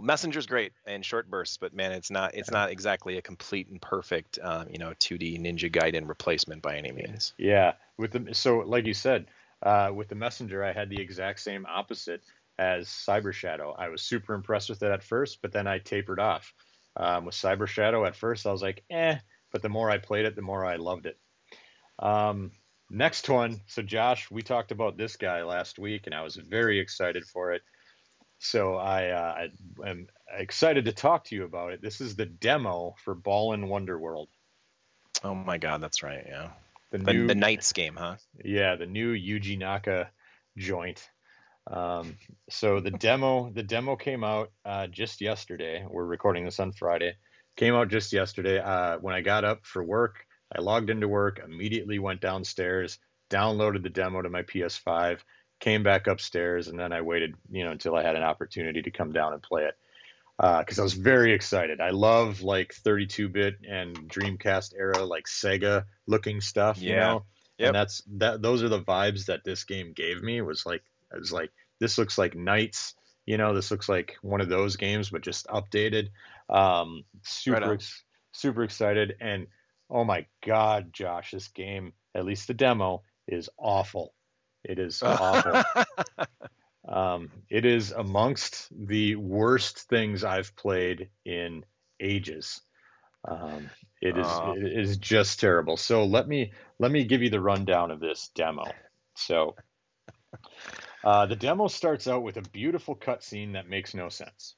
Messenger's 0.00 0.46
great 0.46 0.72
in 0.86 1.02
short 1.02 1.30
bursts, 1.30 1.58
but 1.58 1.74
man, 1.74 1.92
it's 1.92 2.10
not 2.10 2.34
it's 2.34 2.50
not 2.50 2.70
exactly 2.70 3.18
a 3.18 3.22
complete 3.22 3.68
and 3.68 3.80
perfect 3.80 4.38
um, 4.42 4.66
you 4.68 4.78
know 4.78 4.90
2D 5.00 5.40
Ninja 5.40 5.70
Gaiden 5.70 6.08
replacement 6.08 6.60
by 6.60 6.76
any 6.76 6.90
means. 6.90 7.34
Yeah, 7.38 7.74
with 7.98 8.12
the 8.12 8.34
so 8.34 8.58
like 8.58 8.86
you 8.86 8.94
said, 8.94 9.26
uh, 9.62 9.90
with 9.94 10.08
the 10.08 10.14
Messenger, 10.14 10.64
I 10.64 10.72
had 10.72 10.90
the 10.90 11.00
exact 11.00 11.40
same 11.40 11.66
opposite 11.68 12.22
as 12.58 12.88
Cyber 12.88 13.32
Shadow. 13.32 13.74
I 13.78 13.88
was 13.88 14.02
super 14.02 14.34
impressed 14.34 14.68
with 14.68 14.82
it 14.82 14.92
at 14.92 15.02
first, 15.02 15.40
but 15.42 15.52
then 15.52 15.66
I 15.66 15.78
tapered 15.78 16.20
off. 16.20 16.52
Um, 16.96 17.24
with 17.24 17.34
Cyber 17.34 17.66
Shadow, 17.66 18.04
at 18.04 18.16
first 18.16 18.46
I 18.46 18.52
was 18.52 18.62
like, 18.62 18.84
eh, 18.90 19.16
but 19.50 19.62
the 19.62 19.68
more 19.68 19.90
I 19.90 19.98
played 19.98 20.26
it, 20.26 20.36
the 20.36 20.42
more 20.42 20.64
I 20.64 20.76
loved 20.76 21.06
it. 21.06 21.18
Um, 21.98 22.50
next 22.90 23.28
one. 23.28 23.60
So, 23.66 23.82
Josh, 23.82 24.30
we 24.30 24.42
talked 24.42 24.72
about 24.72 24.96
this 24.96 25.16
guy 25.16 25.42
last 25.42 25.78
week, 25.78 26.02
and 26.06 26.14
I 26.14 26.22
was 26.22 26.36
very 26.36 26.78
excited 26.78 27.24
for 27.24 27.52
it. 27.52 27.62
So, 28.40 28.74
I, 28.74 29.08
uh, 29.08 29.48
I 29.84 29.88
am 29.88 30.08
excited 30.36 30.84
to 30.84 30.92
talk 30.92 31.24
to 31.24 31.34
you 31.34 31.44
about 31.44 31.72
it. 31.72 31.80
This 31.80 32.00
is 32.00 32.14
the 32.14 32.26
demo 32.26 32.94
for 33.04 33.14
Balan 33.14 33.68
Wonderworld. 33.68 34.26
Oh 35.24 35.34
my 35.34 35.56
God, 35.56 35.80
that's 35.80 36.02
right. 36.02 36.24
Yeah. 36.26 36.50
The, 36.92 36.98
the, 36.98 37.12
new, 37.14 37.26
the 37.26 37.34
NiGHTS 37.34 37.72
game, 37.72 37.96
huh? 37.98 38.16
Yeah, 38.44 38.76
the 38.76 38.86
new 38.86 39.14
Yuji 39.14 39.58
Naka 39.58 40.10
joint. 40.58 41.08
Um, 41.70 42.16
so 42.50 42.80
the 42.80 42.90
demo, 42.90 43.50
the 43.50 43.62
demo 43.62 43.96
came 43.96 44.22
out 44.22 44.52
uh, 44.66 44.88
just 44.88 45.22
yesterday. 45.22 45.86
We're 45.88 46.04
recording 46.04 46.44
this 46.44 46.60
on 46.60 46.72
Friday. 46.72 47.14
Came 47.56 47.74
out 47.74 47.88
just 47.88 48.12
yesterday. 48.12 48.58
Uh, 48.58 48.98
when 48.98 49.14
I 49.14 49.22
got 49.22 49.44
up 49.44 49.64
for 49.64 49.82
work, 49.82 50.26
I 50.54 50.60
logged 50.60 50.90
into 50.90 51.08
work, 51.08 51.40
immediately 51.42 51.98
went 51.98 52.20
downstairs, 52.20 52.98
downloaded 53.30 53.82
the 53.82 53.88
demo 53.88 54.20
to 54.20 54.28
my 54.28 54.42
PS5, 54.42 55.20
came 55.60 55.82
back 55.82 56.08
upstairs, 56.08 56.68
and 56.68 56.78
then 56.78 56.92
I 56.92 57.00
waited, 57.00 57.34
you 57.50 57.64
know, 57.64 57.70
until 57.70 57.96
I 57.96 58.02
had 58.02 58.16
an 58.16 58.22
opportunity 58.22 58.82
to 58.82 58.90
come 58.90 59.12
down 59.12 59.32
and 59.32 59.42
play 59.42 59.64
it 59.64 59.76
because 60.38 60.78
uh, 60.78 60.82
I 60.82 60.84
was 60.84 60.94
very 60.94 61.32
excited. 61.32 61.80
I 61.80 61.90
love 61.90 62.42
like 62.42 62.74
32-bit 62.74 63.56
and 63.68 63.96
Dreamcast 64.08 64.72
era, 64.76 65.04
like 65.04 65.26
Sega 65.26 65.84
looking 66.06 66.40
stuff. 66.40 66.78
Yeah. 66.78 66.90
You 66.90 66.96
know? 66.96 67.24
Yep. 67.58 67.66
And 67.68 67.74
that's 67.74 68.02
that. 68.16 68.42
Those 68.42 68.62
are 68.62 68.68
the 68.68 68.80
vibes 68.80 69.26
that 69.26 69.44
this 69.44 69.64
game 69.64 69.92
gave 69.92 70.22
me. 70.22 70.40
Was 70.40 70.66
like 70.66 70.82
I 71.14 71.18
was 71.18 71.32
like, 71.32 71.50
this 71.78 71.98
looks 71.98 72.18
like 72.18 72.34
NiGHTS. 72.34 72.94
You 73.26 73.36
know, 73.36 73.54
this 73.54 73.70
looks 73.70 73.88
like 73.88 74.16
one 74.22 74.40
of 74.40 74.48
those 74.48 74.74
games, 74.74 75.10
but 75.10 75.22
just 75.22 75.46
updated. 75.46 76.08
Um, 76.48 77.04
super, 77.22 77.60
right 77.60 77.92
super 78.32 78.64
excited, 78.64 79.14
and 79.20 79.46
oh 79.88 80.04
my 80.04 80.26
god, 80.44 80.92
Josh, 80.92 81.30
this 81.30 81.48
game, 81.48 81.92
at 82.14 82.24
least 82.24 82.48
the 82.48 82.54
demo, 82.54 83.02
is 83.28 83.48
awful. 83.58 84.12
It 84.64 84.78
is 84.78 85.02
awful. 85.06 85.62
Um, 86.88 87.30
it 87.48 87.64
is 87.64 87.92
amongst 87.92 88.68
the 88.76 89.16
worst 89.16 89.80
things 89.88 90.24
I've 90.24 90.56
played 90.56 91.08
in 91.24 91.64
ages. 92.00 92.60
Um, 93.26 93.70
it 94.00 94.18
is 94.18 94.26
uh. 94.26 94.54
it 94.56 94.78
is 94.78 94.96
just 94.96 95.38
terrible. 95.38 95.76
So 95.76 96.04
let 96.04 96.26
me 96.26 96.52
let 96.78 96.90
me 96.90 97.04
give 97.04 97.22
you 97.22 97.30
the 97.30 97.40
rundown 97.40 97.92
of 97.92 98.00
this 98.00 98.30
demo. 98.34 98.64
So 99.14 99.54
uh, 101.04 101.26
the 101.26 101.36
demo 101.36 101.68
starts 101.68 102.08
out 102.08 102.24
with 102.24 102.36
a 102.36 102.42
beautiful 102.42 102.96
cutscene 102.96 103.52
that 103.52 103.68
makes 103.68 103.94
no 103.94 104.08
sense. 104.08 104.56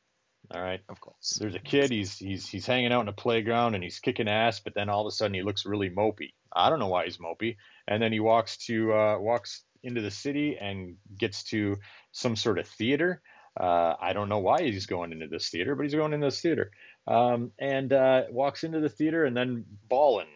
All 0.54 0.60
right, 0.60 0.80
of 0.88 1.00
course. 1.00 1.38
There's 1.40 1.54
a 1.54 1.60
kid. 1.60 1.90
He's 1.90 2.16
he's 2.16 2.46
he's 2.46 2.66
hanging 2.66 2.92
out 2.92 3.02
in 3.02 3.08
a 3.08 3.14
playground 3.14 3.74
and 3.74 3.82
he's 3.82 3.98
kicking 3.98 4.28
ass, 4.28 4.60
but 4.60 4.74
then 4.74 4.88
all 4.88 5.06
of 5.06 5.06
a 5.06 5.10
sudden 5.10 5.34
he 5.34 5.42
looks 5.42 5.64
really 5.64 5.90
mopey. 5.90 6.32
I 6.54 6.68
don't 6.70 6.78
know 6.78 6.88
why 6.88 7.04
he's 7.04 7.18
mopey. 7.18 7.56
And 7.88 8.02
then 8.02 8.12
he 8.12 8.20
walks 8.20 8.58
to 8.66 8.92
uh, 8.92 9.18
walks 9.18 9.64
into 9.82 10.00
the 10.00 10.10
city 10.10 10.56
and 10.60 10.96
gets 11.18 11.44
to 11.44 11.76
some 12.14 12.36
sort 12.36 12.58
of 12.58 12.66
theater. 12.66 13.20
Uh, 13.58 13.94
I 14.00 14.12
don't 14.14 14.28
know 14.28 14.38
why 14.38 14.62
he's 14.62 14.86
going 14.86 15.12
into 15.12 15.26
this 15.26 15.50
theater, 15.50 15.74
but 15.74 15.82
he's 15.82 15.94
going 15.94 16.12
into 16.12 16.28
this 16.28 16.40
theater. 16.40 16.70
Um, 17.06 17.52
and 17.58 17.92
uh, 17.92 18.22
walks 18.30 18.64
into 18.64 18.80
the 18.80 18.88
theater, 18.88 19.24
and 19.24 19.36
then 19.36 19.64
Balan, 19.88 20.28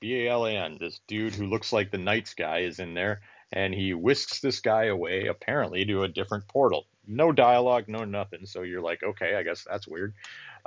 B 0.00 0.24
A 0.24 0.30
L 0.30 0.46
A 0.46 0.52
N, 0.52 0.78
this 0.80 1.00
dude 1.06 1.34
who 1.34 1.46
looks 1.46 1.72
like 1.72 1.90
the 1.90 1.98
NiGHTS 1.98 2.36
guy, 2.36 2.58
is 2.60 2.78
in 2.78 2.94
there, 2.94 3.20
and 3.52 3.74
he 3.74 3.94
whisks 3.94 4.40
this 4.40 4.60
guy 4.60 4.84
away, 4.86 5.26
apparently 5.26 5.84
to 5.86 6.04
a 6.04 6.08
different 6.08 6.48
portal. 6.48 6.86
No 7.06 7.32
dialogue, 7.32 7.84
no 7.88 8.04
nothing. 8.04 8.46
So 8.46 8.62
you're 8.62 8.80
like, 8.80 9.02
okay, 9.02 9.34
I 9.34 9.42
guess 9.42 9.66
that's 9.68 9.86
weird. 9.86 10.14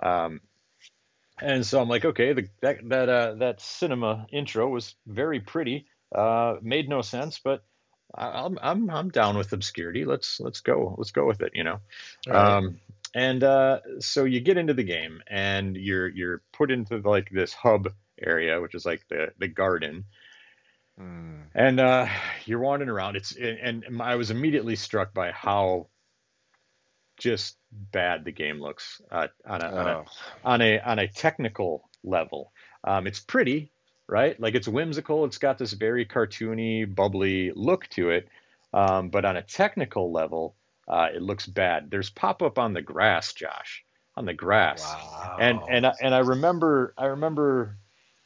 Um, 0.02 0.42
and 1.42 1.66
so 1.66 1.82
I'm 1.82 1.90
like, 1.90 2.06
okay, 2.06 2.34
the, 2.34 2.50
that 2.62 2.78
that 2.90 3.10
uh, 3.10 3.34
that 3.36 3.62
cinema 3.62 4.28
intro 4.32 4.68
was 4.68 4.96
very 5.06 5.40
pretty. 5.40 5.88
Uh, 6.14 6.56
made 6.62 6.88
no 6.88 7.02
sense, 7.02 7.40
but 7.44 7.64
I'm 8.18 8.58
I'm 8.62 8.90
I'm 8.90 9.10
down 9.10 9.38
with 9.38 9.54
obscurity. 9.54 10.06
Let's 10.06 10.40
let's 10.40 10.62
go 10.62 10.96
let's 10.98 11.12
go 11.12 11.26
with 11.26 11.42
it. 11.42 11.52
You 11.54 11.64
know, 11.64 11.80
right. 12.28 12.58
um, 12.58 12.80
and 13.14 13.44
uh, 13.44 13.80
so 14.00 14.26
you 14.26 14.40
get 14.40 14.58
into 14.58 14.74
the 14.74 14.84
game, 14.84 15.22
and 15.28 15.76
you're 15.76 16.08
you're 16.08 16.42
put 16.54 16.72
into 16.72 16.98
like 16.98 17.30
this 17.30 17.54
hub 17.54 17.90
area, 18.22 18.62
which 18.62 18.76
is 18.76 18.86
like 18.86 19.08
the 19.10 19.34
the 19.38 19.48
garden, 19.48 20.06
mm. 21.00 21.42
and 21.54 21.80
uh, 21.80 22.08
you're 22.46 22.60
wandering 22.60 22.90
around. 22.90 23.16
It's 23.16 23.36
and, 23.36 23.84
and 23.84 24.02
I 24.02 24.16
was 24.16 24.32
immediately 24.32 24.76
struck 24.76 25.14
by 25.14 25.32
how 25.32 25.88
just 27.18 27.58
bad 27.72 28.26
the 28.26 28.32
game 28.32 28.62
looks 28.62 29.02
uh, 29.12 29.28
on, 29.46 29.62
a, 29.62 29.72
oh. 29.72 29.78
on, 29.78 29.88
a, 29.88 30.06
on 30.44 30.62
a 30.62 30.80
on 30.80 31.00
a 31.00 31.08
technical 31.08 31.90
level. 32.04 32.52
Um, 32.84 33.08
it's 33.08 33.20
pretty, 33.20 33.72
right? 34.08 34.40
Like 34.40 34.56
it's 34.56 34.68
whimsical. 34.68 35.26
It's 35.26 35.38
got 35.38 35.58
this 35.58 35.74
very 35.74 36.06
cartoony, 36.06 36.94
bubbly 36.94 37.52
look 37.56 37.88
to 37.90 38.12
it. 38.12 38.28
Um, 38.74 39.10
but 39.10 39.26
on 39.26 39.38
a 39.38 39.42
technical 39.42 40.12
level, 40.12 40.56
uh, 40.88 41.10
it 41.14 41.22
looks 41.22 41.46
bad. 41.46 41.90
There's 41.92 42.10
pop 42.10 42.42
up 42.42 42.58
on 42.58 42.74
the 42.74 42.82
grass, 42.82 43.34
Josh, 43.34 43.84
on 44.16 44.26
the 44.26 44.34
grass. 44.34 44.84
Wow. 44.84 45.38
And 45.40 45.60
and 45.70 45.88
I, 45.88 45.94
and 46.02 46.16
I 46.16 46.20
remember 46.20 46.94
I 46.98 47.06
remember 47.08 47.78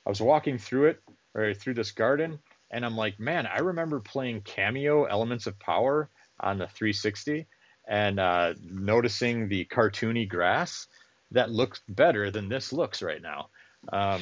I 0.05 0.09
was 0.09 0.21
walking 0.21 0.57
through 0.57 0.87
it 0.87 1.01
or 1.33 1.53
through 1.53 1.75
this 1.75 1.91
garden, 1.91 2.39
and 2.69 2.85
I'm 2.85 2.95
like, 2.95 3.19
man, 3.19 3.47
I 3.47 3.59
remember 3.59 3.99
playing 3.99 4.41
Kameo 4.41 5.07
Elements 5.09 5.47
of 5.47 5.57
Power 5.59 6.09
on 6.39 6.57
the 6.57 6.67
360 6.67 7.47
and 7.87 8.19
uh, 8.19 8.53
noticing 8.63 9.47
the 9.47 9.65
cartoony 9.65 10.27
grass 10.27 10.87
that 11.31 11.49
looks 11.49 11.81
better 11.87 12.31
than 12.31 12.49
this 12.49 12.73
looks 12.73 13.01
right 13.01 13.21
now. 13.21 13.49
Um, 13.91 14.21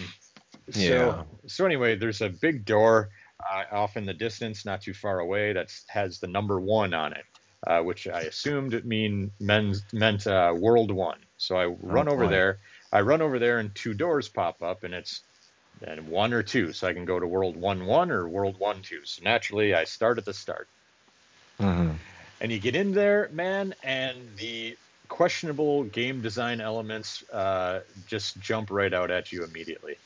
yeah. 0.73 1.23
so 1.47 1.65
anyway, 1.65 1.95
there's 1.95 2.21
a 2.21 2.29
big 2.29 2.65
door 2.65 3.09
uh, 3.39 3.63
off 3.71 3.97
in 3.97 4.05
the 4.05 4.13
distance, 4.13 4.65
not 4.65 4.81
too 4.81 4.93
far 4.93 5.19
away, 5.19 5.53
that 5.53 5.71
has 5.87 6.19
the 6.19 6.27
number 6.27 6.59
one 6.59 6.93
on 6.93 7.13
it, 7.13 7.25
uh, 7.67 7.81
which 7.81 8.07
I 8.07 8.21
assumed 8.21 8.73
it 8.73 8.85
mean 8.85 9.31
men's, 9.39 9.83
meant 9.93 10.27
uh, 10.27 10.53
World 10.55 10.91
One. 10.91 11.19
So 11.37 11.55
I 11.55 11.65
run 11.65 12.09
oh, 12.09 12.13
over 12.13 12.25
boy. 12.25 12.31
there. 12.31 12.57
I 12.91 13.01
run 13.01 13.21
over 13.21 13.39
there, 13.39 13.59
and 13.59 13.73
two 13.73 13.93
doors 13.93 14.27
pop 14.27 14.61
up, 14.61 14.83
and 14.83 14.93
it's 14.93 15.21
and 15.81 16.09
one 16.09 16.33
or 16.33 16.43
two, 16.43 16.73
so 16.73 16.87
I 16.87 16.93
can 16.93 17.05
go 17.05 17.19
to 17.19 17.25
World 17.25 17.55
One 17.55 17.85
One 17.85 18.11
or 18.11 18.27
World 18.27 18.59
One 18.59 18.81
Two. 18.81 19.05
So 19.05 19.23
naturally, 19.23 19.73
I 19.73 19.85
start 19.85 20.17
at 20.17 20.25
the 20.25 20.33
start. 20.33 20.67
Mm-hmm. 21.59 21.91
And 22.41 22.51
you 22.51 22.59
get 22.59 22.75
in 22.75 22.93
there, 22.93 23.29
man, 23.33 23.75
and 23.83 24.17
the 24.37 24.77
questionable 25.09 25.83
game 25.85 26.21
design 26.21 26.61
elements 26.61 27.23
uh, 27.31 27.81
just 28.07 28.39
jump 28.39 28.71
right 28.71 28.93
out 28.93 29.11
at 29.11 29.31
you 29.31 29.43
immediately. 29.43 29.97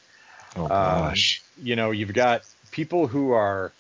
Oh 0.55 0.63
um, 0.63 0.69
gosh! 0.69 1.41
Um, 1.57 1.65
you 1.65 1.75
know, 1.75 1.91
you've 1.91 2.13
got 2.13 2.43
people 2.71 3.07
who 3.07 3.31
are 3.31 3.71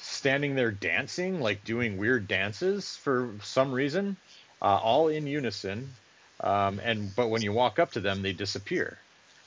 standing 0.00 0.54
there 0.54 0.70
dancing, 0.70 1.40
like 1.40 1.64
doing 1.64 1.98
weird 1.98 2.28
dances 2.28 2.96
for 2.96 3.34
some 3.42 3.72
reason, 3.72 4.16
uh, 4.60 4.76
all 4.76 5.08
in 5.08 5.26
unison. 5.26 5.92
Um, 6.40 6.80
and 6.82 7.14
but 7.14 7.28
when 7.28 7.42
you 7.42 7.52
walk 7.52 7.78
up 7.78 7.92
to 7.92 8.00
them, 8.00 8.22
they 8.22 8.32
disappear, 8.32 8.98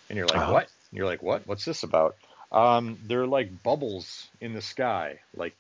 and 0.10 0.18
you're 0.18 0.28
like, 0.28 0.38
uh-huh. 0.38 0.54
"What?" 0.54 0.70
And 0.92 0.98
you're 0.98 1.06
like, 1.06 1.24
"What? 1.24 1.48
What's 1.48 1.66
this 1.66 1.84
about?" 1.84 2.16
Um, 2.52 2.98
they're 3.08 3.28
like 3.28 3.64
bubbles 3.64 4.28
in 4.42 4.54
the 4.54 4.62
sky, 4.62 5.20
like 5.36 5.56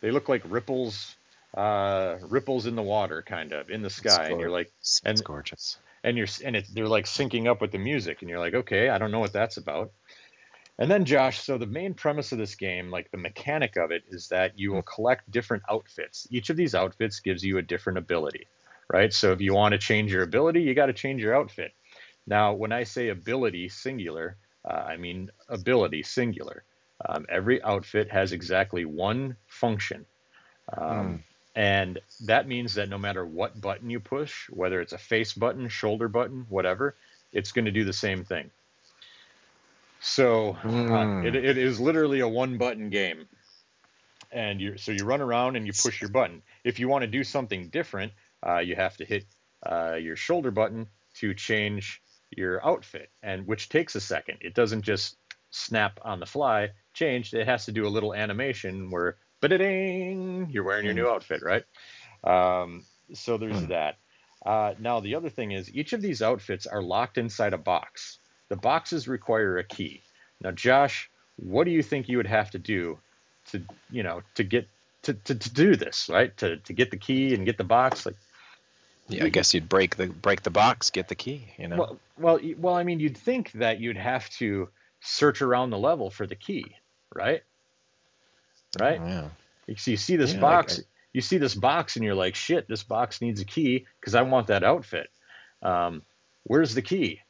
they 0.00 0.10
look 0.10 0.28
like 0.28 0.42
ripples 0.48 1.16
uh, 1.54 2.16
ripples 2.22 2.66
in 2.66 2.76
the 2.76 2.82
water, 2.82 3.22
kind 3.22 3.52
of 3.52 3.70
in 3.70 3.82
the 3.82 3.90
sky, 3.90 4.28
and 4.30 4.40
you're 4.40 4.50
like, 4.50 4.70
and, 5.04 5.12
it's 5.12 5.20
gorgeous. 5.20 5.78
And 6.04 6.16
you're 6.16 6.28
and 6.44 6.56
it, 6.56 6.66
they're 6.72 6.88
like 6.88 7.04
syncing 7.04 7.46
up 7.46 7.60
with 7.60 7.72
the 7.72 7.78
music, 7.78 8.20
and 8.20 8.30
you're 8.30 8.38
like, 8.38 8.54
okay, 8.54 8.88
I 8.88 8.98
don't 8.98 9.10
know 9.10 9.20
what 9.20 9.32
that's 9.32 9.56
about. 9.56 9.90
And 10.78 10.90
then 10.90 11.04
Josh, 11.04 11.40
so 11.40 11.58
the 11.58 11.66
main 11.66 11.94
premise 11.94 12.32
of 12.32 12.38
this 12.38 12.54
game, 12.54 12.90
like 12.90 13.10
the 13.10 13.18
mechanic 13.18 13.76
of 13.76 13.90
it, 13.90 14.02
is 14.08 14.28
that 14.28 14.58
you 14.58 14.72
will 14.72 14.82
collect 14.82 15.30
different 15.30 15.62
outfits. 15.70 16.26
Each 16.30 16.50
of 16.50 16.56
these 16.56 16.74
outfits 16.74 17.20
gives 17.20 17.44
you 17.44 17.58
a 17.58 17.62
different 17.62 17.98
ability, 17.98 18.46
right? 18.88 19.12
So 19.12 19.32
if 19.32 19.40
you 19.40 19.54
want 19.54 19.72
to 19.72 19.78
change 19.78 20.12
your 20.12 20.22
ability, 20.22 20.62
you 20.62 20.74
got 20.74 20.86
to 20.86 20.92
change 20.92 21.22
your 21.22 21.36
outfit. 21.36 21.72
Now, 22.26 22.54
when 22.54 22.72
I 22.72 22.84
say 22.84 23.08
ability 23.08 23.68
singular, 23.68 24.36
uh, 24.64 24.72
I 24.72 24.96
mean 24.96 25.30
ability 25.48 26.04
singular. 26.04 26.64
Um, 27.06 27.26
every 27.28 27.62
outfit 27.62 28.10
has 28.10 28.32
exactly 28.32 28.84
one 28.84 29.36
function. 29.48 30.06
Um, 30.76 30.86
mm. 30.86 31.20
And 31.54 32.00
that 32.26 32.48
means 32.48 32.74
that 32.74 32.88
no 32.88 32.96
matter 32.96 33.26
what 33.26 33.60
button 33.60 33.90
you 33.90 34.00
push, 34.00 34.48
whether 34.48 34.80
it's 34.80 34.92
a 34.92 34.98
face 34.98 35.32
button, 35.34 35.68
shoulder 35.68 36.08
button, 36.08 36.46
whatever, 36.48 36.94
it's 37.32 37.52
going 37.52 37.66
to 37.66 37.70
do 37.70 37.84
the 37.84 37.92
same 37.92 38.24
thing. 38.24 38.50
So 40.02 40.56
mm. 40.62 40.90
uh, 40.90 41.20
hmm. 41.20 41.26
it, 41.26 41.36
it 41.36 41.56
is 41.56 41.80
literally 41.80 42.20
a 42.20 42.28
one 42.28 42.58
button 42.58 42.90
game. 42.90 43.28
And 44.32 44.60
you 44.60 44.76
so 44.76 44.92
you 44.92 45.04
run 45.04 45.20
around 45.20 45.56
and 45.56 45.66
you 45.66 45.72
push 45.72 46.00
your 46.00 46.10
button. 46.10 46.42
If 46.64 46.80
you 46.80 46.88
want 46.88 47.02
to 47.02 47.06
do 47.06 47.22
something 47.22 47.68
different, 47.68 48.12
uh, 48.44 48.58
you 48.58 48.74
have 48.74 48.96
to 48.96 49.04
hit 49.04 49.24
uh, 49.64 49.94
your 49.94 50.16
shoulder 50.16 50.50
button 50.50 50.88
to 51.16 51.34
change 51.34 52.02
your 52.30 52.66
outfit, 52.66 53.10
and 53.22 53.46
which 53.46 53.68
takes 53.68 53.94
a 53.94 54.00
second. 54.00 54.38
It 54.40 54.54
doesn't 54.54 54.82
just 54.82 55.16
snap 55.50 56.00
on 56.02 56.18
the 56.18 56.26
fly 56.26 56.70
change. 56.94 57.34
It 57.34 57.46
has 57.46 57.66
to 57.66 57.72
do 57.72 57.86
a 57.86 57.90
little 57.90 58.14
animation 58.14 58.90
where 58.90 59.16
ba-ding, 59.40 60.48
you're 60.50 60.64
wearing 60.64 60.86
your 60.86 60.94
new 60.94 61.04
hmm. 61.04 61.14
outfit, 61.14 61.42
right? 61.42 61.64
Um, 62.24 62.84
so 63.12 63.36
there's 63.36 63.60
mm. 63.60 63.68
that. 63.68 63.98
Uh, 64.44 64.74
now 64.78 65.00
the 65.00 65.14
other 65.14 65.28
thing 65.28 65.52
is 65.52 65.72
each 65.74 65.92
of 65.92 66.00
these 66.00 66.22
outfits 66.22 66.66
are 66.66 66.82
locked 66.82 67.18
inside 67.18 67.52
a 67.52 67.58
box. 67.58 68.18
The 68.52 68.56
boxes 68.56 69.08
require 69.08 69.56
a 69.56 69.64
key. 69.64 70.02
Now, 70.42 70.50
Josh, 70.50 71.08
what 71.36 71.64
do 71.64 71.70
you 71.70 71.82
think 71.82 72.10
you 72.10 72.18
would 72.18 72.26
have 72.26 72.50
to 72.50 72.58
do 72.58 72.98
to, 73.46 73.62
you 73.90 74.02
know, 74.02 74.20
to 74.34 74.44
get 74.44 74.68
to, 75.04 75.14
to, 75.14 75.34
to 75.34 75.50
do 75.54 75.74
this, 75.74 76.10
right? 76.12 76.36
To, 76.36 76.58
to 76.58 76.74
get 76.74 76.90
the 76.90 76.98
key 76.98 77.32
and 77.32 77.46
get 77.46 77.56
the 77.56 77.64
box, 77.64 78.04
like. 78.04 78.14
Yeah, 79.08 79.24
I 79.24 79.30
guess 79.30 79.54
you'd 79.54 79.70
break 79.70 79.96
the 79.96 80.06
break 80.06 80.42
the 80.42 80.50
box, 80.50 80.90
get 80.90 81.08
the 81.08 81.14
key. 81.14 81.48
You 81.56 81.68
know. 81.68 81.76
Well, 81.78 81.98
well, 82.18 82.40
well. 82.58 82.74
I 82.74 82.82
mean, 82.82 83.00
you'd 83.00 83.16
think 83.16 83.52
that 83.52 83.80
you'd 83.80 83.96
have 83.96 84.28
to 84.32 84.68
search 85.00 85.40
around 85.40 85.70
the 85.70 85.78
level 85.78 86.10
for 86.10 86.26
the 86.26 86.36
key, 86.36 86.76
right? 87.14 87.42
right? 88.78 89.00
Oh, 89.02 89.06
yeah. 89.06 89.28
You 89.66 89.76
see, 89.76 89.92
you 89.92 89.96
see 89.96 90.16
this 90.16 90.34
yeah, 90.34 90.40
box, 90.40 90.76
like 90.76 90.84
I, 90.84 90.88
you 91.14 91.22
see 91.22 91.38
this 91.38 91.54
box, 91.54 91.96
and 91.96 92.04
you're 92.04 92.14
like, 92.14 92.34
shit, 92.34 92.68
this 92.68 92.82
box 92.82 93.22
needs 93.22 93.40
a 93.40 93.46
key 93.46 93.86
because 93.98 94.14
I 94.14 94.20
want 94.20 94.48
that 94.48 94.62
outfit. 94.62 95.08
Um, 95.62 96.02
where's 96.42 96.74
the 96.74 96.82
key? 96.82 97.22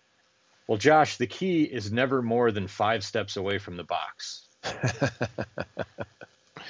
Well, 0.69 0.79
Josh, 0.79 1.17
the 1.17 1.27
key 1.27 1.65
is 1.65 1.93
never 1.93 2.23
more 2.23 2.53
than 2.53 2.69
five 2.69 3.05
steps 3.05 3.37
away 3.37 3.59
from 3.59 3.77
the 3.77 3.85
box. 3.85 4.47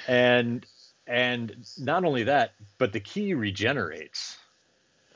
and 0.07 0.65
and 1.05 1.55
not 1.77 2.05
only 2.05 2.23
that, 2.23 2.53
but 2.77 2.93
the 2.93 2.99
key 2.99 3.33
regenerates. 3.33 4.37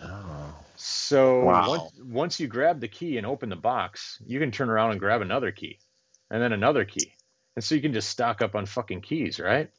Oh. 0.02 0.54
So 0.76 1.44
wow. 1.44 1.70
once, 1.70 1.92
once 2.04 2.40
you 2.40 2.48
grab 2.48 2.80
the 2.80 2.88
key 2.88 3.18
and 3.18 3.26
open 3.26 3.50
the 3.50 3.56
box, 3.56 4.22
you 4.28 4.40
can 4.40 4.52
turn 4.52 4.70
around 4.70 4.92
and 4.92 5.00
grab 5.00 5.22
another 5.22 5.52
key, 5.52 5.80
and 6.30 6.42
then 6.42 6.54
another 6.54 6.86
key, 6.86 7.14
and 7.56 7.64
so 7.64 7.74
you 7.74 7.82
can 7.82 7.94
just 7.94 8.10
stock 8.10 8.44
up 8.44 8.54
on 8.54 8.68
fucking 8.68 9.02
keys, 9.02 9.40
right? 9.40 9.72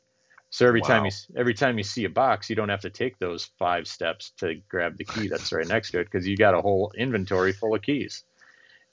So 0.50 0.66
every 0.66 0.80
wow. 0.80 0.88
time 0.88 1.04
you 1.04 1.10
every 1.36 1.54
time 1.54 1.78
you 1.78 1.84
see 1.84 2.04
a 2.04 2.10
box, 2.10 2.50
you 2.50 2.56
don't 2.56 2.70
have 2.70 2.80
to 2.80 2.90
take 2.90 3.18
those 3.18 3.44
five 3.58 3.86
steps 3.86 4.32
to 4.38 4.60
grab 4.68 4.96
the 4.96 5.04
key 5.04 5.28
that's 5.28 5.52
right 5.52 5.68
next 5.68 5.92
to 5.92 6.00
it 6.00 6.04
because 6.04 6.26
you 6.26 6.36
got 6.36 6.54
a 6.54 6.60
whole 6.60 6.92
inventory 6.96 7.52
full 7.52 7.74
of 7.74 7.82
keys. 7.82 8.24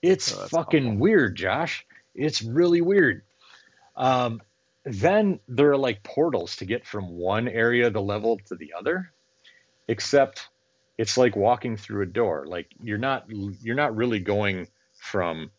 It's 0.06 0.38
oh, 0.38 0.48
fucking 0.48 0.86
awful. 0.86 1.00
weird, 1.00 1.36
Josh. 1.36 1.86
It's 2.14 2.44
really 2.44 2.82
weird. 2.82 3.24
Um, 3.96 4.42
then 4.84 5.40
there 5.48 5.72
are 5.72 5.78
like 5.78 6.04
portals 6.04 6.58
to 6.58 6.66
get 6.66 6.86
from 6.86 7.10
one 7.10 7.48
area 7.48 7.88
of 7.88 7.94
the 7.94 8.02
level 8.02 8.40
to 8.48 8.56
the 8.56 8.74
other, 8.78 9.12
except 9.88 10.48
it's 10.98 11.18
like 11.18 11.36
walking 11.36 11.76
through 11.76 12.04
a 12.04 12.06
door. 12.06 12.46
Like 12.48 12.68
you're 12.84 13.00
not 13.00 13.26
you're 13.28 13.76
not 13.76 13.96
really 13.96 14.20
going 14.20 14.68
from, 15.00 15.50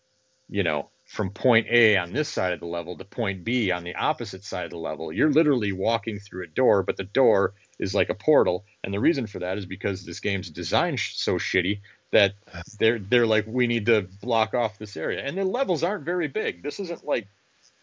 you 0.48 0.62
know, 0.62 0.90
from 1.06 1.30
point 1.30 1.66
A 1.68 1.96
on 1.96 2.12
this 2.12 2.28
side 2.28 2.52
of 2.52 2.60
the 2.60 2.66
level 2.66 2.96
to 2.96 3.04
point 3.04 3.42
B 3.42 3.72
on 3.72 3.82
the 3.82 3.96
opposite 3.96 4.44
side 4.44 4.66
of 4.66 4.70
the 4.70 4.78
level. 4.78 5.12
You're 5.12 5.32
literally 5.32 5.72
walking 5.72 6.20
through 6.20 6.44
a 6.44 6.48
door, 6.48 6.84
but 6.84 6.96
the 6.96 7.04
door 7.04 7.54
is 7.80 7.94
like 7.96 8.10
a 8.10 8.14
portal. 8.14 8.64
And 8.84 8.94
the 8.94 9.00
reason 9.00 9.26
for 9.26 9.40
that 9.40 9.58
is 9.58 9.66
because 9.66 10.04
this 10.04 10.20
game's 10.20 10.50
designed 10.50 11.00
so 11.00 11.34
shitty 11.34 11.80
that 12.12 12.34
they're 12.78 12.98
they're 12.98 13.26
like 13.26 13.46
we 13.46 13.66
need 13.66 13.86
to 13.86 14.08
block 14.22 14.54
off 14.54 14.78
this 14.78 14.96
area. 14.96 15.22
And 15.24 15.36
the 15.36 15.44
levels 15.44 15.82
aren't 15.82 16.04
very 16.04 16.28
big. 16.28 16.62
This 16.62 16.80
isn't 16.80 17.04
like 17.04 17.28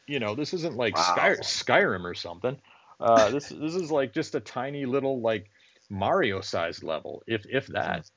you 0.08 0.20
know, 0.20 0.36
this 0.36 0.54
isn't 0.54 0.76
like 0.76 0.96
wow. 0.96 1.04
Sky, 1.04 1.36
Skyrim 1.42 2.04
or 2.04 2.14
something. 2.14 2.58
Uh, 3.00 3.30
this 3.32 3.50
this 3.50 3.76
is 3.76 3.92
like 3.92 4.14
just 4.14 4.36
a 4.36 4.40
tiny 4.40 4.86
little 4.86 5.22
like 5.22 5.50
Mario 5.90 6.42
sized 6.42 6.84
level, 6.84 7.24
if 7.28 7.46
if 7.50 7.68
that. 7.68 8.10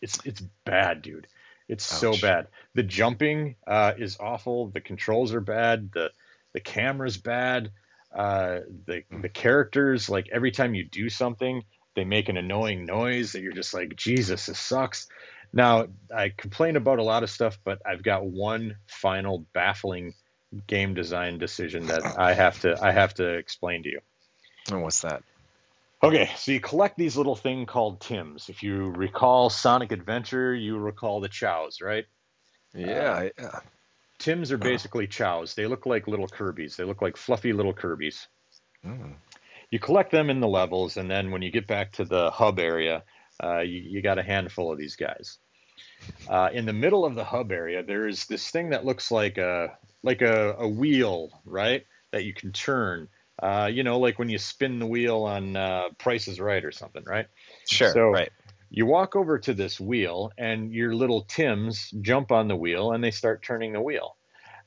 It's 0.00 0.18
it's 0.24 0.42
bad, 0.64 1.02
dude. 1.02 1.26
It's 1.68 1.90
Ouch. 1.92 2.00
so 2.00 2.20
bad. 2.20 2.48
The 2.74 2.82
jumping 2.82 3.56
uh, 3.66 3.94
is 3.96 4.18
awful. 4.20 4.68
The 4.68 4.80
controls 4.80 5.32
are 5.32 5.40
bad. 5.40 5.92
The 5.92 6.10
the 6.52 6.60
camera's 6.60 7.16
bad. 7.16 7.72
Uh, 8.14 8.60
the 8.86 9.02
hmm. 9.10 9.22
the 9.22 9.28
characters, 9.28 10.08
like 10.08 10.28
every 10.30 10.50
time 10.50 10.74
you 10.74 10.84
do 10.84 11.08
something, 11.08 11.64
they 11.94 12.04
make 12.04 12.28
an 12.28 12.36
annoying 12.36 12.86
noise 12.86 13.32
that 13.32 13.42
you're 13.42 13.52
just 13.52 13.74
like, 13.74 13.96
Jesus, 13.96 14.46
this 14.46 14.58
sucks. 14.58 15.08
Now 15.52 15.86
I 16.14 16.32
complain 16.36 16.76
about 16.76 16.98
a 16.98 17.04
lot 17.04 17.22
of 17.22 17.30
stuff, 17.30 17.58
but 17.64 17.80
I've 17.86 18.02
got 18.02 18.24
one 18.24 18.76
final 18.86 19.46
baffling 19.52 20.14
game 20.66 20.94
design 20.94 21.38
decision 21.38 21.86
that 21.86 22.18
I 22.18 22.34
have 22.34 22.60
to 22.60 22.76
I 22.80 22.92
have 22.92 23.14
to 23.14 23.34
explain 23.34 23.82
to 23.84 23.88
you. 23.88 24.00
And 24.70 24.82
what's 24.82 25.02
that? 25.02 25.22
Okay, 26.02 26.30
so 26.36 26.52
you 26.52 26.60
collect 26.60 26.98
these 26.98 27.16
little 27.16 27.34
thing 27.34 27.64
called 27.64 28.00
Tims. 28.00 28.50
If 28.50 28.62
you 28.62 28.90
recall 28.90 29.48
Sonic 29.48 29.90
Adventure, 29.90 30.54
you 30.54 30.76
recall 30.76 31.20
the 31.20 31.28
Chows, 31.28 31.80
right? 31.80 32.04
Yeah, 32.74 33.30
yeah. 33.38 33.60
Tims 34.18 34.52
are 34.52 34.58
basically 34.58 35.06
Chows. 35.06 35.54
They 35.54 35.66
look 35.66 35.86
like 35.86 36.06
little 36.06 36.28
Kirby's. 36.28 36.76
They 36.76 36.84
look 36.84 37.00
like 37.00 37.16
fluffy 37.16 37.52
little 37.52 37.72
Kirby's. 37.72 38.28
Mm. 38.84 39.14
You 39.74 39.80
collect 39.80 40.12
them 40.12 40.30
in 40.30 40.38
the 40.38 40.46
levels, 40.46 40.98
and 40.98 41.10
then 41.10 41.32
when 41.32 41.42
you 41.42 41.50
get 41.50 41.66
back 41.66 41.90
to 41.94 42.04
the 42.04 42.30
hub 42.30 42.60
area, 42.60 43.02
uh, 43.42 43.58
you, 43.58 43.80
you 43.80 44.02
got 44.02 44.20
a 44.20 44.22
handful 44.22 44.70
of 44.70 44.78
these 44.78 44.94
guys. 44.94 45.38
Uh, 46.28 46.48
in 46.52 46.64
the 46.64 46.72
middle 46.72 47.04
of 47.04 47.16
the 47.16 47.24
hub 47.24 47.50
area, 47.50 47.82
there's 47.82 48.26
this 48.26 48.48
thing 48.50 48.70
that 48.70 48.84
looks 48.84 49.10
like 49.10 49.36
a 49.36 49.76
like 50.04 50.22
a, 50.22 50.54
a 50.60 50.68
wheel, 50.68 51.42
right? 51.44 51.84
That 52.12 52.22
you 52.22 52.32
can 52.32 52.52
turn. 52.52 53.08
Uh, 53.42 53.68
you 53.68 53.82
know, 53.82 53.98
like 53.98 54.16
when 54.16 54.28
you 54.28 54.38
spin 54.38 54.78
the 54.78 54.86
wheel 54.86 55.24
on 55.24 55.56
uh, 55.56 55.88
Price 55.98 56.28
is 56.28 56.38
Right 56.38 56.64
or 56.64 56.70
something, 56.70 57.02
right? 57.04 57.26
Sure. 57.68 57.92
So- 57.92 58.10
right. 58.10 58.30
You 58.70 58.86
walk 58.86 59.16
over 59.16 59.40
to 59.40 59.54
this 59.54 59.80
wheel, 59.80 60.30
and 60.38 60.72
your 60.72 60.94
little 60.94 61.22
Tims 61.22 61.90
jump 62.00 62.30
on 62.30 62.46
the 62.46 62.54
wheel, 62.54 62.92
and 62.92 63.02
they 63.02 63.10
start 63.10 63.42
turning 63.42 63.72
the 63.72 63.82
wheel. 63.82 64.14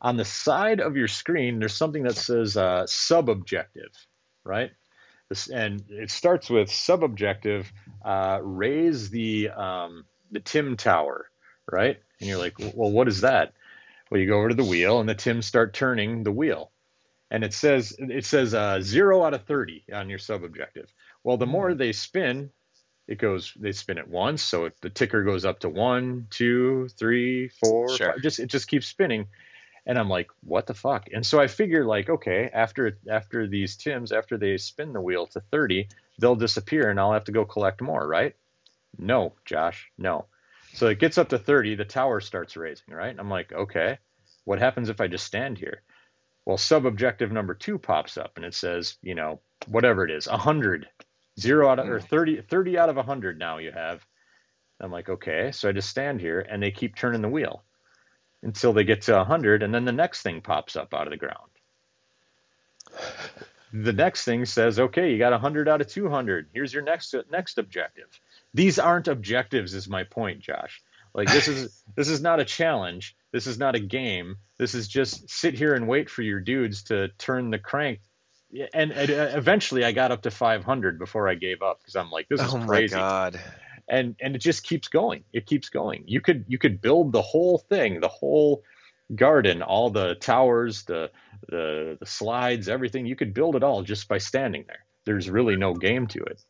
On 0.02 0.18
the 0.18 0.26
side 0.26 0.82
of 0.82 0.98
your 0.98 1.08
screen, 1.08 1.60
there's 1.60 1.78
something 1.78 2.04
that 2.04 2.18
says 2.18 2.58
uh, 2.58 2.86
sub-objective, 2.88 3.92
right? 4.44 4.72
This, 5.30 5.50
and 5.50 5.84
it 5.90 6.10
starts 6.10 6.50
with 6.50 6.72
sub-objective, 6.72 7.72
uh, 8.04 8.40
raise 8.42 9.10
the 9.10 9.50
um, 9.50 10.06
the 10.32 10.40
Tim 10.40 10.78
Tower, 10.78 11.30
right? 11.72 11.98
And 12.20 12.30
you're 12.30 12.38
like, 12.38 12.58
well, 12.60 12.92
what 12.92 13.08
is 13.08 13.22
that? 13.22 13.54
Well, 14.10 14.22
you 14.22 14.28
go 14.28 14.38
over 14.40 14.50
to 14.50 14.56
the 14.56 14.64
wheel, 14.64 15.00
and 15.00 15.10
the 15.10 15.16
Tims 15.16 15.46
start 15.46 15.74
turning 15.74 16.24
the 16.24 16.32
wheel, 16.32 16.72
and 17.30 17.44
it 17.44 17.54
says 17.54 17.96
it 18.00 18.26
says 18.26 18.54
uh, 18.54 18.80
zero 18.82 19.24
out 19.24 19.34
of 19.34 19.44
thirty 19.44 19.84
on 19.92 20.10
your 20.10 20.20
sub-objective. 20.20 20.94
Well, 21.24 21.38
the 21.38 21.46
more 21.46 21.74
they 21.74 21.92
spin, 21.92 22.52
it 23.08 23.18
goes 23.18 23.54
they 23.60 23.74
spin 23.74 23.98
it 23.98 24.08
once 24.08 24.42
so 24.42 24.70
the 24.82 24.90
ticker 24.90 25.24
goes 25.24 25.44
up 25.44 25.60
to 25.60 25.70
one 25.70 26.28
two 26.30 26.88
three 26.98 27.50
four 27.50 27.90
Sure. 27.98 28.14
five, 28.14 28.22
just 28.22 28.40
it 28.40 28.48
just 28.48 28.68
keeps 28.68 28.88
spinning 28.88 29.28
and 29.88 29.98
i'm 29.98 30.10
like 30.10 30.30
what 30.42 30.68
the 30.68 30.74
fuck? 30.74 31.08
And 31.12 31.26
so 31.26 31.40
i 31.40 31.48
figure 31.48 31.84
like 31.84 32.10
okay 32.10 32.52
after 32.54 33.00
after 33.10 33.48
these 33.48 33.76
tims 33.76 34.12
after 34.12 34.38
they 34.38 34.58
spin 34.58 34.94
the 34.94 35.02
wheel 35.02 35.26
to 35.28 35.40
30 35.40 35.88
they'll 36.20 36.36
disappear 36.36 36.92
and 36.92 37.00
i'll 37.00 37.14
have 37.14 37.24
to 37.24 37.32
go 37.32 37.46
collect 37.46 37.82
more 37.82 38.08
right? 38.08 38.36
No 39.00 39.34
josh 39.46 39.90
no. 39.98 40.26
So 40.74 40.88
it 40.88 41.00
gets 41.00 41.18
up 41.18 41.30
to 41.30 41.40
30 41.40 41.76
the 41.76 41.86
tower 41.86 42.20
starts 42.20 42.56
raising 42.56 42.94
right? 42.94 43.16
I'm 43.18 43.30
like 43.30 43.52
okay 43.52 43.98
what 44.44 44.60
happens 44.60 44.90
if 44.90 45.02
i 45.02 45.08
just 45.08 45.26
stand 45.26 45.58
here? 45.58 45.82
Well 46.46 46.58
sub 46.58 46.86
objective 46.86 47.32
number 47.32 47.56
two 47.56 47.80
pops 47.80 48.18
up 48.18 48.34
and 48.36 48.46
it 48.46 48.54
says 48.54 48.98
you 49.02 49.16
know 49.16 49.40
whatever 49.68 50.06
it 50.06 50.12
is 50.12 50.28
100 50.28 50.88
zero 51.40 51.70
out 51.70 51.80
of 51.80 51.88
or 51.88 52.00
mm. 52.00 52.08
30 52.08 52.42
30 52.42 52.78
out 52.78 52.90
of 52.90 52.98
100 52.98 53.40
now 53.40 53.58
you 53.58 53.72
have. 53.72 54.06
I'm 54.80 54.92
like 54.92 55.10
okay 55.10 55.52
so 55.54 55.70
i 55.70 55.72
just 55.72 55.90
stand 55.90 56.20
here 56.20 56.42
and 56.42 56.62
they 56.62 56.72
keep 56.72 56.96
turning 56.96 57.22
the 57.22 57.30
wheel 57.30 57.64
until 58.44 58.74
they 58.74 58.84
get 58.84 59.04
to 59.04 59.14
100 59.14 59.64
and 59.64 59.74
then 59.74 59.86
the 59.86 59.92
next 59.92 60.22
thing 60.22 60.42
pops 60.42 60.76
up 60.76 60.94
out 60.94 61.08
of 61.08 61.12
the 61.12 61.18
ground. 61.18 61.52
The 63.74 63.94
next 63.94 64.24
thing 64.24 64.46
says 64.46 64.80
okay 64.80 65.12
you 65.12 65.18
got 65.18 65.32
100 65.32 65.68
out 65.68 65.82
of 65.82 65.88
200 65.88 66.50
here's 66.54 66.74
your 66.74 66.84
next 66.84 67.14
next 67.32 67.58
objective. 67.58 68.08
These 68.54 68.80
aren't 68.80 69.08
objectives 69.08 69.74
is 69.74 69.90
my 69.90 70.04
point 70.04 70.40
josh. 70.40 70.82
Like 71.14 71.30
this 71.30 71.48
is 71.48 71.84
this 71.96 72.08
is 72.08 72.22
not 72.22 72.40
a 72.40 72.46
challenge. 72.46 73.16
This 73.32 73.48
is 73.48 73.58
not 73.58 73.76
a 73.76 73.80
game. 73.80 74.38
This 74.58 74.74
is 74.74 74.88
just 74.88 75.30
sit 75.30 75.56
here 75.56 75.74
and 75.74 75.88
wait 75.88 76.10
for 76.10 76.22
your 76.22 76.40
dudes 76.40 76.84
to 76.84 77.10
turn 77.18 77.50
the 77.50 77.60
crank. 77.60 78.00
And, 78.74 78.92
and 78.92 79.12
uh, 79.12 79.32
eventually 79.34 79.84
I 79.84 79.92
got 79.92 80.12
up 80.12 80.22
to 80.22 80.32
500 80.32 80.98
before 80.98 81.28
I 81.28 81.36
gave 81.36 81.62
up 81.62 81.80
because 81.80 81.98
I'm 81.98 82.10
like, 82.10 82.30
this 82.30 82.42
is 82.42 82.54
oh 82.54 82.60
my 82.60 82.66
crazy, 82.66 82.96
god. 82.96 83.40
And 83.88 84.16
and 84.20 84.36
it 84.36 84.40
just 84.40 84.64
keeps 84.64 84.88
going. 84.88 85.24
It 85.34 85.46
keeps 85.46 85.70
going. 85.70 86.04
You 86.08 86.22
could 86.22 86.46
you 86.48 86.58
could 86.58 86.82
build 86.82 87.12
the 87.12 87.22
whole 87.22 87.58
thing, 87.58 88.00
the 88.00 88.08
whole 88.08 88.64
garden, 89.14 89.62
all 89.62 89.90
the 89.90 90.16
towers, 90.16 90.84
the 90.84 91.12
the 91.48 91.98
the 92.00 92.06
slides, 92.06 92.68
everything. 92.68 93.06
You 93.06 93.16
could 93.16 93.34
build 93.34 93.56
it 93.56 93.64
all 93.64 93.84
just 93.84 94.08
by 94.08 94.18
standing 94.18 94.66
there. 94.68 94.86
There's 95.06 95.30
really 95.30 95.56
no 95.56 95.74
game 95.74 96.08
to 96.08 96.24
it. 96.24 96.42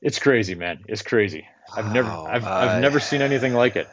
It's 0.00 0.18
crazy, 0.18 0.54
man. 0.54 0.84
It's 0.88 1.02
crazy. 1.02 1.46
I've 1.74 1.92
never 1.92 2.10
I've 2.10 2.44
uh, 2.44 2.50
I've 2.50 2.80
never 2.80 3.00
seen 3.00 3.22
anything 3.22 3.54
like 3.54 3.76
it. 3.76 3.88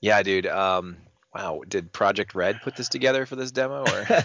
Yeah, 0.00 0.22
dude. 0.22 0.46
Um, 0.46 0.96
wow. 1.34 1.62
Did 1.66 1.92
Project 1.92 2.34
Red 2.34 2.60
put 2.62 2.76
this 2.76 2.88
together 2.88 3.26
for 3.26 3.36
this 3.36 3.50
demo, 3.50 3.84
or 3.84 4.24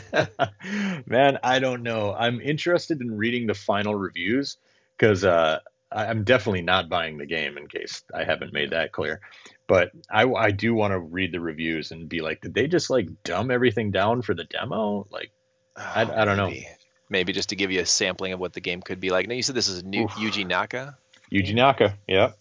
Man, 1.06 1.39
I 1.43 1.60
don't 1.60 1.84
know. 1.84 2.13
I'm 2.13 2.41
interested 2.41 3.01
in 3.01 3.17
reading 3.17 3.47
the 3.47 3.54
final 3.54 3.95
reviews 3.95 4.58
because 4.97 5.23
uh, 5.23 5.60
I'm 5.91 6.23
definitely 6.23 6.62
not 6.62 6.89
buying 6.89 7.17
the 7.17 7.25
game 7.25 7.58
in 7.58 7.67
case 7.67 8.04
I 8.13 8.23
haven't 8.23 8.54
made 8.54 8.71
that 8.71 8.91
clear. 8.91 9.19
But 9.67 9.91
I, 10.10 10.23
I 10.25 10.51
do 10.51 10.73
want 10.73 10.91
to 10.91 10.99
read 10.99 11.32
the 11.34 11.39
reviews 11.41 11.91
and 11.91 12.08
be 12.08 12.21
like, 12.21 12.41
did 12.41 12.54
they 12.54 12.67
just 12.67 12.89
like 12.89 13.08
dumb 13.23 13.51
everything 13.51 13.91
down 13.91 14.21
for 14.21 14.34
the 14.34 14.45
demo? 14.45 15.08
Like, 15.10 15.32
I- 15.75 16.06
oh, 16.06 16.13
I 16.15 16.25
don't 16.25 16.38
know. 16.38 16.47
maybe. 16.47 16.67
Maybe 17.10 17.34
just 17.34 17.49
to 17.49 17.58
give 17.58 17.71
you 17.71 17.82
a 17.82 17.86
sampling 17.86 18.32
of 18.32 18.39
what 18.39 18.54
the 18.54 18.62
game 18.62 18.82
could 18.82 19.01
be 19.01 19.10
like. 19.10 19.27
Now 19.27 19.36
you 19.36 19.43
said 19.43 19.54
this 19.56 19.67
is 19.67 19.84
new 19.84 20.04
Oof. 20.04 20.12
Yuji 20.12 20.47
Naka. 20.47 20.97
Yuji 21.30 21.54
Naka, 21.54 21.97
yeah. 22.08 22.32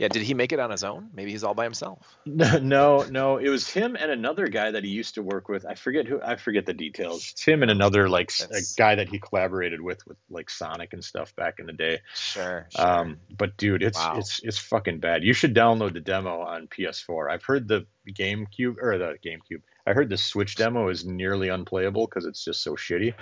Yeah, 0.00 0.08
did 0.08 0.22
he 0.22 0.32
make 0.32 0.50
it 0.52 0.58
on 0.58 0.70
his 0.70 0.82
own? 0.82 1.10
Maybe 1.14 1.30
he's 1.30 1.44
all 1.44 1.52
by 1.52 1.64
himself. 1.64 2.06
No, 2.26 3.02
no, 3.10 3.36
it 3.36 3.50
was 3.50 3.68
him 3.68 3.96
and 4.00 4.10
another 4.10 4.46
guy 4.48 4.70
that 4.70 4.82
he 4.82 4.88
used 4.90 5.16
to 5.16 5.22
work 5.22 5.48
with. 5.50 5.66
I 5.66 5.74
forget 5.74 6.06
who. 6.06 6.20
I 6.22 6.36
forget 6.36 6.64
the 6.64 6.72
details. 6.72 7.30
It's 7.32 7.44
him 7.44 7.60
and 7.62 7.70
another 7.70 8.08
like 8.08 8.34
That's- 8.34 8.72
a 8.74 8.78
guy 8.78 8.94
that 8.94 9.08
he 9.10 9.18
collaborated 9.18 9.80
with 9.82 10.06
with 10.06 10.16
like 10.30 10.48
Sonic 10.48 10.94
and 10.94 11.04
stuff 11.04 11.36
back 11.36 11.58
in 11.58 11.66
the 11.66 11.74
day. 11.74 12.00
Sure. 12.14 12.66
sure. 12.74 12.86
Um, 12.86 13.18
but 13.36 13.56
dude, 13.58 13.82
it's 13.82 13.98
Wow. 13.98 14.16
it's 14.16 14.40
it's 14.42 14.58
fucking 14.58 15.00
bad. 15.00 15.22
You 15.22 15.34
should 15.34 15.54
download 15.54 15.92
the 15.92 16.00
demo 16.00 16.40
on 16.40 16.66
PS4. 16.68 17.30
I've 17.30 17.44
heard 17.44 17.68
the 17.68 17.86
GameCube 18.08 18.76
or 18.80 18.96
the 18.96 19.16
GameCube. 19.24 19.60
I 19.86 19.92
heard 19.92 20.08
the 20.08 20.16
Switch 20.18 20.56
demo 20.56 20.88
is 20.88 21.04
nearly 21.04 21.48
unplayable 21.50 22.06
because 22.06 22.24
it's 22.24 22.42
just 22.44 22.62
so 22.62 22.72
shitty. 22.74 23.12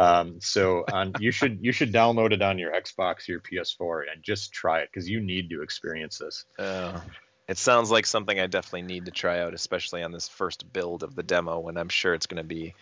Um, 0.00 0.40
so 0.40 0.84
on 0.90 1.12
you 1.18 1.30
should 1.30 1.58
you 1.60 1.72
should 1.72 1.92
download 1.92 2.32
it 2.32 2.40
on 2.40 2.58
your 2.58 2.72
Xbox, 2.72 3.28
your 3.28 3.40
PS4, 3.40 4.04
and 4.12 4.22
just 4.22 4.50
try 4.50 4.80
it 4.80 4.88
because 4.90 5.08
you 5.08 5.20
need 5.20 5.50
to 5.50 5.62
experience 5.62 6.18
this. 6.18 6.46
Uh, 6.58 6.98
it 7.46 7.58
sounds 7.58 7.90
like 7.90 8.06
something 8.06 8.40
I 8.40 8.46
definitely 8.46 8.82
need 8.82 9.06
to 9.06 9.10
try 9.10 9.40
out, 9.40 9.52
especially 9.52 10.02
on 10.02 10.10
this 10.10 10.26
first 10.26 10.72
build 10.72 11.02
of 11.02 11.14
the 11.14 11.22
demo, 11.22 11.58
when 11.58 11.76
I'm 11.76 11.90
sure 11.90 12.14
it's 12.14 12.26
going 12.26 12.42
to 12.42 12.48
be 12.48 12.74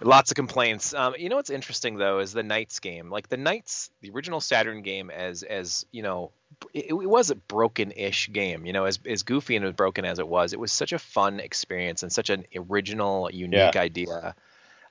lots 0.00 0.30
of 0.30 0.36
complaints. 0.36 0.94
Um, 0.94 1.14
you 1.18 1.28
know 1.28 1.36
what's 1.36 1.50
interesting 1.50 1.96
though 1.96 2.20
is 2.20 2.32
the 2.32 2.42
NiGHTS 2.42 2.80
game. 2.82 3.10
Like 3.10 3.28
the 3.28 3.36
NiGHTS, 3.36 3.90
the 4.02 4.10
original 4.10 4.40
Saturn 4.40 4.82
game, 4.82 5.10
as 5.10 5.42
as 5.42 5.86
you 5.90 6.04
know, 6.04 6.30
it, 6.72 6.86
it 6.90 6.92
was 6.92 7.30
a 7.30 7.34
broken-ish 7.34 8.30
game. 8.32 8.64
You 8.64 8.72
know, 8.72 8.84
as 8.84 9.00
as 9.04 9.24
goofy 9.24 9.56
and 9.56 9.64
as 9.64 9.72
broken 9.72 10.04
as 10.04 10.20
it 10.20 10.28
was, 10.28 10.52
it 10.52 10.60
was 10.60 10.70
such 10.70 10.92
a 10.92 11.00
fun 11.00 11.40
experience 11.40 12.04
and 12.04 12.12
such 12.12 12.30
an 12.30 12.44
original, 12.54 13.28
unique 13.32 13.74
idea. 13.74 14.36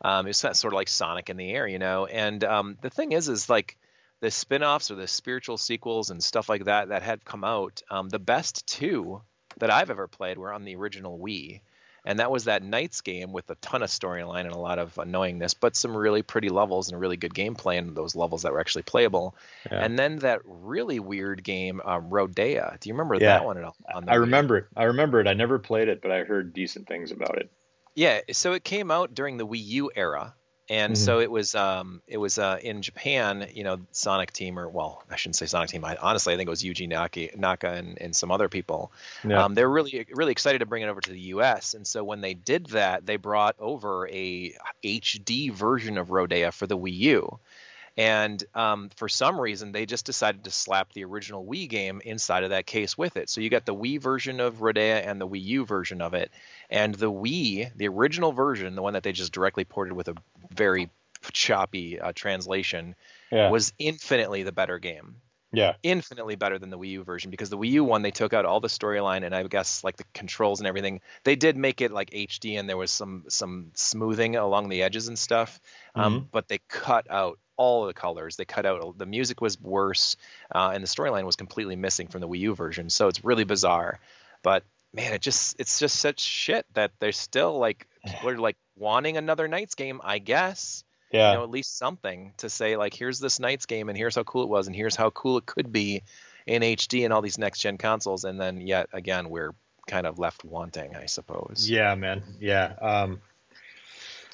Um, 0.01 0.27
it's 0.27 0.39
sort 0.39 0.65
of 0.65 0.73
like 0.73 0.87
Sonic 0.89 1.29
in 1.29 1.37
the 1.37 1.51
air, 1.51 1.67
you 1.67 1.79
know. 1.79 2.05
And 2.05 2.43
um, 2.43 2.77
the 2.81 2.89
thing 2.89 3.11
is, 3.13 3.27
is 3.29 3.49
like 3.49 3.77
the 4.19 4.31
spin-offs 4.31 4.89
or 4.91 4.95
the 4.95 5.07
spiritual 5.07 5.57
sequels 5.57 6.09
and 6.09 6.23
stuff 6.23 6.49
like 6.49 6.65
that 6.65 6.89
that 6.89 7.03
had 7.03 7.23
come 7.23 7.43
out 7.43 7.81
um, 7.91 8.09
the 8.09 8.17
best 8.17 8.65
two 8.65 9.21
that 9.59 9.69
i've 9.69 9.91
ever 9.91 10.07
played 10.07 10.39
were 10.39 10.51
on 10.51 10.63
the 10.65 10.75
original 10.75 11.19
wii 11.19 11.61
and 12.05 12.19
that 12.19 12.31
was 12.31 12.45
that 12.45 12.63
NiGHTS 12.63 13.03
game 13.03 13.31
with 13.33 13.49
a 13.51 13.55
ton 13.55 13.83
of 13.83 13.89
storyline 13.89 14.45
and 14.45 14.53
a 14.53 14.57
lot 14.57 14.79
of 14.79 14.95
annoyingness 14.95 15.53
but 15.59 15.75
some 15.75 15.95
really 15.95 16.23
pretty 16.23 16.49
levels 16.49 16.89
and 16.89 16.99
really 16.99 17.15
good 17.17 17.33
gameplay 17.33 17.77
in 17.77 17.93
those 17.93 18.15
levels 18.15 18.41
that 18.41 18.51
were 18.53 18.59
actually 18.59 18.83
playable 18.83 19.35
Yeah. 19.71 19.83
and 19.83 19.99
then 19.99 20.17
that 20.19 20.41
really 20.45 20.99
weird 20.99 21.43
game 21.43 21.79
um, 21.85 22.09
rodea 22.09 22.79
do 22.79 22.89
you 22.89 22.95
remember 22.95 23.15
Yeah. 23.15 23.37
that 23.37 23.45
one 23.45 23.57
at 23.59 23.65
all 23.65 23.75
on 23.93 24.05
the 24.05 24.11
I 24.11 24.15
remember 24.15 24.57
it. 24.57 24.65
I 24.75 24.85
remember 24.85 25.19
it. 25.21 25.27
I 25.27 25.33
never 25.33 25.59
played 25.59 25.89
it, 25.89 26.01
but 26.01 26.09
I 26.11 26.23
heard 26.23 26.53
decent 26.53 26.87
things 26.87 27.11
about 27.11 27.37
it. 27.37 27.51
Yeah, 27.97 28.21
so 28.31 28.53
it 28.53 28.63
came 28.63 28.91
out 28.91 29.15
during 29.15 29.37
the 29.37 29.47
Wii 29.47 29.65
U 29.65 29.91
era, 29.95 30.35
and 30.69 30.93
Mhm. 30.93 30.97
so 30.97 31.19
it 31.19 31.31
was 31.31 31.55
um 31.55 32.03
it 32.05 32.17
was 32.17 32.37
uh 32.37 32.59
in 32.61 32.83
Japan, 32.83 33.49
you 33.55 33.63
know, 33.63 33.79
Sonic 33.91 34.31
Team 34.31 34.59
or 34.59 34.69
well, 34.69 35.03
I 35.09 35.15
shouldn't 35.15 35.35
say 35.35 35.47
Sonic 35.47 35.71
Team. 35.71 35.83
I 35.83 35.95
honestly 35.95 36.31
I 36.35 36.37
think 36.37 36.45
it 36.45 36.51
was 36.51 36.61
Yuji 36.61 36.87
Naka, 36.87 37.35
Naka 37.35 37.71
and, 37.71 37.99
and 37.99 38.15
some 38.15 38.29
other 38.31 38.49
people. 38.49 38.91
Yeah. 39.27 39.43
Um, 39.45 39.55
they're 39.55 39.67
really 39.69 40.05
really 40.13 40.31
excited 40.31 40.59
to 40.59 40.67
bring 40.67 40.83
it 40.83 40.89
over 40.89 41.01
to 41.01 41.09
the 41.09 41.19
U.S. 41.33 41.73
And 41.73 41.87
so 41.87 42.03
when 42.03 42.21
they 42.21 42.35
did 42.35 42.67
that, 42.67 43.07
they 43.07 43.17
brought 43.17 43.55
over 43.57 44.07
a 44.09 44.55
HD 44.83 45.51
version 45.51 45.97
of 45.97 46.09
Rodea 46.09 46.53
for 46.53 46.67
the 46.67 46.77
Wii 46.77 46.97
U. 46.97 47.39
And 47.97 48.43
um, 48.53 48.89
for 48.95 49.09
some 49.09 49.41
reason, 49.41 49.71
they 49.71 49.87
just 49.87 50.05
decided 50.05 50.43
to 50.43 50.51
slap 50.51 50.93
the 50.93 51.03
original 51.03 51.43
Wii 51.43 51.67
game 51.67 51.99
inside 52.05 52.43
of 52.43 52.51
that 52.51 52.67
case 52.67 52.97
with 52.97 53.17
it. 53.17 53.27
So 53.29 53.41
you 53.41 53.49
got 53.49 53.65
the 53.65 53.75
Wii 53.75 53.99
version 53.99 54.39
of 54.39 54.57
Rodea 54.57 55.05
and 55.05 55.19
the 55.19 55.27
Wii 55.27 55.43
U 55.43 55.65
version 55.65 56.01
of 56.01 56.13
it. 56.13 56.31
And 56.69 56.93
the 56.93 57.11
Wii, 57.11 57.75
the 57.75 57.87
original 57.87 58.31
version, 58.31 58.75
the 58.75 58.83
one 58.83 58.93
that 58.93 59.03
they 59.03 59.13
just 59.13 59.31
directly 59.31 59.65
ported 59.65 59.93
with 59.93 60.09
a 60.09 60.15
very 60.53 60.91
choppy 61.33 61.99
uh, 61.99 62.13
translation, 62.13 62.95
yeah. 63.31 63.49
was 63.49 63.73
infinitely 63.79 64.43
the 64.43 64.51
better 64.51 64.77
game 64.77 65.15
yeah. 65.53 65.73
infinitely 65.81 66.35
better 66.35 66.59
than 66.59 66.69
the 66.69 66.77
Wii 66.77 66.89
U 66.91 67.03
version 67.03 67.31
because 67.31 67.49
the 67.49 67.57
Wii 67.57 67.71
U 67.71 67.83
one 67.83 68.01
they 68.01 68.11
took 68.11 68.33
out 68.33 68.45
all 68.45 68.59
the 68.59 68.67
storyline 68.67 69.25
and 69.25 69.33
I 69.33 69.43
guess 69.43 69.83
like 69.83 69.97
the 69.97 70.03
controls 70.13 70.59
and 70.59 70.67
everything. 70.67 71.01
They 71.23 71.35
did 71.35 71.57
make 71.57 71.81
it 71.81 71.91
like 71.91 72.11
HD 72.11 72.59
and 72.59 72.67
there 72.67 72.77
was 72.77 72.91
some 72.91 73.25
some 73.29 73.71
smoothing 73.73 74.35
along 74.35 74.69
the 74.69 74.83
edges 74.83 75.07
and 75.07 75.17
stuff, 75.17 75.59
um, 75.95 76.27
but 76.31 76.47
they 76.47 76.59
cut 76.67 77.09
out 77.09 77.39
all 77.57 77.85
the 77.85 77.93
colors. 77.93 78.35
They 78.35 78.45
cut 78.45 78.65
out 78.65 78.97
the 78.97 79.05
music 79.05 79.41
was 79.41 79.59
worse, 79.59 80.15
uh, 80.53 80.71
and 80.73 80.83
the 80.83 80.87
storyline 80.87 81.25
was 81.25 81.35
completely 81.35 81.75
missing 81.75 82.07
from 82.07 82.21
the 82.21 82.27
Wii 82.27 82.39
U 82.39 82.55
version. 82.55 82.89
So 82.89 83.07
it's 83.07 83.23
really 83.23 83.43
bizarre. 83.43 83.99
But 84.43 84.63
man, 84.93 85.13
it 85.13 85.21
just 85.21 85.55
it's 85.59 85.79
just 85.79 85.99
such 85.99 86.19
shit 86.19 86.65
that 86.73 86.91
they're 86.99 87.11
still 87.11 87.59
like 87.59 87.87
people 88.05 88.29
are 88.29 88.37
like 88.37 88.57
wanting 88.77 89.17
another 89.17 89.47
NiGHTS 89.47 89.75
game, 89.75 90.01
I 90.03 90.19
guess. 90.19 90.83
Yeah. 91.11 91.31
You 91.31 91.37
know, 91.37 91.43
at 91.43 91.49
least 91.49 91.77
something 91.77 92.33
to 92.37 92.49
say 92.49 92.77
like, 92.77 92.93
here's 92.93 93.19
this 93.19 93.39
NiGHTS 93.39 93.67
game, 93.67 93.89
and 93.89 93.97
here's 93.97 94.15
how 94.15 94.23
cool 94.23 94.43
it 94.43 94.49
was, 94.49 94.67
and 94.67 94.75
here's 94.75 94.95
how 94.95 95.09
cool 95.09 95.37
it 95.37 95.45
could 95.45 95.71
be 95.71 96.03
in 96.45 96.61
HD 96.61 97.03
and 97.03 97.13
all 97.13 97.21
these 97.21 97.37
next 97.37 97.59
gen 97.59 97.77
consoles. 97.77 98.23
And 98.23 98.39
then 98.39 98.61
yet 98.61 98.87
again, 98.93 99.29
we're 99.29 99.53
kind 99.87 100.05
of 100.05 100.19
left 100.19 100.43
wanting, 100.43 100.95
I 100.95 101.05
suppose. 101.05 101.69
Yeah, 101.69 101.95
man. 101.95 102.23
Yeah. 102.39 102.73
Um, 102.79 103.21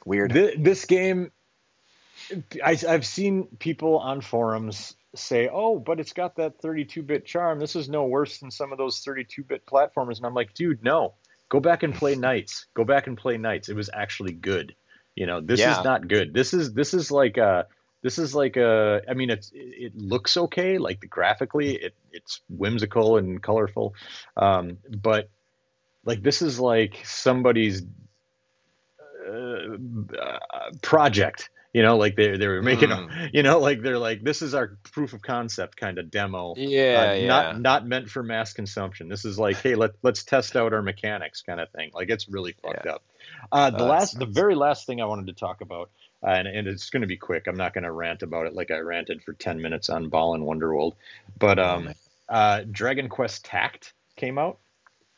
Weird. 0.05 0.33
Th- 0.33 0.55
this 0.57 0.85
game, 0.85 1.31
I, 2.63 2.77
I've 2.87 3.05
seen 3.05 3.47
people 3.59 3.97
on 3.99 4.21
forums 4.21 4.95
say, 5.15 5.49
"Oh, 5.51 5.79
but 5.79 5.99
it's 5.99 6.13
got 6.13 6.35
that 6.37 6.61
32-bit 6.61 7.25
charm. 7.25 7.59
This 7.59 7.75
is 7.75 7.89
no 7.89 8.05
worse 8.05 8.39
than 8.39 8.51
some 8.51 8.71
of 8.71 8.77
those 8.77 9.03
32-bit 9.03 9.65
platformers." 9.65 10.17
And 10.17 10.25
I'm 10.25 10.33
like, 10.33 10.53
"Dude, 10.53 10.83
no. 10.83 11.13
Go 11.49 11.59
back 11.59 11.83
and 11.83 11.93
play 11.93 12.15
NiGHTS. 12.15 12.65
Go 12.73 12.83
back 12.83 13.05
and 13.07 13.15
play 13.17 13.37
NiGHTS. 13.37 13.69
It 13.69 13.75
was 13.75 13.89
actually 13.93 14.31
good. 14.33 14.75
You 15.15 15.27
know, 15.27 15.39
this 15.41 15.59
Yeah. 15.59 15.77
is 15.77 15.83
not 15.83 16.07
good. 16.07 16.33
This 16.33 16.53
is 16.53 16.73
this 16.73 16.93
is 16.95 17.11
like 17.11 17.37
a 17.37 17.67
this 18.01 18.17
is 18.17 18.33
like 18.33 18.57
a 18.57 19.01
I 19.07 19.13
mean 19.13 19.29
it's 19.29 19.51
it 19.53 19.95
looks 19.95 20.35
okay 20.35 20.77
like 20.77 20.99
the, 20.99 21.07
graphically 21.07 21.75
it 21.75 21.93
it's 22.11 22.41
whimsical 22.49 23.17
and 23.17 23.41
colorful 23.41 23.93
um 24.35 24.77
but 25.01 25.29
like 26.05 26.21
this 26.21 26.41
is 26.41 26.59
like 26.59 26.99
somebody's 27.05 27.83
uh, 29.27 29.77
uh, 30.19 30.39
project 30.81 31.49
you 31.73 31.81
know 31.81 31.97
like 31.97 32.15
they 32.15 32.37
they 32.37 32.47
were 32.47 32.61
making 32.61 32.91
a, 32.91 33.29
you 33.33 33.43
know 33.43 33.59
like 33.59 33.81
they're 33.81 33.97
like 33.97 34.23
this 34.23 34.41
is 34.41 34.53
our 34.53 34.77
proof 34.91 35.13
of 35.13 35.21
concept 35.21 35.75
kind 35.75 35.97
of 35.97 36.09
demo. 36.09 36.53
Yeah, 36.55 37.09
uh, 37.09 37.13
yeah. 37.13 37.27
not 37.27 37.59
not 37.59 37.87
meant 37.87 38.09
for 38.09 38.23
mass 38.23 38.53
consumption. 38.53 39.09
This 39.09 39.25
is 39.25 39.37
like 39.37 39.57
hey 39.57 39.75
let, 39.75 39.91
let's 40.03 40.23
test 40.23 40.55
out 40.55 40.73
our 40.73 40.81
mechanics 40.81 41.41
kind 41.41 41.59
of 41.59 41.69
thing. 41.71 41.91
Like 41.93 42.09
it's 42.09 42.29
really 42.29 42.55
fucked 42.61 42.87
up. 42.87 43.03
Uh, 43.51 43.71
the 43.71 43.77
that 43.79 43.83
last 43.83 44.19
the 44.19 44.25
very 44.25 44.55
last 44.55 44.85
thing 44.85 45.01
i 45.01 45.05
wanted 45.05 45.27
to 45.27 45.33
talk 45.33 45.61
about 45.61 45.89
uh, 46.23 46.29
and, 46.29 46.47
and 46.47 46.67
it's 46.67 46.89
going 46.89 47.01
to 47.01 47.07
be 47.07 47.17
quick. 47.17 47.47
I'm 47.47 47.57
not 47.57 47.73
going 47.73 47.83
to 47.83 47.91
rant 47.91 48.23
about 48.23 48.47
it 48.47 48.53
like 48.53 48.71
i 48.71 48.77
ranted 48.77 49.23
for 49.23 49.33
10 49.33 49.61
minutes 49.61 49.89
on 49.89 50.09
Balan 50.09 50.41
Wonderworld. 50.41 50.93
But 51.37 51.59
um, 51.59 51.93
uh, 52.29 52.61
dragon 52.69 53.09
quest 53.09 53.43
tact 53.43 53.93
came 54.15 54.37
out. 54.37 54.59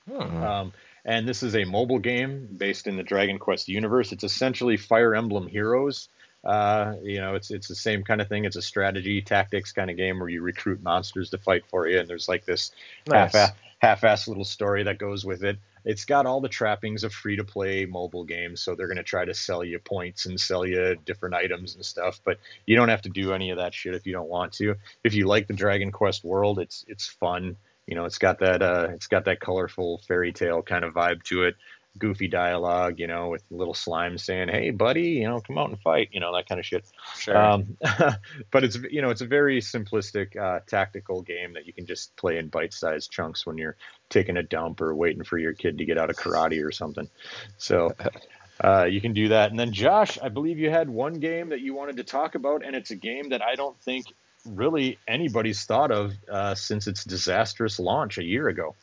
Hmm. 0.09 0.43
um, 0.43 0.73
and 1.03 1.27
this 1.27 1.43
is 1.43 1.55
a 1.55 1.65
mobile 1.65 1.99
game 1.99 2.47
based 2.57 2.87
in 2.87 2.97
the 2.97 3.03
Dragon 3.03 3.37
Quest 3.37 3.67
universe. 3.67 4.11
It's 4.11 4.23
essentially 4.23 4.75
Fire 4.75 5.13
Emblem 5.13 5.47
Heroes. 5.47 6.09
Uh, 6.45 6.93
you 7.01 7.19
know, 7.19 7.35
it's 7.35 7.49
it's 7.49 7.67
the 7.67 7.75
same 7.75 8.03
kind 8.03 8.21
of 8.21 8.29
thing. 8.29 8.45
It's 8.45 8.55
a 8.55 8.61
strategy 8.61 9.21
tactics 9.21 9.71
kind 9.71 9.89
of 9.89 9.97
game 9.97 10.19
where 10.19 10.29
you 10.29 10.41
recruit 10.41 10.83
monsters 10.83 11.31
to 11.31 11.39
fight 11.39 11.63
for 11.67 11.87
you, 11.87 11.99
and 11.99 12.07
there's 12.07 12.29
like 12.29 12.45
this 12.45 12.71
Nice. 13.07 13.33
half 13.33 13.55
half-ass 13.79 14.27
little 14.27 14.45
story 14.45 14.83
that 14.83 14.97
goes 14.97 15.25
with 15.25 15.43
it. 15.43 15.57
It's 15.83 16.05
got 16.05 16.25
all 16.25 16.41
the 16.41 16.49
trappings 16.49 17.03
of 17.03 17.13
free-to-play 17.13 17.85
mobile 17.85 18.23
games, 18.23 18.61
so 18.61 18.73
they're 18.73 18.87
going 18.87 18.97
to 18.97 19.03
try 19.03 19.25
to 19.25 19.33
sell 19.33 19.63
you 19.63 19.77
points 19.77 20.25
and 20.25 20.39
sell 20.39 20.65
you 20.65 20.95
different 21.05 21.35
items 21.35 21.75
and 21.75 21.85
stuff. 21.85 22.19
But 22.23 22.39
you 22.65 22.75
don't 22.75 22.89
have 22.89 23.03
to 23.03 23.09
do 23.09 23.33
any 23.33 23.51
of 23.51 23.57
that 23.57 23.73
shit 23.75 23.93
if 23.93 24.07
you 24.07 24.13
don't 24.13 24.29
want 24.29 24.53
to. 24.53 24.75
If 25.03 25.13
you 25.13 25.27
like 25.27 25.47
the 25.47 25.53
Dragon 25.53 25.91
Quest 25.91 26.23
world, 26.23 26.59
it's 26.59 26.85
it's 26.87 27.07
fun. 27.07 27.57
You 27.85 27.95
know, 27.95 28.05
it's 28.05 28.17
got 28.17 28.39
that 28.39 28.61
uh, 28.61 28.87
it's 28.93 29.07
got 29.07 29.25
that 29.25 29.39
colorful 29.39 30.01
fairy 30.07 30.31
tale 30.31 30.61
kind 30.63 30.83
of 30.83 30.93
vibe 30.93 31.21
to 31.23 31.43
it. 31.43 31.55
Goofy 31.97 32.27
dialogue, 32.27 32.99
you 32.99 33.07
know, 33.07 33.29
with 33.29 33.43
little 33.49 33.73
slime 33.73 34.17
saying, 34.17 34.49
"Hey, 34.49 34.71
buddy, 34.71 35.09
you 35.09 35.27
know, 35.27 35.39
come 35.39 35.57
out 35.57 35.69
and 35.69 35.79
fight," 35.79 36.09
you 36.11 36.19
know, 36.19 36.35
that 36.35 36.47
kind 36.47 36.59
of 36.59 36.65
shit. 36.65 36.85
Sure. 37.17 37.37
Um, 37.37 37.77
but 38.51 38.63
it's 38.63 38.77
you 38.91 39.01
know 39.01 39.09
it's 39.09 39.21
a 39.21 39.27
very 39.27 39.61
simplistic 39.61 40.35
uh, 40.37 40.59
tactical 40.67 41.21
game 41.21 41.53
that 41.53 41.65
you 41.65 41.73
can 41.73 41.85
just 41.85 42.15
play 42.15 42.37
in 42.37 42.49
bite-sized 42.49 43.11
chunks 43.11 43.45
when 43.45 43.57
you're 43.57 43.77
taking 44.09 44.37
a 44.37 44.43
dump 44.43 44.81
or 44.81 44.93
waiting 44.93 45.23
for 45.23 45.37
your 45.37 45.53
kid 45.53 45.77
to 45.77 45.85
get 45.85 45.97
out 45.97 46.09
of 46.09 46.15
karate 46.15 46.65
or 46.65 46.71
something. 46.71 47.09
So 47.57 47.95
uh, 48.63 48.85
you 48.85 49.01
can 49.01 49.13
do 49.13 49.29
that. 49.29 49.51
And 49.51 49.59
then 49.59 49.73
Josh, 49.73 50.17
I 50.21 50.29
believe 50.29 50.59
you 50.59 50.69
had 50.69 50.89
one 50.89 51.15
game 51.15 51.49
that 51.49 51.61
you 51.61 51.73
wanted 51.73 51.97
to 51.97 52.03
talk 52.03 52.35
about, 52.35 52.65
and 52.65 52.75
it's 52.75 52.91
a 52.91 52.95
game 52.95 53.29
that 53.29 53.41
I 53.41 53.55
don't 53.55 53.79
think 53.81 54.05
really 54.45 54.99
anybody's 55.07 55.63
thought 55.63 55.91
of 55.91 56.13
uh, 56.31 56.55
since 56.55 56.87
its 56.87 57.03
disastrous 57.03 57.79
launch 57.79 58.17
a 58.17 58.23
year 58.23 58.47
ago. 58.47 58.75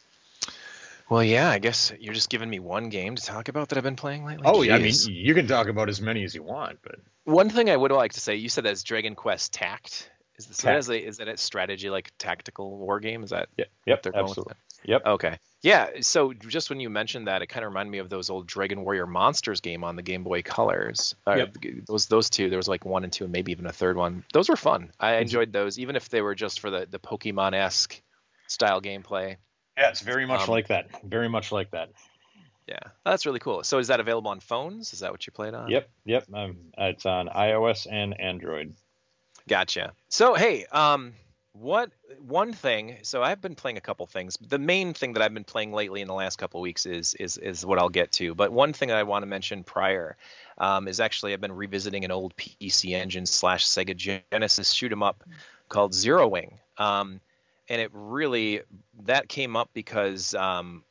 Well, 1.13 1.23
yeah. 1.23 1.49
I 1.51 1.59
guess 1.59 1.93
you're 2.01 2.15
just 2.15 2.31
giving 2.31 2.49
me 2.49 2.59
one 2.59 2.89
game 2.89 3.17
to 3.17 3.23
talk 3.23 3.49
about 3.49 3.69
that 3.69 3.79
I've 3.79 3.85
been 3.85 3.97
playing 3.97 4.25
lately. 4.25 4.45
Oh, 4.47 4.63
yeah, 4.63 4.77
I 4.77 4.79
mean, 4.79 4.95
you 5.09 5.35
can 5.35 5.47
talk 5.47 5.69
about 5.69 5.89
as 5.89 6.01
many 6.01 6.25
as 6.25 6.35
you 6.35 6.43
want, 6.43 6.79
but 6.83 6.97
one 7.25 7.51
thing 7.51 7.71
I 7.71 7.77
would 7.77 7.93
like 7.93 8.15
to 8.15 8.21
say. 8.21 8.37
You 8.37 8.49
said 8.49 8.65
that's 8.65 8.83
Dragon 8.83 9.15
Quest 9.15 9.53
Tact. 9.53 10.11
Is 10.39 10.47
this 10.47 10.57
Tact. 10.57 10.79
is, 10.79 10.89
a, 10.89 11.07
is 11.07 11.17
that 11.19 11.29
a 11.29 11.37
strategy 11.37 11.91
like 11.91 12.11
tactical 12.19 12.77
war 12.79 12.99
game? 12.99 13.23
Is 13.23 13.31
that 13.31 13.49
yeah, 13.57 13.67
yep, 13.87 14.03
they're 14.03 14.13
going 14.13 14.25
with 14.25 14.31
absolutely. 14.31 14.55
Yep. 14.85 15.03
Okay. 15.07 15.39
Yeah. 15.63 15.87
So 16.01 16.33
just 16.33 16.71
when 16.71 16.81
you 16.81 16.91
mentioned 16.91 17.29
that, 17.29 17.43
it 17.43 17.47
kind 17.47 17.65
of 17.65 17.71
reminded 17.71 17.93
me 17.93 17.99
of 17.99 18.09
those 18.09 18.31
old 18.31 18.49
Dragon 18.49 18.83
Warrior 18.83 19.07
Monsters 19.07 19.61
game 19.61 19.85
on 19.85 19.95
the 19.95 20.03
Game 20.03 20.25
Boy 20.25 20.43
Colors. 20.43 21.15
Uh, 21.25 21.35
Yep. 21.37 21.57
Those 21.87 22.07
those 22.07 22.31
two. 22.31 22.49
There 22.51 22.57
was 22.57 22.67
like 22.67 22.85
one 22.85 23.05
and 23.05 23.13
two, 23.13 23.23
and 23.25 23.33
maybe 23.33 23.53
even 23.53 23.67
a 23.67 23.73
third 23.73 23.97
one. 23.97 24.25
Those 24.33 24.49
were 24.49 24.57
fun. 24.57 24.91
I 24.99 25.11
Mm-hmm. 25.13 25.23
enjoyed 25.23 25.53
those, 25.53 25.79
even 25.79 25.95
if 25.95 26.09
they 26.09 26.23
were 26.23 26.35
just 26.35 26.59
for 26.59 26.71
the 26.71 26.89
the 26.91 26.99
Pokemon 26.99 27.53
esque 27.55 28.01
style 28.49 28.81
gameplay. 28.81 29.37
Yeah, 29.77 29.89
it's 29.89 30.01
very 30.01 30.27
much 30.27 30.43
Um, 30.43 30.51
like 30.51 30.69
that. 30.69 31.03
Very 31.03 31.29
much 31.29 31.53
like 31.53 31.71
that. 31.71 31.91
Yeah, 32.69 32.79
that's 33.05 33.27
really 33.27 33.41
cool. 33.41 33.65
So 33.65 33.79
is 33.79 33.89
that 33.89 34.01
available 34.01 34.31
on 34.31 34.41
phones? 34.41 34.93
Is 34.93 35.01
that 35.01 35.11
what 35.11 35.27
you 35.27 35.33
played 35.33 35.55
on? 35.55 35.71
Yep, 35.71 35.89
yep. 36.05 36.25
Um, 36.33 36.57
it's 36.79 37.07
on 37.07 37.29
iOS 37.29 37.87
and 37.91 38.19
Android. 38.21 38.75
Gotcha. 39.49 39.93
So 40.09 40.35
hey, 40.35 40.67
um, 40.67 41.15
what 41.55 41.91
one 42.21 42.53
thing? 42.53 42.99
So 43.03 43.23
I've 43.23 43.41
been 43.41 43.57
playing 43.57 43.77
a 43.79 43.81
couple 43.81 44.07
things. 44.07 44.39
The 44.41 44.59
main 44.59 44.95
thing 44.95 45.15
that 45.15 45.23
I've 45.23 45.35
been 45.35 45.45
playing 45.45 45.73
lately 45.73 46.01
in 46.01 46.07
the 46.09 46.15
last 46.15 46.37
couple 46.37 46.61
weeks 46.61 46.87
is 46.87 47.15
is 47.15 47.37
is 47.37 47.67
what 47.67 47.79
I'll 47.79 47.89
get 47.89 48.13
to. 48.13 48.35
But 48.35 48.53
one 48.53 48.73
thing 48.73 48.89
that 48.91 48.99
I 48.99 49.03
want 49.03 49.23
to 49.23 49.27
mention 49.27 49.65
prior 49.65 50.17
um, 50.59 50.87
is 50.87 51.01
actually 51.01 51.33
I've 51.33 51.41
been 51.41 51.53
revisiting 51.53 52.05
an 52.05 52.13
old 52.13 52.37
PC 52.37 52.93
Engine 52.93 53.27
slash 53.27 53.67
Sega 53.67 53.97
Genesis 53.97 54.71
shoot 54.71 54.93
'em 54.93 55.03
up 55.03 55.25
called 55.69 55.93
Zero 55.93 56.29
Wing. 56.29 56.59
Um, 56.79 57.21
and 57.73 57.81
it 57.81 57.91
really 57.95 58.61
that 59.05 59.29
came 59.29 59.57
up 59.57 59.71
because 59.73 60.35
um, 60.35 60.85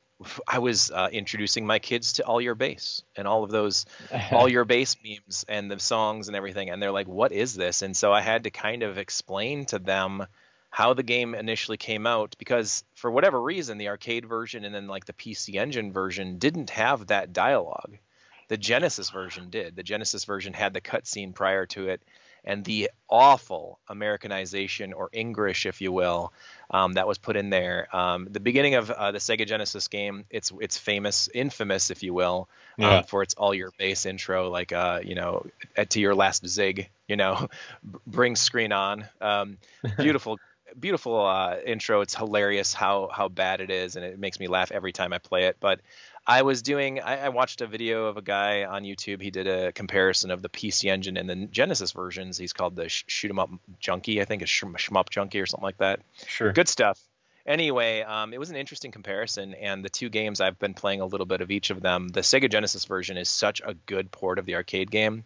I 0.47 0.57
was 0.59 0.89
uh, 0.89 1.09
introducing 1.11 1.65
my 1.65 1.77
kids 1.77 2.13
to 2.13 2.25
All 2.25 2.41
Your 2.41 2.55
Base 2.55 3.03
and 3.15 3.27
all 3.27 3.43
of 3.43 3.51
those 3.51 3.85
all 4.31 4.49
your 4.49 4.65
base 4.65 4.97
memes 5.05 5.45
and 5.47 5.69
the 5.69 5.79
songs 5.79 6.27
and 6.27 6.35
everything. 6.35 6.71
And 6.71 6.81
they're 6.81 6.91
like 6.91 7.07
what 7.07 7.31
is 7.31 7.53
this? 7.53 7.83
And 7.83 7.95
so 7.95 8.11
i 8.11 8.19
had 8.19 8.43
to 8.43 8.49
kind 8.49 8.81
of 8.81 8.97
explain 8.97 9.65
to 9.67 9.79
them 9.79 10.25
how 10.71 10.93
the 10.95 11.03
game 11.03 11.35
initially 11.35 11.77
came 11.77 12.07
out 12.07 12.35
because 12.39 12.83
for 12.95 13.11
whatever 13.11 13.39
reason 13.39 13.77
the 13.77 13.89
arcade 13.89 14.25
version 14.25 14.65
and 14.65 14.73
then 14.73 14.87
like 14.87 15.05
the 15.05 15.13
pc 15.13 15.55
engine 15.55 15.91
version 15.91 16.39
didn't 16.39 16.71
have 16.71 17.07
that 17.07 17.31
dialogue. 17.31 17.97
The 18.47 18.57
genesis 18.57 19.11
version 19.11 19.51
did. 19.51 19.75
The 19.75 19.83
genesis 19.83 20.25
version 20.25 20.53
had 20.53 20.73
the 20.73 20.81
cutscene 20.81 21.35
prior 21.35 21.67
to 21.67 21.89
it 21.89 22.01
and 22.43 22.63
the 22.63 22.89
awful 23.09 23.79
Americanization 23.87 24.93
or 24.93 25.09
English, 25.11 25.65
if 25.65 25.81
you 25.81 25.91
will, 25.91 26.33
um, 26.69 26.93
that 26.93 27.07
was 27.07 27.17
put 27.17 27.35
in 27.35 27.49
there. 27.49 27.87
Um, 27.95 28.27
the 28.29 28.39
beginning 28.39 28.75
of 28.75 28.89
uh, 28.89 29.11
the 29.11 29.19
Sega 29.19 29.45
Genesis 29.45 29.87
game, 29.87 30.25
it's 30.29 30.51
it's 30.59 30.77
famous, 30.77 31.29
infamous, 31.33 31.89
if 31.91 32.03
you 32.03 32.13
will, 32.13 32.49
Yeah. 32.77 32.99
um, 32.99 33.03
for 33.03 33.21
its 33.23 33.33
all 33.35 33.53
your 33.53 33.71
base 33.77 34.05
intro, 34.05 34.49
like 34.49 34.71
uh, 34.71 35.01
you 35.03 35.15
know, 35.15 35.45
to 35.89 35.99
your 35.99 36.15
last 36.15 36.47
zig, 36.47 36.89
you 37.07 37.15
know, 37.15 37.47
bring 38.05 38.35
screen 38.35 38.71
on. 38.71 39.05
Um, 39.21 39.57
beautiful. 39.97 40.39
Beautiful 40.79 41.25
uh, 41.25 41.57
intro. 41.65 41.99
It's 41.99 42.15
hilarious 42.15 42.73
how 42.73 43.09
how 43.13 43.27
bad 43.27 43.59
it 43.59 43.69
is, 43.69 43.97
and 43.97 44.05
it 44.05 44.17
makes 44.17 44.39
me 44.39 44.47
laugh 44.47 44.71
every 44.71 44.93
time 44.93 45.11
I 45.11 45.17
play 45.17 45.47
it. 45.47 45.57
But 45.59 45.81
I 46.25 46.43
was 46.43 46.61
doing. 46.61 46.99
I, 46.99 47.25
I 47.25 47.29
watched 47.29 47.61
a 47.61 47.67
video 47.67 48.05
of 48.05 48.17
a 48.17 48.21
guy 48.21 48.63
on 48.65 48.83
YouTube. 48.83 49.21
He 49.21 49.31
did 49.31 49.47
a 49.47 49.71
comparison 49.71 50.31
of 50.31 50.41
the 50.41 50.49
PC 50.49 50.89
Engine 50.89 51.17
and 51.17 51.29
the 51.29 51.47
Genesis 51.47 51.91
versions. 51.91 52.37
He's 52.37 52.53
called 52.53 52.75
the 52.75 52.89
sh- 52.89 53.05
Shoot 53.07 53.31
'em 53.31 53.39
Up 53.39 53.49
Junkie, 53.79 54.21
I 54.21 54.25
think, 54.25 54.41
is 54.43 54.49
Sh- 54.49 54.63
Shmup 54.63 55.09
Junkie 55.09 55.39
or 55.39 55.45
something 55.45 55.63
like 55.65 55.77
that. 55.77 55.99
Sure. 56.27 56.53
Good 56.53 56.69
stuff. 56.69 56.99
Anyway, 57.45 58.01
um, 58.01 58.33
it 58.33 58.39
was 58.39 58.51
an 58.51 58.55
interesting 58.55 58.91
comparison, 58.91 59.55
and 59.55 59.83
the 59.83 59.89
two 59.89 60.09
games 60.09 60.41
I've 60.41 60.59
been 60.59 60.75
playing 60.75 61.01
a 61.01 61.05
little 61.05 61.25
bit 61.25 61.41
of 61.41 61.49
each 61.49 61.71
of 61.71 61.81
them. 61.81 62.07
The 62.07 62.21
Sega 62.21 62.49
Genesis 62.51 62.85
version 62.85 63.17
is 63.17 63.29
such 63.29 63.61
a 63.65 63.73
good 63.73 64.11
port 64.11 64.37
of 64.37 64.45
the 64.45 64.55
arcade 64.55 64.91
game. 64.91 65.23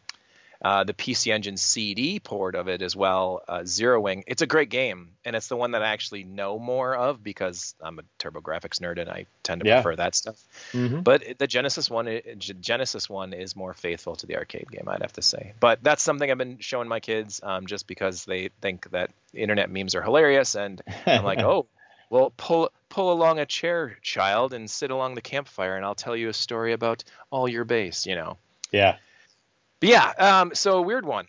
Uh, 0.66 0.84
the 0.84 0.96
PC 0.96 1.32
Engine 1.32 1.58
CD 1.58 2.20
port 2.20 2.56
of 2.56 2.68
it 2.68 2.82
as 2.82 2.96
well, 2.96 3.44
uh, 3.48 3.64
Zero 3.66 4.02
Wing. 4.02 4.24
It's 4.26 4.42
a 4.42 4.48
great 4.48 4.70
game, 4.70 5.12
and 5.24 5.36
it's 5.36 5.48
the 5.48 5.56
one 5.56 5.72
that 5.74 5.84
I 5.84 5.90
actually 5.90 6.24
know 6.24 6.58
more 6.58 6.96
of 6.96 7.24
because 7.24 7.76
I'm 7.80 8.00
a 8.00 8.02
TurboGrafx 8.18 8.80
nerd 8.82 9.00
and 9.00 9.08
I 9.08 9.28
tend 9.44 9.62
to 9.62 9.68
Yeah. 9.68 9.84
prefer 9.84 9.96
that 9.98 10.16
stuff. 10.16 10.38
Mhm. 10.72 11.04
But 11.04 11.38
the 11.38 11.46
Genesis 11.46 11.88
one, 11.88 12.20
Genesis 12.40 13.08
one 13.08 13.34
is 13.34 13.56
more 13.56 13.76
faithful 13.76 14.16
to 14.16 14.26
the 14.26 14.38
arcade 14.38 14.72
game, 14.72 14.90
I'd 14.90 15.04
have 15.04 15.14
to 15.14 15.22
say. 15.22 15.54
But 15.60 15.84
that's 15.84 16.02
something 16.02 16.32
I've 16.32 16.40
been 16.40 16.58
showing 16.58 16.88
my 16.88 17.00
kids, 17.00 17.42
um, 17.44 17.68
just 17.68 17.86
because 17.86 18.26
they 18.26 18.50
think 18.62 18.90
that 18.90 19.12
internet 19.36 19.70
memes 19.70 19.94
are 19.94 20.02
hilarious, 20.02 20.56
and 20.56 20.82
I'm 21.06 21.24
like, 21.24 21.38
oh, 21.44 21.68
well, 22.10 22.34
pull 22.38 22.72
pull 22.90 23.12
along 23.12 23.38
a 23.38 23.46
chair, 23.46 23.98
child, 24.02 24.52
and 24.52 24.68
sit 24.68 24.90
along 24.90 25.14
the 25.14 25.22
campfire, 25.22 25.76
and 25.76 25.86
I'll 25.86 25.94
tell 25.94 26.16
you 26.16 26.30
a 26.30 26.34
story 26.34 26.74
about 26.74 27.04
all 27.30 27.48
your 27.48 27.66
base, 27.66 28.08
you 28.08 28.16
know. 28.16 28.38
Yeah. 28.72 28.98
But 29.80 29.90
yeah, 29.90 30.10
um, 30.18 30.56
so 30.56 30.78
a 30.78 30.82
weird 30.82 31.06
one. 31.06 31.28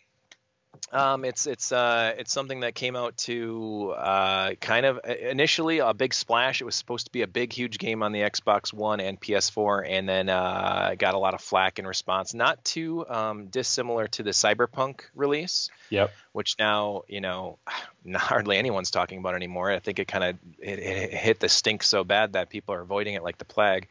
Um, 0.93 1.25
it's 1.25 1.47
it's 1.47 1.73
uh, 1.73 2.15
it's 2.17 2.33
something 2.33 2.61
that 2.61 2.75
came 2.75 2.95
out 2.95 3.17
to 3.19 3.93
uh, 3.97 4.55
kind 4.61 4.87
of 4.87 5.01
initially 5.05 5.79
a 5.79 5.93
big 5.93 6.15
splash. 6.15 6.61
It 6.61 6.65
was 6.65 6.77
supposed 6.77 7.07
to 7.07 7.13
be 7.13 7.23
a 7.23 7.27
big, 7.27 7.53
huge 7.53 7.79
game 7.79 8.03
on 8.03 8.13
the 8.13 8.21
Xbox 8.21 8.73
One 8.73 9.01
and 9.01 9.21
PS4, 9.21 9.85
and 9.89 10.09
then 10.09 10.29
uh, 10.29 10.95
got 10.97 11.15
a 11.15 11.19
lot 11.19 11.35
of 11.35 11.41
flack 11.41 11.79
in 11.79 11.87
response. 11.87 12.35
Not 12.35 12.65
too 12.65 13.07
um, 13.09 13.47
dissimilar 13.47 14.07
to 14.09 14.23
the 14.23 14.31
Cyberpunk 14.31 15.01
release. 15.15 15.71
Yep. 15.91 16.13
Which 16.33 16.55
now 16.59 17.03
you 17.09 17.21
know, 17.21 17.59
hardly 18.15 18.57
anyone's 18.57 18.91
talking 18.91 19.19
about 19.19 19.35
anymore. 19.35 19.71
I 19.71 19.81
think 19.81 19.99
it 19.99 20.07
kind 20.07 20.25
of 20.25 20.37
it, 20.61 20.79
it 20.79 21.13
hit 21.13 21.41
the 21.41 21.49
stink 21.49 21.83
so 21.83 22.05
bad 22.05 22.35
that 22.35 22.49
people 22.49 22.75
are 22.75 22.81
avoiding 22.81 23.15
it 23.15 23.23
like 23.23 23.39
the 23.39 23.45
plague. 23.45 23.89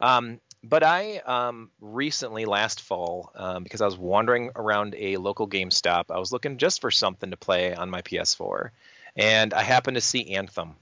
Um, 0.00 0.40
but 0.68 0.82
I 0.82 1.18
um, 1.18 1.70
recently, 1.80 2.46
last 2.46 2.80
fall, 2.80 3.30
um, 3.34 3.62
because 3.62 3.80
I 3.80 3.84
was 3.84 3.98
wandering 3.98 4.50
around 4.56 4.94
a 4.98 5.18
local 5.18 5.46
GameStop, 5.46 6.04
I 6.10 6.18
was 6.18 6.32
looking 6.32 6.56
just 6.56 6.80
for 6.80 6.90
something 6.90 7.30
to 7.30 7.36
play 7.36 7.74
on 7.74 7.90
my 7.90 8.02
PS4, 8.02 8.70
and 9.14 9.52
I 9.52 9.62
happened 9.62 9.96
to 9.96 10.00
see 10.00 10.34
Anthem. 10.34 10.76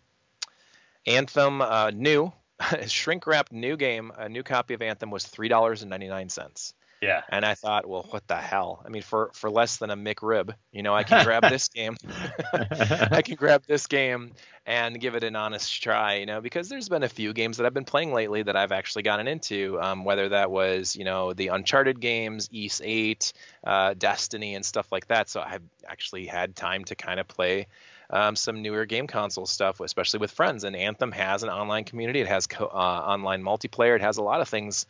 Anthem, 1.07 1.61
uh, 1.61 1.91
new, 1.91 2.33
shrink 2.87 3.27
wrapped 3.27 3.53
new 3.53 3.77
game, 3.77 4.13
a 4.17 4.29
new 4.29 4.45
copy 4.45 4.75
of 4.75 4.83
Anthem 4.83 5.11
was 5.11 5.25
$3.99. 5.25 6.73
Yeah. 7.03 7.23
And 7.29 7.45
I 7.45 7.55
thought, 7.55 7.85
well, 7.85 8.07
what 8.11 8.29
the 8.29 8.37
hell? 8.37 8.81
I 8.87 8.89
mean, 8.89 9.03
for 9.03 9.31
for 9.35 9.51
less 9.51 9.79
than 9.79 9.91
a 9.91 9.97
McRib, 9.97 10.55
you 10.71 10.85
know, 10.85 10.95
I 10.95 11.03
can 11.03 11.25
grab 11.25 11.43
this 11.43 11.69
game. 11.75 11.97
I 12.53 13.23
can 13.23 13.35
grab 13.35 13.65
this 13.67 13.89
game 13.89 14.33
and 14.65 15.01
give 15.01 15.17
it 15.17 15.25
an 15.25 15.35
honest 15.35 15.83
try, 15.83 16.19
you 16.19 16.27
know, 16.27 16.41
because 16.41 16.69
there's 16.69 16.89
been 16.89 17.03
a 17.03 17.09
few 17.09 17.33
games 17.33 17.57
that 17.57 17.67
I've 17.67 17.75
been 17.75 17.85
playing 17.85 18.13
lately 18.13 18.45
that 18.45 18.55
I've 18.55 18.71
actually 18.71 19.03
gotten 19.03 19.27
into, 19.27 19.81
um, 19.81 20.05
whether 20.05 20.29
that 20.29 20.53
was, 20.53 20.95
you 20.95 21.05
know, 21.05 21.33
the 21.33 21.49
Uncharted 21.49 22.01
games, 22.01 22.49
East 22.53 22.81
8, 22.85 23.33
uh, 23.65 23.95
Destiny, 23.95 24.55
and 24.55 24.65
stuff 24.65 24.93
like 24.93 25.09
that. 25.09 25.29
So 25.29 25.41
I've 25.41 25.65
actually 25.89 26.27
had 26.27 26.55
time 26.55 26.85
to 26.85 26.95
kind 26.95 27.19
of 27.19 27.27
play 27.27 27.67
um, 28.11 28.37
some 28.37 28.63
newer 28.63 28.85
game 28.87 29.09
console 29.09 29.47
stuff, 29.47 29.81
especially 29.81 30.21
with 30.21 30.31
friends. 30.31 30.63
And 30.63 30.77
Anthem 30.77 31.11
has 31.11 31.43
an 31.43 31.49
online 31.49 31.83
community. 31.83 32.21
It 32.21 32.29
has 32.29 32.47
co- 32.47 32.67
uh, 32.67 32.69
online 33.07 33.43
multiplayer. 33.43 33.97
It 33.97 34.03
has 34.03 34.19
a 34.19 34.23
lot 34.23 34.41
of 34.41 34.49
things 34.49 34.87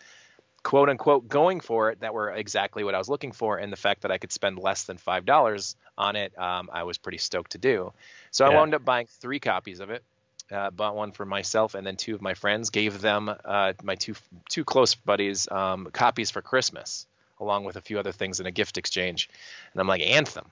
quote 0.63 0.89
unquote 0.89 1.29
going 1.29 1.61
for 1.61 1.91
it 1.91 2.01
that 2.01 2.15
were 2.15 2.31
exactly 2.31 2.85
what 2.85 2.95
I 2.95 2.99
was 2.99 3.09
looking 3.09 3.33
for. 3.33 3.59
And 3.59 3.73
the 3.73 3.77
fact 3.77 4.03
that 4.03 4.11
I 4.11 4.19
could 4.19 4.33
spend 4.33 4.59
less 4.59 4.85
than 4.85 4.97
five 4.97 5.25
dollars 5.25 5.77
on 5.99 6.17
it, 6.17 6.37
um, 6.39 6.71
I 6.73 6.85
was 6.85 6.99
pretty 6.99 7.19
stoked 7.19 7.53
to 7.53 7.59
do. 7.59 7.93
So 8.31 8.45
yeah. 8.45 8.53
I 8.53 8.55
wound 8.55 8.75
up 8.75 8.85
buying 8.85 9.07
three 9.07 9.41
copies 9.41 9.81
of 9.81 9.91
it. 9.91 10.03
Uh, 10.51 10.71
bought 10.71 10.95
one 10.95 11.13
for 11.13 11.25
myself 11.25 11.75
and 11.75 11.87
then 11.87 11.97
two 11.97 12.15
of 12.15 12.21
my 12.21 12.35
friends. 12.35 12.71
Gave 12.71 13.01
them 13.01 13.33
uh, 13.45 13.73
my 13.83 13.95
two 13.95 14.15
two 14.49 14.65
close 14.65 14.95
buddies 14.95 15.51
um, 15.51 15.89
copies 15.93 16.31
for 16.31 16.43
Christmas, 16.43 17.07
along 17.41 17.65
with 17.65 17.77
a 17.77 17.81
few 17.81 17.99
other 17.99 18.13
things 18.13 18.39
in 18.39 18.47
a 18.47 18.51
gift 18.51 18.77
exchange. 18.77 19.31
And 19.73 19.81
I'm 19.81 19.89
like, 19.89 20.03
Anthem, 20.03 20.45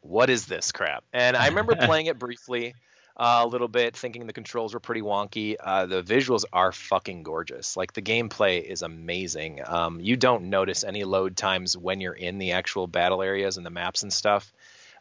what 0.00 0.30
is 0.30 0.46
this 0.46 0.72
crap? 0.72 1.04
And 1.12 1.36
I 1.36 1.48
remember 1.48 1.76
playing 1.84 2.06
it 2.06 2.18
briefly 2.18 2.74
uh, 3.16 3.40
a 3.42 3.46
little 3.46 3.68
bit, 3.68 3.96
thinking 3.96 4.26
the 4.26 4.32
controls 4.32 4.74
were 4.74 4.80
pretty 4.80 5.02
wonky. 5.02 5.56
Uh, 5.58 5.86
the 5.86 6.02
visuals 6.02 6.44
are 6.52 6.72
fucking 6.72 7.22
gorgeous. 7.22 7.76
Like 7.76 7.92
the 7.92 8.02
gameplay 8.02 8.62
is 8.62 8.82
amazing. 8.82 9.60
Um, 9.66 10.00
you 10.00 10.16
don't 10.16 10.50
notice 10.50 10.84
any 10.84 11.04
load 11.04 11.36
times 11.36 11.76
when 11.76 12.00
you're 12.00 12.12
in 12.12 12.38
the 12.38 12.52
actual 12.52 12.86
battle 12.86 13.22
areas 13.22 13.56
and 13.56 13.66
the 13.66 13.70
maps 13.70 14.02
and 14.02 14.12
stuff 14.12 14.52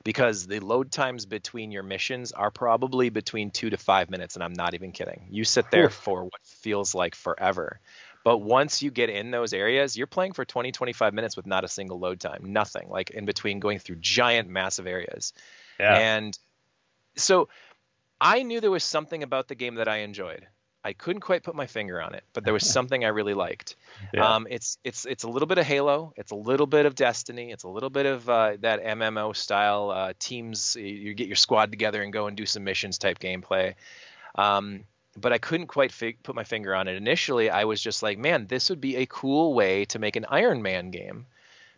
because 0.04 0.48
the 0.48 0.60
load 0.60 0.92
times 0.92 1.26
between 1.26 1.72
your 1.72 1.84
missions 1.84 2.32
are 2.32 2.52
probably 2.52 3.10
between 3.10 3.52
two 3.52 3.70
to 3.70 3.78
five 3.78 4.10
minutes, 4.10 4.36
and 4.36 4.44
I'm 4.44 4.54
not 4.54 4.74
even 4.74 4.92
kidding. 4.92 5.28
You 5.30 5.44
sit 5.44 5.72
there 5.72 5.90
for 5.90 6.24
what 6.24 6.42
feels 6.44 6.96
like 6.96 7.16
forever. 7.16 7.80
But 8.24 8.40
once 8.40 8.82
you 8.82 8.92
get 8.92 9.10
in 9.10 9.32
those 9.32 9.54
areas, 9.54 9.98
you're 9.98 10.08
playing 10.08 10.34
for 10.34 10.44
20, 10.46 10.72
25 10.72 11.14
minutes 11.14 11.38
with 11.38 11.48
not 11.48 11.64
a 11.64 11.68
single 11.68 12.00
load 12.00 12.20
time, 12.20 12.52
nothing, 12.54 12.90
like 12.90 13.12
in 13.12 13.26
between 13.26 13.60
going 13.60 13.80
through 13.80 13.96
giant, 13.98 14.50
massive 14.50 14.88
areas. 14.88 15.34
Yeah. 15.80 15.96
And 15.96 16.38
so 17.16 17.50
I 18.22 18.44
knew 18.44 18.60
there 18.62 18.72
was 18.72 18.84
something 18.84 19.24
about 19.24 19.48
the 19.48 19.56
game 19.56 19.76
that 19.76 19.88
I 19.88 19.98
enjoyed. 19.98 20.48
I 20.84 20.94
couldn't 20.94 21.22
quite 21.22 21.44
put 21.44 21.56
my 21.56 21.68
finger 21.68 22.02
on 22.02 22.16
it, 22.16 22.24
but 22.34 22.46
there 22.46 22.54
was 22.54 22.70
something 22.72 23.04
I 23.04 23.10
really 23.10 23.34
liked. 23.34 23.76
Yeah. 24.14 24.36
Um, 24.36 24.48
it's 24.50 24.78
it's 24.84 25.06
it's 25.06 25.24
a 25.24 25.30
little 25.30 25.48
bit 25.48 25.58
of 25.58 25.66
Halo, 25.66 26.14
it's 26.16 26.32
a 26.32 26.36
little 26.36 26.68
bit 26.68 26.86
of 26.86 26.96
Destiny, 26.96 27.52
it's 27.52 27.64
a 27.64 27.68
little 27.68 27.90
bit 27.90 28.06
of 28.06 28.30
uh, 28.30 28.58
that 28.62 28.84
MMO 28.84 29.36
style 29.36 29.92
uh, 29.92 30.14
teams. 30.20 30.76
You 30.76 31.14
get 31.14 31.28
your 31.28 31.36
squad 31.36 31.72
together 31.72 32.02
and 32.02 32.14
go 32.14 32.28
and 32.28 32.38
do 32.38 32.46
some 32.46 32.64
missions 32.64 32.98
type 32.98 33.20
gameplay. 33.20 33.76
Um, 34.36 34.86
but 35.18 35.34
I 35.34 35.38
couldn't 35.38 35.68
quite 35.68 35.92
fig- 35.92 36.24
put 36.24 36.36
my 36.36 36.44
finger 36.44 36.74
on 36.74 36.88
it. 36.88 36.96
Initially, 36.96 37.50
I 37.50 37.66
was 37.66 37.82
just 37.82 38.02
like, 38.02 38.18
man, 38.18 38.48
this 38.48 38.70
would 38.70 38.80
be 38.80 38.98
a 38.98 39.06
cool 39.06 39.54
way 39.54 39.86
to 39.86 40.00
make 40.00 40.16
an 40.16 40.26
Iron 40.30 40.62
Man 40.62 40.92
game 40.92 41.26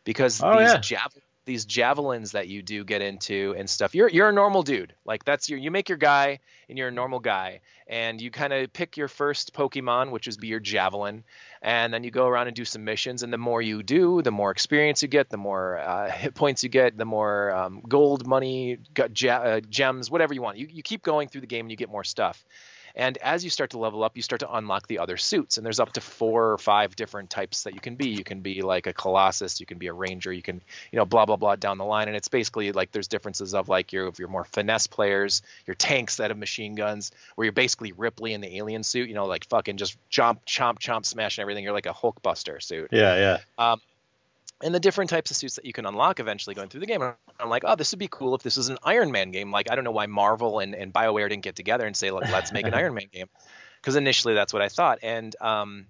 because 0.03 0.41
oh, 0.43 0.59
these 0.59 0.91
yeah 0.91 1.07
these 1.45 1.65
javelins 1.65 2.33
that 2.33 2.47
you 2.47 2.61
do 2.61 2.83
get 2.83 3.01
into 3.01 3.55
and 3.57 3.69
stuff. 3.69 3.95
You're 3.95 4.09
you're 4.09 4.29
a 4.29 4.33
normal 4.33 4.63
dude. 4.63 4.93
Like 5.05 5.25
that's 5.25 5.49
your 5.49 5.59
you 5.59 5.71
make 5.71 5.89
your 5.89 5.97
guy 5.97 6.39
and 6.69 6.77
you're 6.77 6.89
a 6.89 6.91
normal 6.91 7.19
guy. 7.19 7.61
And 7.87 8.21
you 8.21 8.31
kind 8.31 8.53
of 8.53 8.71
pick 8.71 8.95
your 8.95 9.07
first 9.07 9.53
Pokemon, 9.53 10.11
which 10.11 10.27
is 10.27 10.37
be 10.37 10.47
your 10.47 10.61
javelin, 10.61 11.23
and 11.61 11.93
then 11.93 12.03
you 12.05 12.11
go 12.11 12.25
around 12.25 12.47
and 12.47 12.55
do 12.55 12.63
some 12.63 12.85
missions. 12.85 13.21
And 13.23 13.33
the 13.33 13.37
more 13.37 13.61
you 13.61 13.83
do, 13.83 14.21
the 14.21 14.31
more 14.31 14.51
experience 14.51 15.01
you 15.01 15.09
get, 15.09 15.29
the 15.29 15.37
more 15.37 15.77
uh, 15.77 16.09
hit 16.11 16.33
points 16.33 16.63
you 16.63 16.69
get, 16.69 16.97
the 16.97 17.05
more 17.05 17.51
um, 17.51 17.81
gold, 17.87 18.25
money, 18.25 18.77
uh, 18.97 19.59
gems, 19.69 20.09
whatever 20.09 20.33
you 20.33 20.41
want. 20.41 20.57
You 20.57 20.67
you 20.69 20.83
keep 20.83 21.01
going 21.01 21.27
through 21.27 21.41
the 21.41 21.47
game 21.47 21.65
and 21.65 21.71
you 21.71 21.77
get 21.77 21.89
more 21.89 22.03
stuff. 22.03 22.45
And 22.95 23.17
as 23.17 23.43
you 23.43 23.49
start 23.49 23.71
to 23.71 23.77
level 23.77 24.03
up, 24.03 24.15
you 24.15 24.21
start 24.21 24.39
to 24.39 24.53
unlock 24.53 24.87
the 24.87 24.99
other 24.99 25.17
suits. 25.17 25.57
And 25.57 25.65
there's 25.65 25.79
up 25.79 25.93
to 25.93 26.01
four 26.01 26.51
or 26.51 26.57
five 26.57 26.95
different 26.95 27.29
types 27.29 27.63
that 27.63 27.73
you 27.73 27.79
can 27.79 27.95
be. 27.95 28.09
You 28.09 28.23
can 28.23 28.41
be 28.41 28.61
like 28.61 28.87
a 28.87 28.93
Colossus, 28.93 29.59
you 29.59 29.65
can 29.65 29.77
be 29.77 29.87
a 29.87 29.93
Ranger, 29.93 30.31
you 30.31 30.41
can, 30.41 30.61
you 30.91 30.97
know, 30.97 31.05
blah, 31.05 31.25
blah, 31.25 31.35
blah 31.35 31.55
down 31.55 31.77
the 31.77 31.85
line. 31.85 32.07
And 32.07 32.17
it's 32.17 32.27
basically 32.27 32.71
like 32.71 32.91
there's 32.91 33.07
differences 33.07 33.53
of 33.53 33.69
like 33.69 33.93
your, 33.93 34.07
if 34.07 34.19
you're 34.19 34.27
more 34.27 34.45
finesse 34.45 34.87
players, 34.87 35.41
your 35.65 35.75
tanks 35.75 36.17
that 36.17 36.31
have 36.31 36.37
machine 36.37 36.75
guns, 36.75 37.11
where 37.35 37.45
you're 37.45 37.51
basically 37.51 37.91
Ripley 37.91 38.33
in 38.33 38.41
the 38.41 38.57
alien 38.57 38.83
suit, 38.83 39.09
you 39.09 39.15
know, 39.15 39.25
like 39.25 39.45
fucking 39.45 39.77
just 39.77 39.97
jump, 40.09 40.45
chomp, 40.45 40.61
chomp, 40.61 40.79
chomp, 40.79 41.05
smashing 41.05 41.41
everything. 41.41 41.63
You're 41.63 41.73
like 41.73 41.85
a 41.85 41.93
Hulkbuster 41.93 42.61
suit. 42.61 42.89
Yeah, 42.91 43.15
yeah. 43.15 43.71
Um, 43.71 43.81
and 44.63 44.73
the 44.73 44.79
different 44.79 45.09
types 45.09 45.31
of 45.31 45.37
suits 45.37 45.55
that 45.55 45.65
you 45.65 45.73
can 45.73 45.85
unlock 45.85 46.19
eventually 46.19 46.55
going 46.55 46.69
through 46.69 46.81
the 46.81 46.85
game. 46.85 47.01
I'm 47.01 47.49
like, 47.49 47.63
oh, 47.65 47.75
this 47.75 47.91
would 47.91 47.99
be 47.99 48.07
cool 48.09 48.35
if 48.35 48.43
this 48.43 48.57
was 48.57 48.69
an 48.69 48.77
Iron 48.83 49.11
Man 49.11 49.31
game. 49.31 49.51
Like, 49.51 49.71
I 49.71 49.75
don't 49.75 49.83
know 49.83 49.91
why 49.91 50.07
Marvel 50.07 50.59
and, 50.59 50.75
and 50.75 50.93
BioWare 50.93 51.29
didn't 51.29 51.43
get 51.43 51.55
together 51.55 51.85
and 51.85 51.95
say, 51.95 52.11
let's 52.11 52.51
make 52.51 52.65
an 52.65 52.73
Iron 52.75 52.93
Man 52.93 53.07
game. 53.11 53.27
Because 53.79 53.95
initially 53.95 54.33
that's 54.33 54.53
what 54.53 54.61
I 54.61 54.69
thought. 54.69 54.99
And 55.01 55.35
um, 55.41 55.87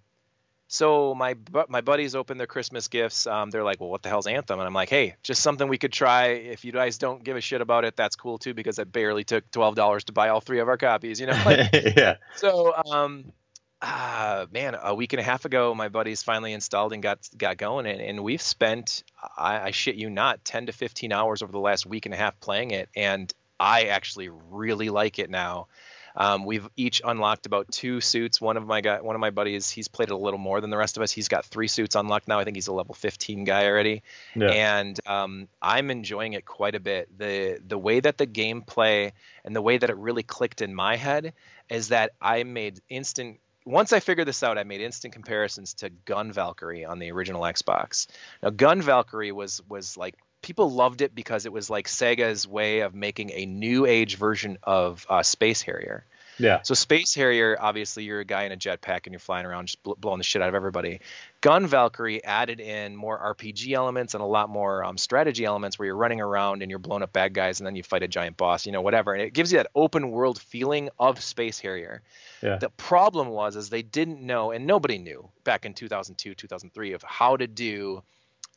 so 0.72 1.14
my 1.14 1.36
my 1.68 1.82
buddies 1.82 2.16
open 2.16 2.38
their 2.38 2.48
Christmas 2.48 2.88
gifts. 2.88 3.28
Um, 3.28 3.50
they're 3.50 3.64
like, 3.64 3.82
well, 3.82 3.90
what 3.90 4.04
the 4.04 4.08
hell's 4.08 4.26
Anthem? 4.26 4.58
And 4.58 4.66
I'm 4.66 4.74
like, 4.74 4.90
hey, 4.90 5.16
just 5.22 5.42
something 5.42 5.68
we 5.68 5.78
could 5.78 5.92
try. 5.92 6.28
If 6.28 6.64
you 6.64 6.72
guys 6.72 6.98
don't 6.98 7.22
give 7.26 7.36
a 7.36 7.42
shit 7.42 7.60
about 7.60 7.84
it, 7.84 7.98
that's 7.98 8.16
cool 8.16 8.38
too, 8.38 8.54
because 8.54 8.80
it 8.80 8.90
barely 8.90 9.26
took 9.26 9.52
twelve 9.52 9.76
dollars 9.76 10.06
to 10.06 10.14
buy 10.14 10.30
all 10.30 10.40
three 10.40 10.62
of 10.62 10.70
our 10.70 10.78
copies. 10.78 11.20
You 11.20 11.28
know? 11.28 11.34
Like, 11.46 11.74
yeah. 11.74 12.16
So 12.38 12.74
um, 12.74 13.34
uh, 13.82 14.46
man, 14.52 14.76
a 14.82 14.94
week 14.94 15.14
and 15.14 15.20
a 15.20 15.24
half 15.24 15.46
ago, 15.46 15.74
my 15.74 15.90
buddies 15.90 16.22
finally 16.22 16.54
installed 16.54 16.94
and 16.94 17.02
got 17.02 17.28
got 17.36 17.58
going, 17.58 17.88
and, 17.88 18.00
and 18.00 18.24
we've 18.24 18.42
spent, 18.42 19.04
I, 19.38 19.60
I 19.60 19.72
shit 19.72 19.96
you 19.96 20.10
not, 20.10 20.46
10 20.46 20.68
to 20.68 20.72
15 20.72 21.12
hours 21.12 21.42
over 21.42 21.52
the 21.52 21.60
last 21.60 21.86
week 21.86 22.06
and 22.06 22.14
a 22.14 22.18
half 22.18 22.40
playing 22.40 22.72
it, 22.72 22.90
and 22.96 23.34
I 23.60 23.86
actually 23.86 24.30
really 24.30 24.90
like 24.90 25.20
it 25.20 25.30
now. 25.30 25.68
Um, 26.16 26.46
we've 26.46 26.68
each 26.76 27.02
unlocked 27.04 27.46
about 27.46 27.72
two 27.72 28.02
suits. 28.02 28.42
One 28.42 28.58
of 28.58 28.68
my 28.68 28.82
guy, 28.82 29.00
one 29.02 29.16
of 29.16 29.22
my 29.22 29.30
buddies, 29.30 29.70
he's 29.70 29.88
played 29.88 30.10
it 30.10 30.14
a 30.14 30.18
little 30.18 30.40
more 30.40 30.60
than 30.60 30.70
the 30.70 30.78
rest 30.78 30.98
of 30.98 31.04
us. 31.04 31.12
He's 31.12 31.30
got 31.30 31.46
three 31.46 31.68
suits 31.68 31.96
unlocked 31.96 32.28
now. 32.28 32.38
I 32.38 32.44
think 32.44 32.58
he's 32.58 32.68
a 32.68 32.74
level 32.74 32.94
15 32.94 33.46
guy 33.46 33.66
already, 33.66 34.04
yeah. 34.36 34.50
and 34.50 35.00
um, 35.08 35.48
I'm 35.62 35.90
enjoying 35.90 36.34
it 36.34 36.46
quite 36.46 36.76
a 36.76 36.80
bit. 36.80 37.18
the 37.18 37.60
The 37.66 37.78
way 37.78 38.00
that 38.00 38.18
the 38.18 38.28
gameplay 38.28 39.14
and 39.46 39.56
the 39.56 39.62
way 39.62 39.78
that 39.78 39.90
it 39.90 39.98
really 39.98 40.24
clicked 40.24 40.62
in 40.62 40.76
my 40.76 40.98
head 40.98 41.34
is 41.70 41.88
that 41.88 42.12
I 42.22 42.44
made 42.44 42.82
instant 42.90 43.40
once 43.66 43.94
I 43.94 44.00
figured 44.00 44.28
this 44.28 44.44
out, 44.44 44.58
I 44.58 44.64
made 44.64 44.82
instant 44.82 45.14
comparisons 45.14 45.76
to 45.76 45.90
Gun 45.90 46.32
Valkyrie 46.32 46.86
on 46.86 47.00
the 47.00 47.12
original 47.12 47.42
Xbox. 47.44 48.08
Now, 48.42 48.50
Gun 48.50 48.82
Valkyrie 48.82 49.32
was 49.32 49.62
was 49.68 49.98
like 49.98 50.16
people 50.42 50.72
loved 50.72 51.02
it 51.02 51.14
because 51.14 51.46
it 51.46 51.54
was 51.54 51.70
like 51.70 51.88
Sega's 51.88 52.48
way 52.48 52.80
of 52.80 52.96
making 52.96 53.32
a 53.32 53.46
new 53.46 53.86
age 53.86 54.18
version 54.18 54.58
of 54.64 55.06
uh, 55.10 55.24
Space 55.24 55.62
Harrier. 55.62 56.06
Yeah. 56.42 56.62
So 56.64 56.74
Space 56.74 57.14
Harrier, 57.14 57.58
obviously, 57.60 58.04
you're 58.04 58.20
a 58.20 58.26
guy 58.26 58.44
in 58.44 58.52
a 58.52 58.58
jetpack 58.58 59.06
and 59.06 59.14
you're 59.14 59.20
flying 59.20 59.46
around 59.46 59.68
just 59.68 59.84
blowing 59.84 60.18
the 60.18 60.24
shit 60.24 60.42
out 60.42 60.50
of 60.50 60.56
everybody. 60.56 61.02
Gun 61.42 61.68
Valkyrie 61.68 62.24
added 62.24 62.60
in 62.60 62.96
more 62.96 63.18
RPG 63.36 63.74
elements 63.74 64.14
and 64.14 64.22
a 64.22 64.26
lot 64.26 64.50
more 64.50 64.84
um, 64.84 64.98
strategy 64.98 65.46
elements 65.46 65.78
where 65.78 65.88
you're 65.88 65.96
running 65.96 66.22
around 66.22 66.62
and 66.62 66.70
you're 66.70 66.80
blowing 66.80 67.04
up 67.04 67.14
bad 67.14 67.34
guys 67.34 67.60
and 67.60 67.68
then 67.68 67.76
you 67.76 67.84
fight 67.84 68.04
a 68.04 68.08
giant 68.08 68.38
boss, 68.38 68.66
you 68.66 68.72
know, 68.72 68.82
whatever. 68.82 69.14
And 69.14 69.22
it 69.22 69.34
gives 69.34 69.52
you 69.52 69.60
that 69.60 69.68
open 69.76 70.12
world 70.12 70.40
feeling 70.40 70.90
of 71.00 71.22
Space 71.22 71.60
Harrier. 71.60 72.02
Yeah. 72.42 72.58
The 72.58 72.70
problem 72.70 73.30
was 73.30 73.56
is 73.56 73.70
they 73.70 73.84
didn't 73.84 74.22
know, 74.22 74.52
and 74.52 74.66
nobody 74.66 74.98
knew 74.98 75.30
back 75.44 75.66
in 75.66 75.74
2002, 75.74 76.36
2003 76.36 76.94
of 76.94 77.04
how 77.04 77.38
to 77.38 77.48
do 77.48 78.04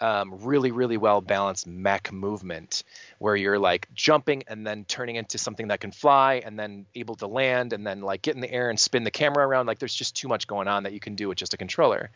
um, 0.00 0.38
really, 0.42 0.70
really 0.70 0.96
well 0.96 1.20
balanced 1.20 1.66
mech 1.66 2.12
movement 2.12 2.82
where 3.18 3.36
you're 3.36 3.58
like 3.58 3.88
jumping 3.94 4.42
and 4.48 4.66
then 4.66 4.84
turning 4.84 5.16
into 5.16 5.38
something 5.38 5.68
that 5.68 5.80
can 5.80 5.92
fly 5.92 6.42
and 6.44 6.58
then 6.58 6.86
able 6.94 7.14
to 7.16 7.26
land 7.26 7.72
and 7.72 7.86
then 7.86 8.00
like 8.00 8.22
get 8.22 8.34
in 8.34 8.40
the 8.40 8.50
air 8.50 8.70
and 8.70 8.78
spin 8.78 9.04
the 9.04 9.10
camera 9.10 9.46
around. 9.46 9.66
Like 9.66 9.78
there's 9.78 9.94
just 9.94 10.16
too 10.16 10.28
much 10.28 10.46
going 10.46 10.68
on 10.68 10.82
that 10.82 10.92
you 10.92 11.00
can 11.00 11.14
do 11.14 11.28
with 11.28 11.38
just 11.38 11.54
a 11.54 11.56
controller. 11.56 12.10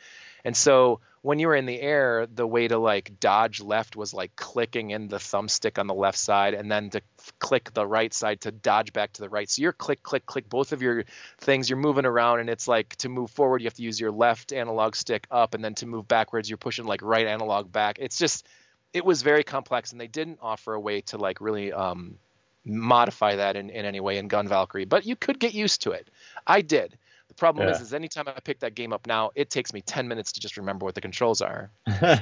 And 0.45 0.57
so 0.57 1.01
when 1.23 1.39
you 1.39 1.49
were 1.49 1.55
in 1.55 1.67
the 1.67 1.81
air, 1.81 2.27
the 2.27 2.47
way 2.47 2.69
to 2.69 2.79
like 2.79 3.19
dodge 3.21 3.61
left 3.61 3.97
was 3.97 4.15
like 4.15 4.37
clicking 4.37 4.91
in 4.91 5.09
the 5.09 5.17
thumbstick 5.17 5.79
on 5.79 5.87
the 5.87 5.95
left 5.95 6.19
side 6.19 6.55
and 6.55 6.71
then 6.71 6.91
to 6.91 7.03
click 7.39 7.73
the 7.75 7.87
right 7.87 8.13
side 8.15 8.41
to 8.43 8.53
dodge 8.53 8.93
back 8.93 9.13
to 9.15 9.23
the 9.23 9.29
right. 9.29 9.49
So 9.49 9.63
you're 9.63 9.73
click, 9.73 10.03
click, 10.03 10.27
click, 10.27 10.49
both 10.49 10.73
of 10.73 10.83
your 10.83 11.05
things, 11.39 11.69
you're 11.69 11.79
moving 11.79 12.07
around 12.07 12.41
and 12.41 12.51
it's 12.51 12.69
like 12.69 12.95
to 12.97 13.09
move 13.09 13.31
forward, 13.31 13.61
you 13.61 13.67
have 13.67 13.75
to 13.75 13.83
use 13.83 13.99
your 13.99 14.13
left 14.13 14.53
analog 14.53 14.95
stick 14.95 15.27
up 15.31 15.55
and 15.55 15.65
then 15.65 15.75
to 15.77 15.87
move 15.87 16.07
backwards, 16.07 16.49
you're 16.49 16.57
pushing 16.57 16.85
like 16.85 17.03
right 17.03 17.27
analog 17.27 17.71
back. 17.73 17.99
It's 17.99 18.19
just, 18.19 18.47
it 18.93 19.05
was 19.05 19.23
very 19.23 19.45
complex 19.45 19.93
and 19.93 20.01
they 20.01 20.07
didn't 20.07 20.39
offer 20.41 20.75
a 20.75 20.81
way 20.81 21.01
to 21.03 21.19
like 21.19 21.41
really 21.41 21.73
um, 21.73 22.17
modify 22.65 23.37
that 23.37 23.57
in, 23.57 23.71
in 23.71 23.85
any 23.85 24.01
way 24.01 24.19
in 24.19 24.29
Gun 24.29 24.47
Valkyrie, 24.47 24.85
but 24.85 25.07
you 25.07 25.17
could 25.17 25.39
get 25.39 25.55
used 25.55 25.83
to 25.83 25.91
it. 25.93 26.09
I 26.47 26.61
did. 26.61 26.97
The 27.39 27.41
problem 27.41 27.69
yeah. 27.69 27.75
is, 27.77 27.81
is 27.81 27.95
anytime 27.95 28.27
I 28.27 28.33
pick 28.41 28.59
that 28.61 28.75
game 28.75 28.93
up 28.93 29.07
now, 29.07 29.31
it 29.37 29.49
takes 29.49 29.73
me 29.73 29.81
10 29.81 30.09
minutes 30.09 30.33
to 30.33 30.41
just 30.41 30.57
remember 30.57 30.85
what 30.85 30.97
the 30.97 31.01
controls 31.01 31.41
are. 31.41 31.71
yeah. 31.87 32.21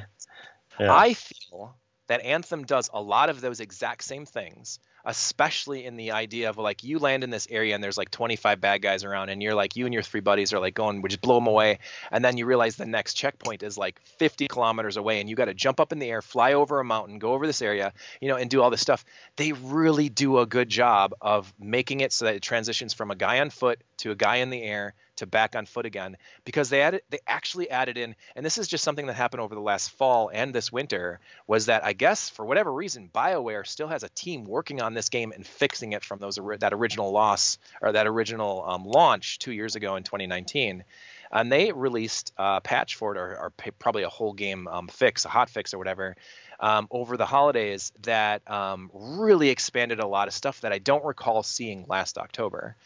I 0.78 1.14
feel 1.14 1.74
that 2.08 2.20
Anthem 2.20 2.64
does 2.64 2.90
a 2.92 3.00
lot 3.00 3.30
of 3.30 3.40
those 3.40 3.60
exact 3.60 4.04
same 4.04 4.26
things, 4.26 4.78
especially 5.06 5.86
in 5.86 5.96
the 5.96 6.10
idea 6.10 6.50
of 6.50 6.58
like 6.58 6.84
you 6.84 6.98
land 6.98 7.24
in 7.24 7.30
this 7.30 7.48
area 7.50 7.74
and 7.74 7.82
there's 7.82 7.96
like 7.96 8.10
25 8.10 8.60
bad 8.60 8.82
guys 8.82 9.04
around 9.04 9.30
and 9.30 9.42
you're 9.42 9.54
like 9.54 9.74
you 9.74 9.86
and 9.86 9.94
your 9.94 10.02
three 10.02 10.20
buddies 10.20 10.52
are 10.52 10.58
like 10.58 10.74
going 10.74 11.00
we 11.00 11.08
just 11.08 11.22
blow 11.22 11.36
them 11.36 11.46
away 11.46 11.78
and 12.10 12.24
then 12.24 12.36
you 12.36 12.44
realize 12.44 12.74
the 12.74 12.84
next 12.84 13.14
checkpoint 13.14 13.62
is 13.62 13.78
like 13.78 14.00
50 14.18 14.48
kilometers 14.48 14.96
away 14.96 15.20
and 15.20 15.30
you 15.30 15.36
got 15.36 15.44
to 15.44 15.54
jump 15.54 15.78
up 15.78 15.92
in 15.92 16.00
the 16.00 16.10
air 16.10 16.22
fly 16.22 16.54
over 16.54 16.80
a 16.80 16.84
mountain 16.84 17.20
go 17.20 17.34
over 17.34 17.46
this 17.46 17.62
area 17.62 17.92
you 18.20 18.28
know 18.28 18.36
and 18.36 18.50
do 18.50 18.60
all 18.60 18.70
this 18.70 18.80
stuff 18.80 19.04
they 19.36 19.52
really 19.52 20.08
do 20.08 20.40
a 20.40 20.46
good 20.46 20.68
job 20.68 21.14
of 21.20 21.54
making 21.60 22.00
it 22.00 22.12
so 22.12 22.24
that 22.24 22.34
it 22.34 22.42
transitions 22.42 22.92
from 22.92 23.12
a 23.12 23.16
guy 23.16 23.38
on 23.38 23.48
foot 23.48 23.80
to 23.98 24.10
a 24.10 24.16
guy 24.16 24.36
in 24.36 24.50
the 24.50 24.60
air 24.60 24.92
to 25.16 25.26
back 25.26 25.56
on 25.56 25.66
foot 25.66 25.86
again 25.86 26.16
because 26.44 26.68
they 26.68 26.82
added 26.82 27.02
they 27.10 27.20
actually 27.26 27.70
added 27.70 27.96
in 27.96 28.14
and 28.34 28.44
this 28.44 28.58
is 28.58 28.68
just 28.68 28.84
something 28.84 29.06
that 29.06 29.14
happened 29.14 29.40
over 29.40 29.54
the 29.54 29.60
last 29.60 29.90
fall 29.90 30.30
and 30.32 30.54
this 30.54 30.72
winter 30.72 31.20
was 31.46 31.66
that 31.66 31.84
I 31.84 31.92
guess 31.92 32.28
for 32.28 32.44
whatever 32.44 32.72
reason 32.72 33.10
BioWare 33.12 33.66
still 33.66 33.88
has 33.88 34.02
a 34.02 34.08
team 34.08 34.44
working 34.44 34.80
on 34.80 34.94
this 34.94 35.08
game 35.08 35.32
and 35.32 35.46
fixing 35.46 35.92
it 35.92 36.04
from 36.04 36.18
those 36.18 36.38
that 36.60 36.72
original 36.72 37.10
loss 37.10 37.58
or 37.80 37.92
that 37.92 38.06
original 38.06 38.64
um, 38.66 38.84
launch 38.84 39.38
2 39.38 39.52
years 39.52 39.76
ago 39.76 39.96
in 39.96 40.02
2019 40.02 40.84
and 41.32 41.52
they 41.52 41.72
released 41.72 42.32
a 42.36 42.60
patch 42.60 42.94
for 42.94 43.14
it 43.14 43.18
or, 43.18 43.36
or 43.36 43.52
probably 43.78 44.04
a 44.04 44.08
whole 44.08 44.32
game 44.32 44.68
um, 44.68 44.88
fix 44.88 45.24
a 45.24 45.28
hot 45.28 45.50
fix 45.50 45.74
or 45.74 45.78
whatever 45.78 46.16
um, 46.60 46.88
over 46.90 47.16
the 47.16 47.26
holidays 47.26 47.92
that 48.02 48.48
um, 48.50 48.90
really 48.94 49.50
expanded 49.50 50.00
a 50.00 50.06
lot 50.06 50.28
of 50.28 50.34
stuff 50.34 50.60
that 50.62 50.72
I 50.72 50.78
don't 50.78 51.04
recall 51.04 51.42
seeing 51.42 51.84
last 51.88 52.18
October. 52.18 52.76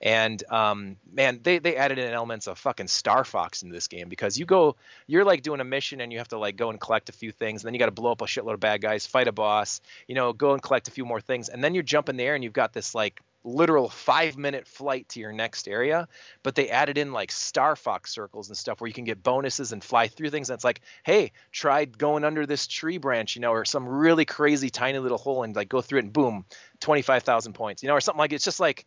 And 0.00 0.42
um, 0.50 0.96
man, 1.12 1.40
they 1.42 1.58
they 1.58 1.76
added 1.76 1.98
in 1.98 2.12
elements 2.12 2.46
of 2.46 2.58
fucking 2.58 2.88
Star 2.88 3.24
Fox 3.24 3.62
into 3.62 3.74
this 3.74 3.86
game 3.86 4.08
because 4.08 4.38
you 4.38 4.46
go, 4.46 4.76
you're 5.06 5.24
like 5.24 5.42
doing 5.42 5.60
a 5.60 5.64
mission 5.64 6.00
and 6.00 6.10
you 6.12 6.18
have 6.18 6.28
to 6.28 6.38
like 6.38 6.56
go 6.56 6.70
and 6.70 6.80
collect 6.80 7.08
a 7.08 7.12
few 7.12 7.32
things, 7.32 7.62
and 7.62 7.66
then 7.66 7.74
you 7.74 7.78
got 7.78 7.86
to 7.86 7.92
blow 7.92 8.12
up 8.12 8.22
a 8.22 8.24
shitload 8.24 8.54
of 8.54 8.60
bad 8.60 8.80
guys, 8.80 9.06
fight 9.06 9.28
a 9.28 9.32
boss, 9.32 9.80
you 10.06 10.14
know, 10.14 10.32
go 10.32 10.52
and 10.52 10.62
collect 10.62 10.88
a 10.88 10.90
few 10.90 11.04
more 11.04 11.20
things, 11.20 11.48
and 11.48 11.62
then 11.62 11.74
you 11.74 11.82
jump 11.82 12.08
in 12.08 12.16
the 12.16 12.24
air 12.24 12.34
and 12.34 12.42
you've 12.42 12.52
got 12.52 12.72
this 12.72 12.94
like 12.94 13.20
literal 13.42 13.88
five 13.88 14.36
minute 14.36 14.66
flight 14.66 15.08
to 15.08 15.18
your 15.18 15.32
next 15.32 15.66
area 15.66 16.06
but 16.42 16.54
they 16.54 16.68
added 16.68 16.98
in 16.98 17.12
like 17.12 17.32
star 17.32 17.74
fox 17.74 18.12
circles 18.12 18.48
and 18.48 18.56
stuff 18.56 18.80
where 18.80 18.88
you 18.88 18.92
can 18.92 19.04
get 19.04 19.22
bonuses 19.22 19.72
and 19.72 19.82
fly 19.82 20.08
through 20.08 20.28
things 20.28 20.50
and 20.50 20.56
it's 20.56 20.64
like 20.64 20.82
hey 21.04 21.32
try 21.50 21.86
going 21.86 22.22
under 22.22 22.44
this 22.44 22.66
tree 22.66 22.98
branch 22.98 23.36
you 23.36 23.40
know 23.40 23.52
or 23.52 23.64
some 23.64 23.88
really 23.88 24.26
crazy 24.26 24.68
tiny 24.68 24.98
little 24.98 25.16
hole 25.16 25.42
and 25.42 25.56
like 25.56 25.70
go 25.70 25.80
through 25.80 26.00
it 26.00 26.04
and 26.04 26.12
boom 26.12 26.44
25000 26.80 27.54
points 27.54 27.82
you 27.82 27.88
know 27.88 27.94
or 27.94 28.00
something 28.00 28.18
like 28.18 28.34
it's 28.34 28.44
just 28.44 28.60
like 28.60 28.84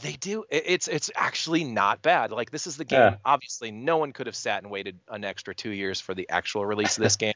they 0.00 0.12
do. 0.12 0.44
It's 0.48 0.88
it's 0.88 1.10
actually 1.14 1.64
not 1.64 2.00
bad. 2.00 2.32
Like 2.32 2.50
this 2.50 2.66
is 2.66 2.76
the 2.76 2.84
game. 2.84 3.00
Yeah. 3.00 3.16
Obviously, 3.24 3.70
no 3.70 3.98
one 3.98 4.12
could 4.12 4.26
have 4.26 4.36
sat 4.36 4.62
and 4.62 4.72
waited 4.72 4.98
an 5.08 5.24
extra 5.24 5.54
two 5.54 5.70
years 5.70 6.00
for 6.00 6.14
the 6.14 6.30
actual 6.30 6.64
release 6.64 6.96
of 6.96 7.02
this 7.02 7.16
game. 7.16 7.34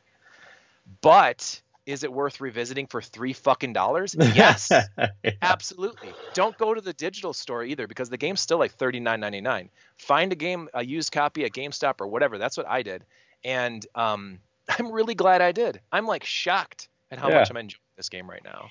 But 1.03 1.61
is 1.85 2.03
it 2.03 2.13
worth 2.13 2.41
revisiting 2.41 2.87
for 2.87 3.03
three 3.03 3.35
fucking 3.35 3.75
dollars? 3.75 4.17
Yes, 4.35 4.71
yeah. 4.71 5.11
absolutely. 5.43 6.13
Don't 6.35 6.57
go 6.57 6.73
to 6.73 6.81
the 6.81 6.93
digital 6.93 7.33
store 7.33 7.63
either 7.63 7.87
because 7.87 8.09
the 8.09 8.17
game's 8.17 8.41
still 8.41 8.59
like 8.59 8.73
thirty 8.73 9.01
nine 9.01 9.21
ninety 9.21 9.43
nine. 9.43 9.69
Find 9.99 10.33
a 10.33 10.37
game, 10.37 10.69
a 10.73 10.85
used 10.85 11.13
copy 11.13 11.45
at 11.45 11.53
GameStop 11.53 12.01
or 12.01 12.07
whatever. 12.07 12.39
That's 12.39 12.57
what 12.57 12.67
I 12.67 12.83
did, 12.83 13.05
and 13.45 13.87
um, 13.95 14.41
I'm 14.69 14.91
really 14.91 15.15
glad 15.15 15.43
I 15.43 15.53
did. 15.53 15.81
I'm 15.93 16.07
like 16.07 16.25
shocked 16.25 16.89
at 17.11 17.19
how 17.19 17.29
yeah. 17.29 17.41
much 17.41 17.51
I'm 17.51 17.57
enjoying 17.59 17.81
this 17.97 18.09
game 18.09 18.29
right 18.29 18.43
now. 18.45 18.71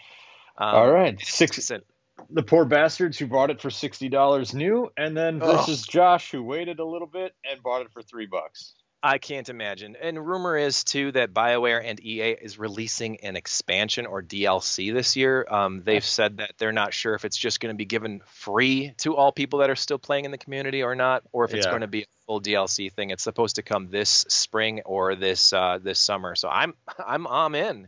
Um, 0.58 0.76
All 0.76 0.92
right, 0.92 1.20
six 1.24 1.58
the 2.30 2.44
poor 2.44 2.66
bastards 2.66 3.18
who 3.18 3.28
bought 3.28 3.50
it 3.50 3.62
for 3.62 3.70
sixty 3.70 4.10
dollars 4.10 4.54
new, 4.54 4.90
and 4.98 5.16
then 5.16 5.40
versus 5.40 5.86
Josh 5.86 6.32
who 6.32 6.44
waited 6.44 6.80
a 6.80 6.86
little 6.86 7.08
bit 7.08 7.34
and 7.50 7.62
bought 7.62 7.82
it 7.82 7.92
for 7.92 8.02
three 8.02 8.26
bucks. 8.26 8.74
I 9.06 9.20
can't 9.20 9.48
imagine. 9.50 9.96
And 10.02 10.26
rumor 10.26 10.58
is 10.58 10.84
too 10.84 11.12
that 11.12 11.32
BioWare 11.32 11.80
and 11.86 12.04
EA 12.04 12.32
is 12.32 12.58
releasing 12.58 13.18
an 13.18 13.36
expansion 13.36 14.08
or 14.08 14.24
DLC 14.24 14.92
this 14.92 15.16
year. 15.16 15.46
Um, 15.48 15.84
they've 15.86 16.04
said 16.04 16.38
that 16.38 16.54
they're 16.58 16.72
not 16.72 16.92
sure 16.92 17.14
if 17.14 17.24
it's 17.24 17.38
just 17.38 17.60
going 17.60 17.72
to 17.72 17.78
be 17.78 17.86
given 17.86 18.22
free 18.26 18.96
to 18.98 19.16
all 19.16 19.32
people 19.32 19.60
that 19.60 19.70
are 19.70 19.76
still 19.76 20.00
playing 20.00 20.26
in 20.26 20.32
the 20.32 20.40
community 20.40 20.82
or 20.82 20.96
not, 20.96 21.22
or 21.32 21.46
if 21.46 21.54
it's 21.54 21.68
yeah. 21.68 21.72
going 21.72 21.82
to 21.82 21.88
be 21.88 22.02
a 22.02 22.06
full 22.26 22.42
DLC 22.42 22.92
thing. 22.92 23.12
It's 23.12 23.24
supposed 23.24 23.58
to 23.58 23.62
come 23.62 23.92
this 23.92 24.26
spring 24.28 24.82
or 24.86 25.14
this 25.14 25.54
uh, 25.54 25.78
this 25.80 26.00
summer. 26.00 26.34
So 26.34 26.50
I'm 26.50 26.74
I'm 27.06 27.28
I'm 27.28 27.54
in. 27.54 27.88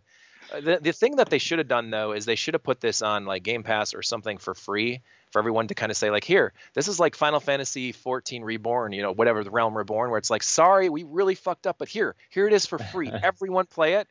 The, 0.52 0.80
the 0.82 0.94
thing 0.94 1.18
that 1.18 1.30
they 1.30 1.38
should 1.38 1.60
have 1.60 1.68
done 1.68 1.90
though 1.90 2.14
is 2.14 2.26
they 2.26 2.36
should 2.36 2.54
have 2.54 2.64
put 2.64 2.80
this 2.80 3.02
on 3.02 3.26
like 3.26 3.44
Game 3.44 3.64
Pass 3.64 3.94
or 3.94 4.02
something 4.02 4.38
for 4.38 4.54
free 4.54 5.02
for 5.32 5.40
everyone 5.40 5.68
to 5.68 5.76
kind 5.76 5.92
of 5.92 5.98
say 5.98 6.10
like 6.10 6.24
here 6.24 6.54
this 6.74 6.88
is 6.88 7.00
like 7.00 7.16
Final 7.16 7.40
Fantasy 7.40 7.92
14 7.92 8.44
Reborn 8.44 8.94
you 8.94 9.02
know 9.02 9.12
whatever 9.12 9.44
the 9.44 9.52
Realm 9.52 9.78
Reborn 9.78 10.10
where 10.10 10.18
it's 10.18 10.30
like 10.30 10.44
sorry 10.44 10.90
we 10.90 11.04
really 11.04 11.36
fucked 11.36 11.68
up 11.68 11.78
but 11.78 11.88
here 11.88 12.16
here 12.30 12.48
it 12.48 12.54
is 12.54 12.66
for 12.66 12.80
free. 12.80 13.12
Everyone 13.24 13.66
play 13.66 13.96
it. 13.96 14.08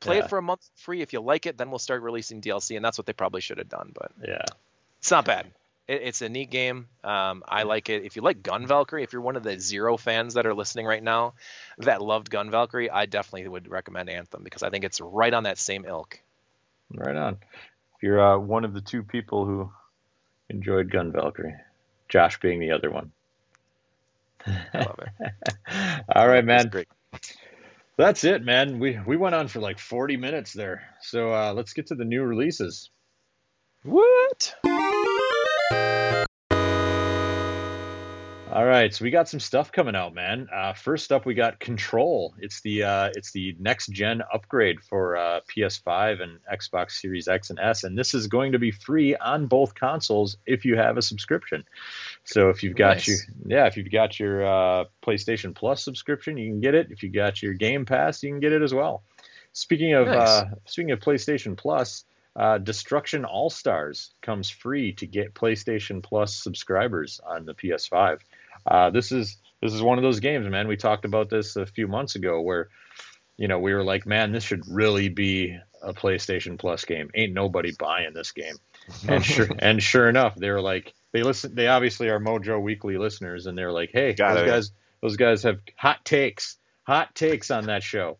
Play 0.00 0.18
yeah. 0.18 0.24
it 0.24 0.30
for 0.30 0.38
a 0.38 0.42
month 0.42 0.68
free. 0.76 1.00
If 1.00 1.12
you 1.12 1.20
like 1.20 1.46
it 1.46 1.56
then 1.56 1.70
we'll 1.70 1.78
start 1.78 2.02
releasing 2.02 2.40
DLC 2.40 2.76
and 2.76 2.84
that's 2.84 2.98
what 2.98 3.06
they 3.06 3.12
probably 3.12 3.40
should 3.40 3.58
have 3.58 3.68
done 3.68 3.92
but 3.94 4.12
yeah. 4.26 4.44
it's 4.98 5.10
not 5.10 5.24
bad 5.24 5.46
it, 5.88 6.02
it's 6.02 6.22
a 6.22 6.28
neat 6.28 6.50
game. 6.50 6.86
Um, 7.02 7.42
I 7.48 7.64
like 7.64 7.88
it. 7.88 8.04
If 8.04 8.14
you 8.14 8.22
like 8.22 8.42
Gun 8.42 8.66
Valkyrie, 8.66 9.02
if 9.02 9.12
you're 9.12 9.22
one 9.22 9.36
of 9.36 9.42
the 9.42 9.58
zero 9.58 9.96
fans 9.96 10.34
that 10.34 10.46
are 10.46 10.54
listening 10.54 10.86
right 10.86 11.02
now 11.02 11.34
that 11.78 12.02
loved 12.02 12.30
Gun 12.30 12.50
Valkyrie, 12.50 12.90
I 12.90 13.06
definitely 13.06 13.48
would 13.48 13.68
recommend 13.68 14.08
Anthem 14.10 14.44
because 14.44 14.62
I 14.62 14.70
think 14.70 14.84
it's 14.84 15.00
right 15.00 15.32
on 15.32 15.44
that 15.44 15.58
same 15.58 15.84
ilk. 15.84 16.20
Right 16.94 17.16
on. 17.16 17.38
If 17.96 18.02
you're 18.02 18.20
uh, 18.20 18.38
one 18.38 18.64
of 18.64 18.74
the 18.74 18.80
two 18.80 19.02
people 19.02 19.44
who 19.44 19.70
enjoyed 20.48 20.90
Gun 20.90 21.10
Valkyrie, 21.12 21.56
Josh 22.08 22.38
being 22.40 22.60
the 22.60 22.72
other 22.72 22.90
one. 22.90 23.12
I 24.46 24.78
love 24.78 25.00
it. 25.00 26.04
All 26.14 26.28
right, 26.28 26.44
man. 26.44 26.68
Great. 26.68 26.88
That's 27.96 28.22
it, 28.22 28.44
man. 28.44 28.78
We 28.78 28.98
we 29.04 29.16
went 29.16 29.34
on 29.34 29.48
for 29.48 29.58
like 29.58 29.80
40 29.80 30.16
minutes 30.16 30.52
there. 30.52 30.94
So 31.02 31.32
uh, 31.32 31.52
let's 31.52 31.72
get 31.72 31.88
to 31.88 31.96
the 31.96 32.04
new 32.04 32.22
releases. 32.22 32.90
What? 33.82 34.54
All 38.50 38.64
right, 38.64 38.94
so 38.94 39.04
we 39.04 39.10
got 39.10 39.28
some 39.28 39.40
stuff 39.40 39.72
coming 39.72 39.94
out, 39.94 40.14
man. 40.14 40.48
Uh, 40.50 40.72
first 40.72 41.12
up, 41.12 41.26
we 41.26 41.34
got 41.34 41.60
Control. 41.60 42.34
It's 42.38 42.62
the 42.62 42.82
uh, 42.84 43.10
it's 43.14 43.32
the 43.32 43.54
next 43.58 43.88
gen 43.88 44.22
upgrade 44.32 44.80
for 44.80 45.18
uh, 45.18 45.40
PS5 45.54 46.22
and 46.22 46.38
Xbox 46.50 46.92
Series 46.92 47.28
X 47.28 47.50
and 47.50 47.58
S, 47.58 47.84
and 47.84 47.96
this 47.96 48.14
is 48.14 48.26
going 48.26 48.52
to 48.52 48.58
be 48.58 48.70
free 48.70 49.14
on 49.14 49.48
both 49.48 49.74
consoles 49.74 50.38
if 50.46 50.64
you 50.64 50.78
have 50.78 50.96
a 50.96 51.02
subscription. 51.02 51.64
So 52.24 52.48
if 52.48 52.62
you've 52.62 52.74
got 52.74 52.96
nice. 52.96 53.08
your 53.08 53.16
yeah, 53.46 53.66
if 53.66 53.76
you've 53.76 53.92
got 53.92 54.18
your 54.18 54.46
uh, 54.46 54.84
PlayStation 55.02 55.54
Plus 55.54 55.84
subscription, 55.84 56.38
you 56.38 56.50
can 56.50 56.60
get 56.60 56.74
it. 56.74 56.90
If 56.90 57.02
you 57.02 57.10
got 57.10 57.42
your 57.42 57.52
Game 57.52 57.84
Pass, 57.84 58.22
you 58.22 58.30
can 58.30 58.40
get 58.40 58.52
it 58.52 58.62
as 58.62 58.72
well. 58.72 59.02
Speaking 59.52 59.92
of 59.92 60.06
nice. 60.06 60.16
Uh, 60.16 60.44
speaking 60.64 60.92
of 60.92 61.00
PlayStation 61.00 61.54
Plus, 61.54 62.04
uh, 62.34 62.56
Destruction 62.56 63.24
All 63.24 63.50
Stars 63.50 64.14
comes 64.22 64.48
free 64.48 64.92
to 64.94 65.06
get 65.06 65.34
PlayStation 65.34 66.02
Plus 66.02 66.34
subscribers 66.34 67.20
on 67.26 67.44
the 67.44 67.52
PS5. 67.52 68.20
Uh, 68.66 68.90
this 68.90 69.12
is 69.12 69.36
this 69.60 69.72
is 69.72 69.82
one 69.82 69.98
of 69.98 70.02
those 70.02 70.20
games, 70.20 70.48
man. 70.48 70.68
We 70.68 70.76
talked 70.76 71.04
about 71.04 71.30
this 71.30 71.56
a 71.56 71.66
few 71.66 71.88
months 71.88 72.14
ago, 72.14 72.40
where 72.40 72.68
you 73.36 73.48
know 73.48 73.58
we 73.58 73.74
were 73.74 73.84
like, 73.84 74.06
man, 74.06 74.32
this 74.32 74.44
should 74.44 74.62
really 74.68 75.08
be 75.08 75.58
a 75.82 75.92
PlayStation 75.92 76.58
Plus 76.58 76.84
game. 76.84 77.10
Ain't 77.14 77.32
nobody 77.32 77.72
buying 77.78 78.12
this 78.14 78.32
game. 78.32 78.56
And 79.08 79.24
sure 79.24 79.48
and 79.58 79.82
sure 79.82 80.08
enough, 80.08 80.34
they 80.36 80.50
were 80.50 80.60
like, 80.60 80.94
they 81.12 81.22
listen. 81.22 81.54
They 81.54 81.66
obviously 81.68 82.08
are 82.08 82.20
Mojo 82.20 82.60
Weekly 82.60 82.98
listeners, 82.98 83.46
and 83.46 83.56
they're 83.56 83.72
like, 83.72 83.90
hey, 83.92 84.12
Got 84.14 84.34
those 84.34 84.42
it. 84.42 84.46
guys, 84.46 84.72
those 85.02 85.16
guys 85.16 85.42
have 85.42 85.60
hot 85.76 86.04
takes, 86.04 86.56
hot 86.84 87.14
takes 87.14 87.50
on 87.50 87.66
that 87.66 87.82
show. 87.82 88.18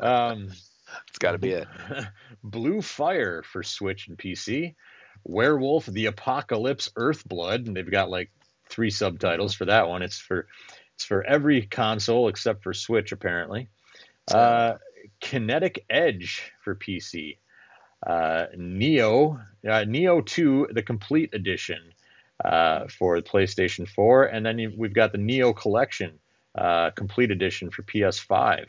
Um, 0.00 0.50
it's 1.08 1.18
got 1.18 1.32
to 1.32 1.38
be 1.38 1.50
it. 1.50 1.68
Blue 2.42 2.80
Fire 2.82 3.42
for 3.42 3.62
Switch 3.62 4.08
and 4.08 4.18
PC. 4.18 4.74
Werewolf: 5.24 5.86
The 5.86 6.06
Apocalypse 6.06 6.90
Earthblood, 6.96 7.66
and 7.66 7.76
they've 7.76 7.90
got 7.90 8.10
like 8.10 8.30
three 8.68 8.90
subtitles 8.90 9.54
for 9.54 9.66
that 9.66 9.88
one. 9.88 10.02
It's 10.02 10.18
for 10.18 10.46
it's 10.94 11.04
for 11.04 11.24
every 11.24 11.62
console 11.62 12.28
except 12.28 12.62
for 12.62 12.72
Switch 12.72 13.12
apparently. 13.12 13.68
Uh, 14.30 14.74
Kinetic 15.20 15.84
Edge 15.90 16.52
for 16.62 16.74
PC. 16.74 17.38
Uh, 18.06 18.46
Nioh 18.56 19.40
uh, 19.66 19.84
Nioh 19.84 20.24
2 20.24 20.68
the 20.72 20.82
complete 20.82 21.32
edition 21.32 21.80
uh, 22.44 22.86
for 22.88 23.20
the 23.20 23.26
PlayStation 23.26 23.88
4 23.88 24.24
and 24.26 24.44
then 24.44 24.74
we've 24.76 24.92
got 24.92 25.12
the 25.12 25.18
Nioh 25.18 25.56
collection 25.56 26.18
uh, 26.54 26.90
complete 26.90 27.30
edition 27.30 27.70
for 27.70 27.82
PS5. 27.82 28.66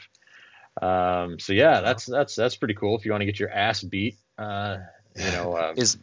Um, 0.82 1.40
so 1.40 1.54
yeah, 1.54 1.82
that's 1.82 2.06
that's 2.06 2.36
that's 2.36 2.56
pretty 2.56 2.74
cool. 2.74 2.98
If 2.98 3.06
you 3.06 3.12
want 3.12 3.22
to 3.22 3.26
get 3.26 3.40
your 3.40 3.50
ass 3.50 3.82
beat, 3.82 4.18
uh, 4.38 4.78
you 5.16 5.32
know, 5.32 5.54
uh, 5.54 5.74
is 5.78 5.98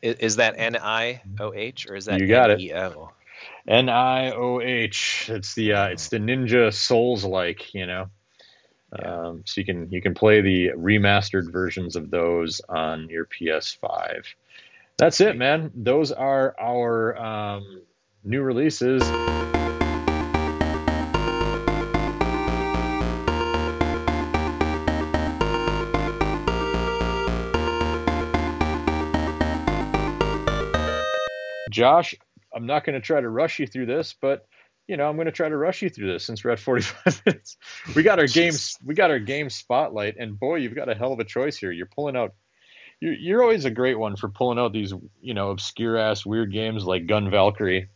is 0.00 0.36
that 0.36 0.54
N 0.56 0.76
I 0.80 1.22
O 1.40 1.52
H 1.52 1.88
or 1.88 1.96
is 1.96 2.06
that 2.06 2.20
You 2.20 2.26
got 2.26 2.50
it. 2.50 2.60
N 3.66 3.88
I 3.88 4.32
O 4.32 4.60
H. 4.60 5.28
It's 5.28 5.54
the 5.54 5.72
uh, 5.74 5.86
it's 5.88 6.08
the 6.08 6.18
Ninja 6.18 6.72
Souls 6.72 7.24
like, 7.24 7.74
you 7.74 7.86
know. 7.86 8.06
Yeah. 8.98 9.26
Um, 9.26 9.42
so 9.44 9.60
you 9.60 9.66
can 9.66 9.90
you 9.90 10.00
can 10.00 10.14
play 10.14 10.40
the 10.40 10.70
remastered 10.76 11.52
versions 11.52 11.96
of 11.96 12.10
those 12.10 12.60
on 12.68 13.08
your 13.10 13.26
PS5. 13.26 14.24
That's 14.96 15.20
it, 15.20 15.36
man. 15.36 15.70
Those 15.74 16.10
are 16.10 16.56
our 16.58 17.16
um, 17.16 17.82
new 18.24 18.42
releases. 18.42 19.02
Josh, 31.70 32.16
I'm 32.58 32.66
not 32.66 32.84
going 32.84 32.94
to 32.94 33.00
try 33.00 33.20
to 33.20 33.28
rush 33.28 33.60
you 33.60 33.68
through 33.68 33.86
this, 33.86 34.16
but 34.20 34.46
you 34.88 34.96
know, 34.96 35.08
I'm 35.08 35.14
going 35.14 35.26
to 35.26 35.32
try 35.32 35.48
to 35.48 35.56
rush 35.56 35.80
you 35.80 35.90
through 35.90 36.12
this 36.12 36.24
since 36.24 36.42
we're 36.42 36.50
at 36.50 36.58
45 36.68 37.22
minutes. 37.24 37.56
We 37.94 38.02
got 38.02 38.18
our 38.18 38.26
games, 38.26 38.76
we 38.84 38.94
got 38.96 39.10
our 39.12 39.20
game 39.20 39.48
spotlight, 39.48 40.16
and 40.18 40.36
boy, 40.38 40.56
you've 40.56 40.74
got 40.74 40.88
a 40.88 40.94
hell 40.96 41.12
of 41.12 41.20
a 41.20 41.24
choice 41.24 41.56
here. 41.56 41.70
You're 41.70 41.86
pulling 41.86 42.16
out. 42.16 42.34
You're, 43.00 43.12
you're 43.14 43.42
always 43.44 43.64
a 43.64 43.70
great 43.70 43.96
one 43.96 44.16
for 44.16 44.28
pulling 44.28 44.58
out 44.58 44.72
these, 44.72 44.92
you 45.20 45.34
know, 45.34 45.50
obscure 45.50 45.96
ass 45.96 46.26
weird 46.26 46.52
games 46.52 46.84
like 46.84 47.06
Gun 47.06 47.30
Valkyrie. 47.30 47.90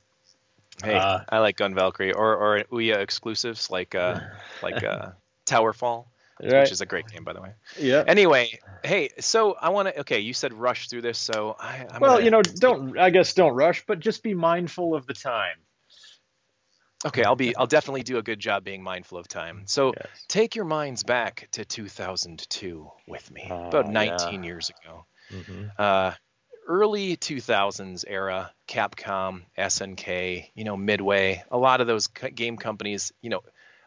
Hey, 0.85 0.95
Uh, 0.95 1.21
I 1.29 1.39
like 1.39 1.57
Gun 1.57 1.75
Valkyrie 1.75 2.13
or 2.13 2.37
or 2.37 2.63
Ouya 2.71 2.99
exclusives 2.99 3.69
like 3.69 3.97
uh 3.97 4.21
like 4.63 4.85
uh 4.85 5.11
Towerfall, 5.45 6.07
Right? 6.43 6.61
which 6.63 6.73
is 6.73 6.81
a 6.81 6.87
great 6.87 7.07
game 7.09 7.25
by 7.25 7.33
the 7.33 7.41
way. 7.41 7.53
yeah. 7.79 8.03
Anyway, 8.07 8.59
hey, 8.83 9.11
so 9.21 9.55
I 9.61 9.69
want 9.69 9.89
to. 9.89 10.01
Okay, 10.01 10.21
you 10.21 10.35
said 10.35 10.53
rush 10.53 10.89
through 10.89 11.03
this, 11.03 11.19
so 11.19 11.55
I. 11.59 11.87
I'm 11.91 12.01
well, 12.01 12.21
you 12.21 12.31
know, 12.31 12.43
don't 12.43 12.99
I 12.99 13.11
guess 13.11 13.35
don't 13.35 13.55
rush, 13.55 13.85
but 13.87 14.01
just 14.01 14.23
be 14.23 14.35
mindful 14.35 14.95
of 14.95 15.07
the 15.07 15.15
time. 15.15 15.57
Okay, 17.05 17.25
I'll 17.25 17.37
be. 17.37 17.55
I'll 17.57 17.67
definitely 17.67 18.03
do 18.05 18.19
a 18.19 18.23
good 18.23 18.39
job 18.39 18.65
being 18.65 18.83
mindful 18.83 19.19
of 19.19 19.27
time. 19.27 19.63
So 19.67 19.93
Yes. 19.97 20.25
take 20.29 20.55
your 20.55 20.65
minds 20.65 21.03
back 21.03 21.49
to 21.53 21.65
2002 21.65 22.91
with 23.09 23.31
me, 23.31 23.49
Ah, 23.51 23.69
about 23.69 23.87
yeah. 23.87 23.93
19 23.93 24.45
years 24.45 24.71
ago. 24.71 25.07
Mm-hmm. 25.33 25.65
Uh, 25.79 26.13
early 26.69 27.17
2000s 27.17 28.05
era, 28.07 28.53
Capcom, 28.69 29.43
SNK, 29.59 30.51
you 30.55 30.63
know, 30.65 30.77
Midway, 30.77 31.43
a 31.51 31.59
lot 31.59 31.81
of 31.81 31.89
those 31.89 32.07
game 32.07 32.57
companies, 32.57 33.13
you 33.21 33.31
know, 33.31 33.41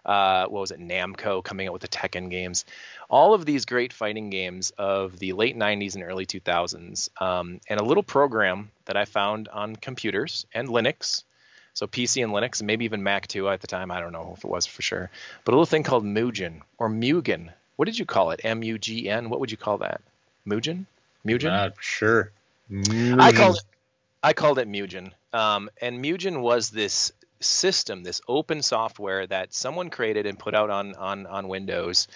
uh, 0.05 0.45
what 0.47 0.61
was 0.61 0.71
it, 0.71 0.79
Namco 0.79 1.43
coming 1.43 1.67
out 1.67 1.73
with 1.73 1.81
the 1.81 1.87
Tekken 1.87 2.29
games, 2.29 2.65
all 3.09 3.33
of 3.33 3.45
these 3.45 3.65
great 3.65 3.93
fighting 3.93 4.29
games 4.29 4.71
of 4.77 5.17
the 5.19 5.33
late 5.33 5.57
90s 5.57 5.95
and 5.95 6.03
early 6.03 6.25
2000s, 6.25 7.09
um, 7.21 7.59
and 7.67 7.79
a 7.79 7.83
little 7.83 8.03
program 8.03 8.71
that 8.85 8.97
I 8.97 9.05
found 9.05 9.47
on 9.47 9.75
computers 9.75 10.45
and 10.53 10.69
Linux. 10.69 11.23
So 11.73 11.87
PC 11.87 12.23
and 12.23 12.31
Linux, 12.31 12.59
and 12.59 12.67
maybe 12.67 12.85
even 12.85 13.03
Mac 13.03 13.27
too 13.27 13.49
at 13.49 13.59
the 13.59 13.67
time. 13.67 13.91
I 13.91 13.99
don't 13.99 14.13
know 14.13 14.33
if 14.37 14.45
it 14.45 14.49
was 14.49 14.65
for 14.65 14.81
sure. 14.81 15.09
But 15.43 15.51
a 15.51 15.55
little 15.55 15.65
thing 15.65 15.83
called 15.83 16.05
Mugen 16.05 16.61
or 16.77 16.89
Mugen. 16.89 17.51
What 17.75 17.85
did 17.85 17.99
you 17.99 18.05
call 18.05 18.31
it? 18.31 18.41
M 18.45 18.63
U 18.63 18.77
G 18.77 19.09
N. 19.09 19.29
What 19.29 19.41
would 19.41 19.51
you 19.51 19.57
call 19.57 19.79
that? 19.79 19.99
Mugen? 20.47 20.85
Mugen? 21.25 21.49
Not 21.49 21.73
sure. 21.81 22.31
I 22.71 23.33
called 23.33 23.57
it 23.57 23.63
I 24.25 24.33
called 24.33 24.57
it 24.57 24.67
Mugen. 24.67 25.11
Um, 25.33 25.69
and 25.79 26.03
Mugen 26.03 26.41
was 26.41 26.71
this 26.71 27.13
system, 27.39 28.03
this 28.03 28.21
open 28.27 28.61
software 28.61 29.25
that 29.27 29.53
someone 29.53 29.89
created 29.89 30.25
and 30.25 30.39
put 30.39 30.55
out 30.55 30.69
on 30.69 30.95
on 30.95 31.25
on 31.25 31.47
Windows 31.47 32.07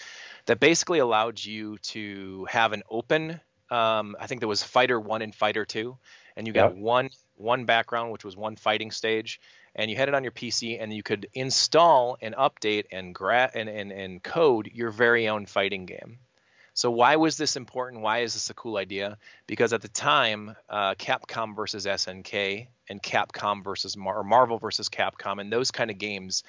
that 0.45 0.59
basically 0.59 0.99
allowed 0.99 1.43
you 1.43 1.77
to 1.79 2.45
have 2.49 2.73
an 2.73 2.83
open 2.89 3.39
um, 3.71 4.15
I 4.19 4.25
think 4.25 4.41
there 4.41 4.47
was 4.47 4.63
Fighter 4.63 4.99
1 4.99 5.21
and 5.21 5.35
Fighter 5.35 5.63
2 5.63 5.95
and 6.35 6.47
you 6.47 6.53
got 6.53 6.73
Yep. 6.73 6.81
one 6.81 7.09
one 7.35 7.65
background 7.65 8.11
which 8.11 8.25
was 8.25 8.35
one 8.35 8.55
fighting 8.55 8.91
stage 8.91 9.39
and 9.75 9.91
you 9.91 9.97
had 9.97 10.09
it 10.09 10.15
on 10.15 10.23
your 10.23 10.31
PC 10.31 10.81
and 10.81 10.91
you 10.91 11.03
could 11.03 11.27
install 11.33 12.17
and 12.21 12.35
update 12.35 12.85
and 12.91 13.13
gra- 13.13 13.51
and, 13.53 13.69
and 13.69 13.91
and 13.91 14.23
code 14.23 14.69
your 14.73 14.89
very 14.89 15.27
own 15.29 15.45
fighting 15.45 15.85
game. 15.85 16.19
So 16.79 16.89
why 16.91 17.17
was 17.17 17.35
this 17.35 17.57
important? 17.57 18.03
Why 18.03 18.19
is 18.19 18.35
this 18.35 18.49
a 18.49 18.53
cool 18.53 18.77
idea? 18.77 19.17
Because 19.47 19.73
at 19.73 19.81
the 19.81 19.89
time, 19.89 20.55
uh, 20.69 20.95
Capcom 20.95 21.53
versus 21.53 21.85
SNK 21.85 22.67
and 22.87 23.03
Capcom 23.03 23.65
versus 23.65 23.97
Mar- 23.97 24.19
or 24.19 24.23
Marvel 24.23 24.59
versus 24.59 24.87
Capcom 24.87 25.41
and 25.41 25.51
those 25.51 25.71
kind 25.71 25.91
of 25.91 25.97
games 25.97 26.41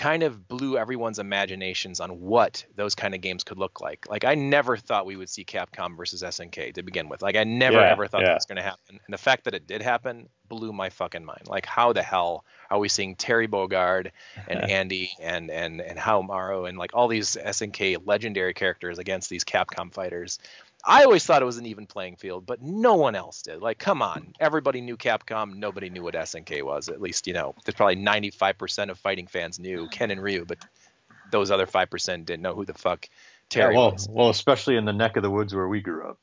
kind 0.00 0.22
of 0.22 0.48
blew 0.48 0.78
everyone's 0.78 1.18
imaginations 1.18 2.00
on 2.00 2.22
what 2.22 2.64
those 2.74 2.94
kind 2.94 3.14
of 3.14 3.20
games 3.20 3.44
could 3.44 3.58
look 3.58 3.82
like. 3.82 4.08
Like 4.08 4.24
I 4.24 4.34
never 4.34 4.78
thought 4.78 5.04
we 5.04 5.14
would 5.14 5.28
see 5.28 5.44
Capcom 5.44 5.94
versus 5.94 6.22
SNK 6.22 6.72
to 6.72 6.82
begin 6.82 7.10
with. 7.10 7.20
Like 7.20 7.36
I 7.36 7.44
never 7.44 7.76
Yeah, 7.76 7.92
ever 7.92 8.06
thought 8.06 8.22
yeah. 8.22 8.28
that 8.28 8.34
was 8.36 8.46
going 8.46 8.56
to 8.56 8.62
happen. 8.62 8.98
And 9.04 9.12
the 9.12 9.18
fact 9.18 9.44
that 9.44 9.52
it 9.54 9.66
did 9.66 9.82
happen 9.82 10.30
blew 10.48 10.72
my 10.72 10.88
fucking 10.88 11.22
mind. 11.22 11.48
Like 11.48 11.66
how 11.66 11.92
the 11.92 12.02
hell 12.02 12.46
are 12.70 12.78
we 12.78 12.88
seeing 12.88 13.14
Terry 13.14 13.46
Bogard 13.46 14.10
and 14.48 14.60
Andy 14.70 15.12
and 15.20 15.50
and 15.50 15.82
and 15.82 15.98
Haohmaru 15.98 16.66
and 16.66 16.78
like 16.78 16.92
all 16.94 17.06
these 17.08 17.36
SNK 17.36 17.98
legendary 18.06 18.54
characters 18.54 18.98
against 18.98 19.28
these 19.28 19.44
Capcom 19.44 19.92
fighters? 19.92 20.38
I 20.84 21.04
always 21.04 21.24
thought 21.24 21.42
it 21.42 21.46
was 21.46 21.58
an 21.58 21.66
even 21.66 21.86
playing 21.86 22.16
field, 22.16 22.46
but 22.46 22.62
no 22.62 22.94
one 22.94 23.14
else 23.14 23.42
did. 23.42 23.60
Like, 23.60 23.78
come 23.78 24.02
on, 24.02 24.34
everybody 24.40 24.80
knew 24.80 24.96
Capcom. 24.96 25.56
Nobody 25.56 25.90
knew 25.90 26.02
what 26.02 26.14
SNK 26.14 26.62
was. 26.62 26.88
At 26.88 27.00
least, 27.00 27.26
you 27.26 27.32
know, 27.34 27.54
there's 27.64 27.74
probably 27.74 27.96
95% 27.96 28.90
of 28.90 28.98
fighting 28.98 29.26
fans 29.26 29.58
knew 29.58 29.88
Ken 29.88 30.10
and 30.10 30.22
Ryu, 30.22 30.44
but 30.44 30.58
those 31.30 31.50
other 31.50 31.66
five 31.66 31.90
percent 31.90 32.26
didn't 32.26 32.42
know 32.42 32.54
who 32.54 32.64
the 32.64 32.74
fuck 32.74 33.06
Yeah, 33.54 33.64
Terry 33.64 33.76
well, 33.76 33.92
was. 33.92 34.08
well, 34.10 34.30
especially 34.30 34.76
in 34.76 34.84
the 34.84 34.92
neck 34.92 35.16
of 35.16 35.22
the 35.22 35.30
woods 35.30 35.54
where 35.54 35.68
we 35.68 35.80
grew 35.80 36.06
up. 36.08 36.18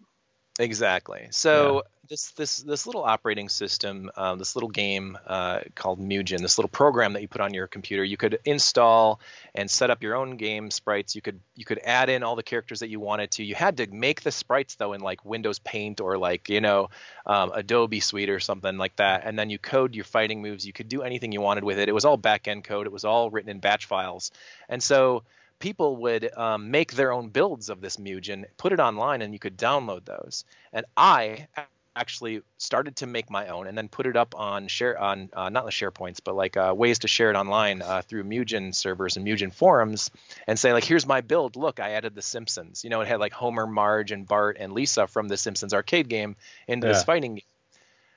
Exactly. 0.59 1.27
So 1.31 1.83
this 2.09 2.31
this 2.31 2.57
this 2.57 2.85
little 2.85 3.03
operating 3.03 3.49
system, 3.49 4.09
um, 4.15 4.39
this 4.39 4.55
little 4.55 4.69
game 4.69 5.17
uh, 5.27 5.59
called 5.75 5.99
Mugen, 5.99 6.39
this 6.39 6.57
little 6.57 6.69
program 6.69 7.13
that 7.13 7.21
you 7.21 7.27
put 7.27 7.41
on 7.41 7.53
your 7.53 7.67
computer, 7.67 8.03
you 8.03 8.17
could 8.17 8.39
install 8.45 9.19
and 9.53 9.69
set 9.69 9.89
up 9.89 10.01
your 10.01 10.15
own 10.15 10.37
game 10.37 10.71
sprites. 10.71 11.15
You 11.15 11.21
could 11.21 11.39
you 11.55 11.65
could 11.65 11.79
add 11.83 12.09
in 12.09 12.23
all 12.23 12.35
the 12.35 12.43
characters 12.43 12.79
that 12.79 12.89
you 12.89 12.99
wanted 12.99 13.31
to. 13.31 13.43
You 13.43 13.55
had 13.55 13.77
to 13.77 13.87
make 13.87 14.21
the 14.21 14.31
sprites 14.31 14.75
though 14.75 14.93
in 14.93 15.01
like 15.01 15.23
Windows 15.25 15.59
Paint 15.59 16.01
or 16.01 16.17
like 16.17 16.49
you 16.49 16.61
know 16.61 16.89
um, 17.25 17.51
Adobe 17.53 17.99
Suite 17.99 18.29
or 18.29 18.39
something 18.39 18.77
like 18.77 18.95
that, 18.95 19.23
and 19.25 19.37
then 19.37 19.49
you 19.49 19.59
code 19.59 19.95
your 19.95 20.05
fighting 20.05 20.41
moves. 20.41 20.65
You 20.65 20.73
could 20.73 20.89
do 20.89 21.01
anything 21.01 21.31
you 21.31 21.41
wanted 21.41 21.63
with 21.63 21.77
it. 21.77 21.89
It 21.89 21.93
was 21.93 22.05
all 22.05 22.17
back 22.17 22.47
end 22.47 22.63
code. 22.63 22.87
It 22.87 22.93
was 22.93 23.05
all 23.05 23.29
written 23.29 23.51
in 23.51 23.59
batch 23.59 23.85
files, 23.85 24.31
and 24.69 24.81
so 24.81 25.23
people 25.59 25.97
would 25.97 26.35
um, 26.37 26.71
make 26.71 26.93
their 26.93 27.11
own 27.11 27.29
builds 27.29 27.69
of 27.69 27.81
this 27.81 27.97
Mugen, 27.97 28.45
put 28.57 28.73
it 28.73 28.79
online, 28.79 29.21
and 29.21 29.33
you 29.33 29.39
could 29.39 29.57
download 29.57 30.05
those. 30.05 30.45
And 30.71 30.85
I 30.95 31.47
actually 31.95 32.41
started 32.57 32.97
to 32.97 33.07
make 33.07 33.29
my 33.29 33.47
own, 33.47 33.67
and 33.67 33.75
then 33.77 33.89
put 33.89 34.05
it 34.05 34.15
up 34.15 34.35
on 34.35 34.67
share 34.67 34.99
on 34.99 35.29
uh, 35.33 35.49
not 35.49 35.65
the 35.65 35.71
SharePoints, 35.71 36.19
but 36.23 36.35
like 36.35 36.55
uh, 36.55 36.73
ways 36.77 36.99
to 36.99 37.07
share 37.07 37.31
it 37.31 37.35
online 37.35 37.81
uh, 37.81 38.03
through 38.03 38.23
Mugen 38.23 38.73
servers 38.73 39.17
and 39.17 39.25
Mugen 39.25 39.51
forums, 39.51 40.11
and 40.45 40.59
say 40.59 40.73
like, 40.73 40.83
here's 40.83 41.07
my 41.07 41.21
build. 41.21 41.55
Look, 41.55 41.79
I 41.79 41.91
added 41.91 42.13
the 42.13 42.21
Simpsons. 42.21 42.83
You 42.83 42.89
know, 42.89 43.01
it 43.01 43.07
had 43.07 43.19
like 43.19 43.33
Homer, 43.33 43.65
Marge, 43.65 44.11
and 44.11 44.27
Bart 44.27 44.57
and 44.59 44.73
Lisa 44.73 45.07
from 45.07 45.27
the 45.27 45.37
Simpsons 45.37 45.73
arcade 45.73 46.07
game 46.07 46.35
into 46.67 46.87
this 46.87 47.03
fighting 47.03 47.35
game. 47.35 47.43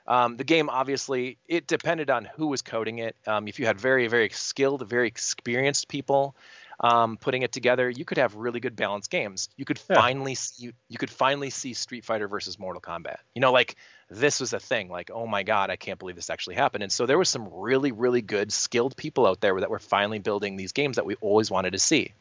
Um, 0.07 0.37
the 0.37 0.45
game 0.45 0.69
obviously 0.69 1.39
it 1.47 1.69
depended 1.69 2.11
on 2.11 2.25
who 2.25 2.49
was 2.49 2.63
coding 2.63 2.99
it. 2.99 3.17
Um, 3.27 3.47
if 3.47 3.61
you 3.61 3.67
had 3.67 3.79
very 3.81 4.09
very 4.09 4.29
skilled, 4.31 4.89
very 4.89 5.07
experienced 5.07 5.89
people 5.89 6.35
um, 6.81 7.19
putting 7.19 7.43
it 7.43 7.53
together, 7.53 7.89
you 7.91 8.05
could 8.05 8.19
have 8.19 8.35
really 8.35 8.59
good 8.61 8.75
balanced 8.75 9.11
games. 9.11 9.49
You 9.57 9.65
could 9.65 9.81
Yeah. 9.89 9.97
finally 9.97 10.35
see 10.35 10.67
you, 10.67 10.73
you 10.89 10.99
could 10.99 11.11
finally 11.11 11.51
see 11.51 11.75
Street 11.75 12.05
Fighter 12.05 12.27
versus 12.27 12.59
Mortal 12.59 12.81
Kombat. 12.81 13.19
You 13.35 13.41
know, 13.41 13.53
like 13.53 13.77
this 14.09 14.41
was 14.41 14.53
a 14.53 14.61
thing. 14.61 14.89
Like, 14.89 15.11
oh 15.13 15.27
my 15.27 15.43
god, 15.43 15.71
I 15.71 15.77
can't 15.77 15.99
believe 15.99 16.17
this 16.17 16.31
actually 16.31 16.57
happened. 16.57 16.83
And 16.83 16.93
so 16.93 17.07
there 17.07 17.19
was 17.19 17.29
some 17.29 17.49
really 17.53 17.93
really 17.93 18.23
good 18.23 18.53
skilled 18.53 18.97
people 18.97 19.27
out 19.27 19.41
there 19.41 19.59
that 19.61 19.71
were 19.71 19.79
finally 19.79 20.19
building 20.19 20.57
these 20.57 20.73
games 20.73 20.97
that 20.97 21.07
we 21.07 21.17
always 21.17 21.51
wanted 21.51 21.73
to 21.73 21.79
see. 21.79 22.13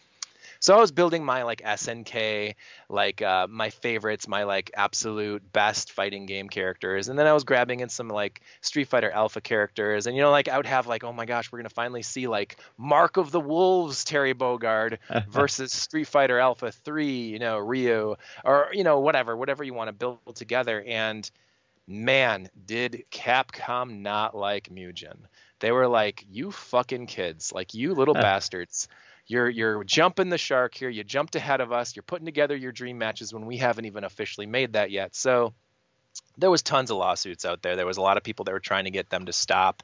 So 0.62 0.76
I 0.76 0.80
was 0.80 0.92
building 0.92 1.24
my 1.24 1.44
like 1.44 1.62
SNK, 1.62 2.56
like 2.90 3.22
uh, 3.22 3.48
my 3.50 3.70
favorites, 3.70 4.28
my 4.28 4.44
like 4.44 4.72
absolute 4.76 5.42
best 5.54 5.92
fighting 5.92 6.26
game 6.26 6.50
characters, 6.50 7.08
and 7.08 7.18
then 7.18 7.28
I 7.28 7.34
was 7.34 7.46
grabbing 7.46 7.80
in 7.80 7.88
some 7.88 8.10
like 8.10 8.42
Street 8.60 8.90
Fighter 8.90 9.10
Alpha 9.10 9.40
characters, 9.40 10.06
and 10.06 10.18
you 10.18 10.22
know 10.22 10.32
like 10.32 10.50
I 10.50 10.58
would 10.58 10.66
have 10.66 10.86
like 10.86 11.06
oh 11.06 11.14
my 11.14 11.26
gosh 11.26 11.52
we're 11.52 11.60
gonna 11.60 11.70
finally 11.70 12.02
see 12.02 12.28
like 12.28 12.58
Mark 12.78 13.16
of 13.16 13.32
the 13.32 13.40
Wolves 13.40 14.04
Terry 14.04 14.34
Bogard 14.34 14.98
versus 15.30 15.72
Street 15.72 16.08
Fighter 16.08 16.40
Alpha 16.40 16.72
Three, 16.72 17.22
you 17.22 17.40
know 17.40 17.58
Ryu 17.58 18.16
or 18.44 18.70
you 18.74 18.84
know 18.84 19.00
whatever 19.00 19.38
whatever 19.38 19.64
you 19.64 19.74
want 19.74 19.88
to 19.88 19.94
build 19.94 20.36
together, 20.36 20.84
and 20.86 21.30
man 21.88 22.50
did 22.66 23.06
Capcom 23.12 24.02
not 24.02 24.36
like 24.36 24.70
Mugen. 24.70 25.20
They 25.60 25.72
were 25.72 25.88
like 25.88 26.26
you 26.30 26.52
fucking 26.52 27.08
kids, 27.08 27.54
like 27.54 27.74
you 27.74 27.94
little 27.94 28.14
bastards 28.16 28.90
you're 29.30 29.48
you're 29.48 29.84
jumping 29.84 30.30
the 30.30 30.40
shark 30.40 30.74
here. 30.76 30.90
You 30.90 31.04
jumped 31.04 31.36
ahead 31.36 31.62
of 31.62 31.72
us. 31.72 31.96
You're 31.96 32.04
putting 32.04 32.26
together 32.26 32.56
your 32.56 32.72
dream 32.72 32.98
matches 32.98 33.32
when 33.32 33.46
we 33.46 33.58
haven't 33.58 33.86
even 33.86 34.04
officially 34.04 34.48
made 34.48 34.74
that 34.74 34.90
yet. 34.90 35.16
So 35.16 35.54
there 36.38 36.50
was 36.50 36.64
tons 36.64 36.90
of 36.90 36.98
lawsuits 36.98 37.46
out 37.46 37.62
there. 37.62 37.76
There 37.76 37.86
was 37.86 37.98
a 37.98 38.02
lot 38.02 38.18
of 38.18 38.24
people 38.24 38.44
that 38.46 38.52
were 38.52 38.60
trying 38.60 38.86
to 38.86 38.92
get 38.92 39.10
them 39.10 39.28
to 39.28 39.34
stop. 39.34 39.84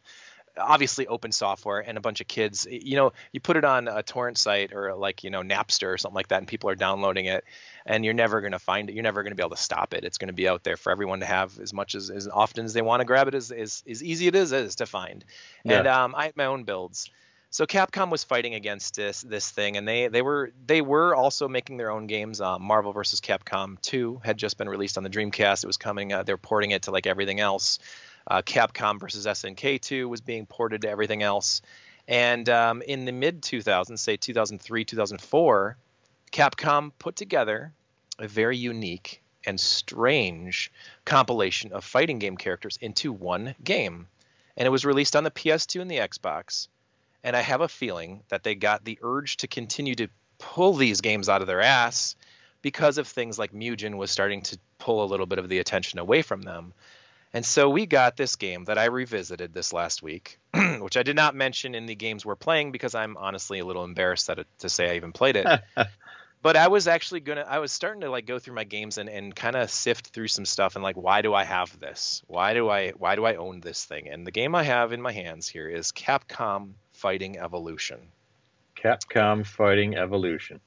obviously 0.57 1.05
open 1.05 1.31
software 1.31 1.79
and 1.79 1.97
a 1.97 2.01
bunch 2.01 2.21
of 2.21 2.27
kids 2.27 2.65
you 2.71 2.95
know 2.95 3.11
you 3.33 3.41
put 3.41 3.57
it 3.57 3.65
on 3.65 3.89
a 3.89 4.01
torrent 4.01 4.37
site 4.37 4.71
or 4.73 4.95
like 4.95 5.23
you 5.23 5.29
know 5.29 5.41
napster 5.41 5.93
or 5.93 5.97
something 5.97 6.15
like 6.15 6.29
that 6.29 6.37
and 6.37 6.47
people 6.47 6.69
are 6.69 6.75
downloading 6.75 7.25
it 7.25 7.43
and 7.85 8.05
you're 8.05 8.13
never 8.13 8.39
going 8.39 8.53
to 8.53 8.59
find 8.59 8.89
it 8.89 8.93
you're 8.93 9.03
never 9.03 9.21
going 9.21 9.31
to 9.31 9.35
be 9.35 9.43
able 9.43 9.55
to 9.55 9.61
stop 9.61 9.93
it 9.93 10.05
it's 10.05 10.17
going 10.17 10.29
to 10.29 10.33
be 10.33 10.47
out 10.47 10.63
there 10.63 10.77
for 10.77 10.93
everyone 10.93 11.19
to 11.19 11.25
have 11.25 11.59
as 11.59 11.73
much 11.73 11.93
as 11.93 12.09
as 12.09 12.29
often 12.29 12.63
as 12.63 12.73
they 12.73 12.81
want 12.81 13.01
to 13.01 13.05
grab 13.05 13.27
it 13.27 13.35
as 13.35 13.51
as, 13.51 13.83
as 13.85 14.01
easy 14.01 14.27
it 14.27 14.35
is 14.35 14.53
is 14.53 14.75
to 14.75 14.85
find 14.85 15.25
yeah. 15.65 15.79
and 15.79 15.87
um, 15.87 16.15
i 16.15 16.23
had 16.23 16.37
my 16.37 16.45
own 16.45 16.63
builds 16.63 17.09
so 17.55 17.65
Capcom 17.65 18.09
was 18.09 18.25
fighting 18.25 18.53
against 18.53 18.97
this 18.97 19.21
this 19.21 19.49
thing, 19.49 19.77
and 19.77 19.87
they 19.87 20.09
they 20.09 20.21
were 20.21 20.51
they 20.67 20.81
were 20.81 21.15
also 21.15 21.47
making 21.47 21.77
their 21.77 21.89
own 21.89 22.05
games. 22.05 22.41
Uh, 22.41 22.59
Marvel 22.59 22.91
vs. 22.91 23.21
Capcom 23.21 23.79
2 23.79 24.19
had 24.25 24.35
just 24.35 24.57
been 24.57 24.67
released 24.67 24.97
on 24.97 25.05
the 25.05 25.09
Dreamcast. 25.09 25.63
It 25.63 25.67
was 25.67 25.77
coming. 25.77 26.11
Uh, 26.11 26.23
they're 26.23 26.35
porting 26.35 26.71
it 26.71 26.81
to 26.81 26.91
like 26.91 27.07
everything 27.07 27.39
else. 27.39 27.79
Uh, 28.27 28.41
Capcom 28.41 28.99
vs. 28.99 29.25
SNK 29.25 29.79
2 29.79 30.09
was 30.09 30.19
being 30.19 30.45
ported 30.45 30.81
to 30.81 30.89
everything 30.89 31.23
else. 31.23 31.61
And 32.09 32.49
um, 32.49 32.81
in 32.81 33.05
the 33.05 33.13
mid 33.13 33.41
2000s, 33.41 33.99
say 33.99 34.17
2003, 34.17 34.83
2004, 34.83 35.77
Capcom 36.33 36.91
put 36.99 37.15
together 37.15 37.71
a 38.19 38.27
very 38.27 38.57
unique 38.57 39.21
and 39.45 39.57
strange 39.57 40.73
compilation 41.05 41.71
of 41.71 41.85
fighting 41.85 42.19
game 42.19 42.35
characters 42.35 42.77
into 42.81 43.13
one 43.13 43.55
game. 43.63 44.07
And 44.57 44.67
it 44.67 44.71
was 44.71 44.83
released 44.83 45.15
on 45.15 45.23
the 45.23 45.31
PS2 45.31 45.79
and 45.79 45.89
the 45.89 45.99
Xbox 45.99 46.67
and 47.25 47.35
I 47.35 47.41
have 47.41 47.61
a 47.61 47.67
feeling 47.67 48.21
that 48.29 48.43
they 48.43 48.53
got 48.53 48.85
the 48.85 48.99
urge 49.01 49.37
to 49.37 49.47
continue 49.47 49.95
to 49.95 50.07
pull 50.37 50.75
these 50.75 51.01
games 51.01 51.27
out 51.27 51.41
of 51.41 51.47
their 51.47 51.59
ass 51.59 52.15
because 52.61 52.99
of 52.99 53.07
things 53.07 53.39
like 53.39 53.51
Mugen 53.51 53.95
was 53.95 54.11
starting 54.11 54.43
to 54.43 54.59
pull 54.77 55.03
a 55.03 55.09
little 55.09 55.25
bit 55.25 55.39
of 55.39 55.49
the 55.49 55.57
attention 55.57 55.97
away 55.97 56.21
from 56.21 56.43
them. 56.43 56.71
And 57.33 57.43
so 57.43 57.67
we 57.67 57.87
got 57.87 58.15
this 58.15 58.35
game 58.35 58.65
that 58.65 58.77
I 58.77 58.85
revisited 58.85 59.53
this 59.53 59.73
last 59.73 60.03
week, 60.03 60.37
which 60.79 60.97
I 60.97 61.03
did 61.03 61.15
not 61.15 61.33
mention 61.33 61.73
in 61.73 61.87
the 61.87 61.95
games 61.95 62.23
we're 62.23 62.35
playing 62.35 62.71
because 62.71 62.93
I'm 62.93 63.17
honestly 63.17 63.57
a 63.57 63.65
little 63.65 63.83
embarrassed 63.83 64.27
that 64.27 64.37
it, 64.37 64.47
to 64.59 64.69
say 64.69 64.91
I 64.91 64.95
even 64.95 65.11
played 65.11 65.35
it. 65.35 65.47
but 66.43 66.55
I 66.55 66.67
was 66.67 66.87
actually 66.87 67.21
gonna 67.21 67.45
I 67.49 67.57
was 67.57 67.71
starting 67.71 68.01
to 68.01 68.11
like 68.11 68.27
go 68.27 68.37
through 68.37 68.53
my 68.53 68.65
games 68.65 68.99
and, 68.99 69.09
and 69.09 69.35
kind 69.35 69.55
of 69.55 69.71
sift 69.71 70.09
through 70.09 70.27
some 70.27 70.45
stuff 70.45 70.75
and 70.75 70.83
like 70.83 70.95
why 70.95 71.23
do 71.23 71.33
I 71.33 71.43
have 71.43 71.77
this? 71.79 72.21
Why 72.27 72.53
do 72.53 72.69
I 72.69 72.91
why 72.91 73.15
do 73.15 73.25
I 73.25 73.33
own 73.35 73.61
this 73.61 73.83
thing? 73.83 74.09
And 74.09 74.27
the 74.27 74.31
game 74.31 74.53
I 74.53 74.61
have 74.61 74.93
in 74.93 75.01
my 75.01 75.11
hands 75.11 75.47
here 75.47 75.67
is 75.67 75.91
Capcom 75.91 76.73
Fighting 76.95 77.37
Evolution. 77.37 77.99
Capcom 78.75 79.45
Fighting 79.45 79.95
Evolution. 79.95 80.59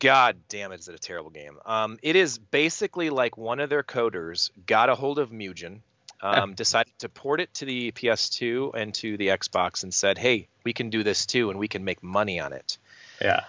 God 0.00 0.36
damn 0.48 0.72
it, 0.72 0.80
is 0.80 0.88
it 0.88 0.94
a 0.94 0.98
terrible 0.98 1.30
game. 1.30 1.58
Um, 1.66 1.98
it 2.02 2.14
is 2.14 2.38
basically 2.38 3.10
like 3.10 3.36
one 3.36 3.58
of 3.58 3.68
their 3.68 3.82
coders 3.82 4.50
got 4.66 4.88
a 4.88 4.94
hold 4.94 5.18
of 5.18 5.30
Mugen, 5.30 5.80
um, 6.22 6.54
decided 6.54 6.92
to 7.00 7.08
port 7.08 7.40
it 7.40 7.52
to 7.54 7.64
the 7.64 7.92
PS2 7.92 8.74
and 8.74 8.94
to 8.94 9.16
the 9.16 9.28
Xbox 9.28 9.82
and 9.82 9.92
said, 9.92 10.18
hey, 10.18 10.46
we 10.64 10.72
can 10.72 10.90
do 10.90 11.02
this 11.02 11.26
too 11.26 11.50
and 11.50 11.58
we 11.58 11.68
can 11.68 11.84
make 11.84 12.02
money 12.02 12.38
on 12.38 12.52
it. 12.52 12.78
Yeah. 13.20 13.40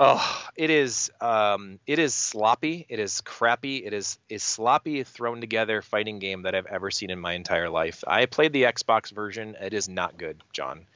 Oh, 0.00 0.48
it 0.54 0.70
is 0.70 1.10
um, 1.20 1.80
it 1.84 1.98
is 1.98 2.14
sloppy. 2.14 2.86
It 2.88 3.00
is 3.00 3.20
crappy. 3.20 3.84
It 3.84 3.92
is 3.92 4.16
is 4.28 4.44
sloppy 4.44 5.02
thrown 5.02 5.40
together 5.40 5.82
fighting 5.82 6.20
game 6.20 6.42
that 6.42 6.54
I've 6.54 6.66
ever 6.66 6.92
seen 6.92 7.10
in 7.10 7.18
my 7.18 7.32
entire 7.32 7.68
life. 7.68 8.04
I 8.06 8.26
played 8.26 8.52
the 8.52 8.62
Xbox 8.62 9.10
version. 9.10 9.56
It 9.60 9.74
is 9.74 9.88
not 9.88 10.16
good, 10.16 10.40
John. 10.52 10.86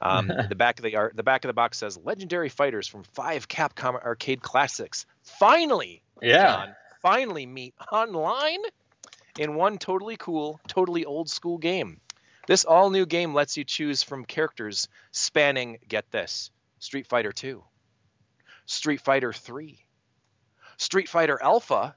Um, 0.00 0.28
the 0.48 0.54
back 0.54 0.78
of 0.78 0.84
the 0.84 0.96
art, 0.96 1.16
the 1.16 1.22
back 1.22 1.44
of 1.44 1.48
the 1.48 1.54
box 1.54 1.78
says 1.78 1.98
"Legendary 1.98 2.48
Fighters 2.48 2.88
from 2.88 3.02
five 3.02 3.48
Capcom 3.48 4.02
arcade 4.02 4.42
classics." 4.42 5.06
Finally, 5.22 6.02
yeah, 6.22 6.46
John, 6.46 6.76
finally 7.02 7.46
meet 7.46 7.74
online 7.92 8.60
in 9.38 9.54
one 9.54 9.78
totally 9.78 10.16
cool, 10.16 10.60
totally 10.68 11.04
old 11.04 11.28
school 11.28 11.58
game. 11.58 12.00
This 12.46 12.64
all 12.64 12.90
new 12.90 13.06
game 13.06 13.34
lets 13.34 13.56
you 13.56 13.64
choose 13.64 14.02
from 14.02 14.24
characters 14.24 14.88
spanning, 15.12 15.78
get 15.86 16.10
this, 16.10 16.50
Street 16.78 17.06
Fighter 17.06 17.32
2, 17.32 17.62
Street 18.66 19.00
Fighter 19.00 19.32
3, 19.32 19.78
Street 20.76 21.08
Fighter 21.08 21.38
Alpha, 21.40 21.94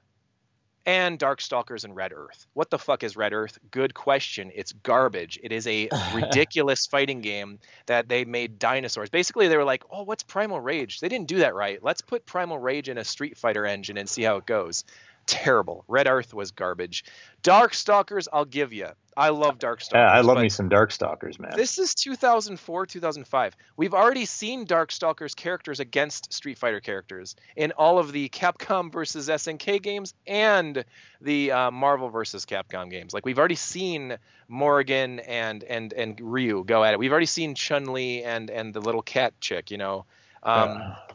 and 0.86 1.18
Darkstalkers 1.18 1.84
and 1.84 1.96
Red 1.96 2.12
Earth. 2.12 2.46
What 2.52 2.70
the 2.70 2.78
fuck 2.78 3.02
is 3.02 3.16
Red 3.16 3.32
Earth? 3.32 3.58
Good 3.70 3.94
question. 3.94 4.50
It's 4.54 4.72
garbage. 4.72 5.38
It 5.42 5.52
is 5.52 5.66
a 5.66 5.88
ridiculous 6.14 6.86
fighting 6.86 7.20
game 7.20 7.58
that 7.86 8.08
they 8.08 8.24
made 8.24 8.58
dinosaurs. 8.58 9.10
Basically, 9.10 9.48
they 9.48 9.56
were 9.56 9.64
like, 9.64 9.84
"Oh, 9.90 10.02
what's 10.02 10.22
Primal 10.22 10.60
Rage?" 10.60 11.00
They 11.00 11.08
didn't 11.08 11.28
do 11.28 11.38
that 11.38 11.54
right. 11.54 11.82
Let's 11.82 12.00
put 12.00 12.26
Primal 12.26 12.58
Rage 12.58 12.88
in 12.88 12.98
a 12.98 13.04
Street 13.04 13.36
Fighter 13.36 13.66
engine 13.66 13.96
and 13.96 14.08
see 14.08 14.22
how 14.22 14.36
it 14.36 14.46
goes 14.46 14.84
terrible. 15.26 15.84
Red 15.88 16.06
Earth 16.06 16.34
was 16.34 16.50
garbage. 16.50 17.04
Darkstalkers, 17.42 18.26
I'll 18.32 18.44
give 18.44 18.72
you. 18.72 18.88
I 19.16 19.28
love 19.28 19.58
Darkstalkers. 19.58 19.92
Yeah, 19.92 20.10
I 20.10 20.22
love 20.22 20.38
me 20.38 20.48
some 20.48 20.68
Darkstalkers, 20.68 21.38
man. 21.38 21.52
This 21.56 21.78
is 21.78 21.94
2004, 21.94 22.86
2005. 22.86 23.56
We've 23.76 23.94
already 23.94 24.24
seen 24.24 24.66
Darkstalkers 24.66 25.36
characters 25.36 25.78
against 25.78 26.32
Street 26.32 26.58
Fighter 26.58 26.80
characters 26.80 27.36
in 27.54 27.72
all 27.72 27.98
of 27.98 28.10
the 28.12 28.28
Capcom 28.28 28.92
versus 28.92 29.28
SNK 29.28 29.82
games 29.82 30.14
and 30.26 30.84
the 31.20 31.52
uh, 31.52 31.70
Marvel 31.70 32.08
versus 32.08 32.44
Capcom 32.44 32.90
games. 32.90 33.14
Like 33.14 33.24
we've 33.24 33.38
already 33.38 33.54
seen 33.54 34.16
Morrigan 34.48 35.20
and 35.20 35.62
and 35.64 35.92
and 35.92 36.20
Ryu 36.20 36.64
go 36.64 36.82
at 36.82 36.94
it. 36.94 36.98
We've 36.98 37.12
already 37.12 37.26
seen 37.26 37.54
Chun 37.54 37.92
Li 37.92 38.24
and 38.24 38.50
and 38.50 38.74
the 38.74 38.80
little 38.80 39.02
cat 39.02 39.34
chick. 39.40 39.70
You 39.70 39.78
know. 39.78 40.06
Um, 40.42 40.70
uh 40.70 41.13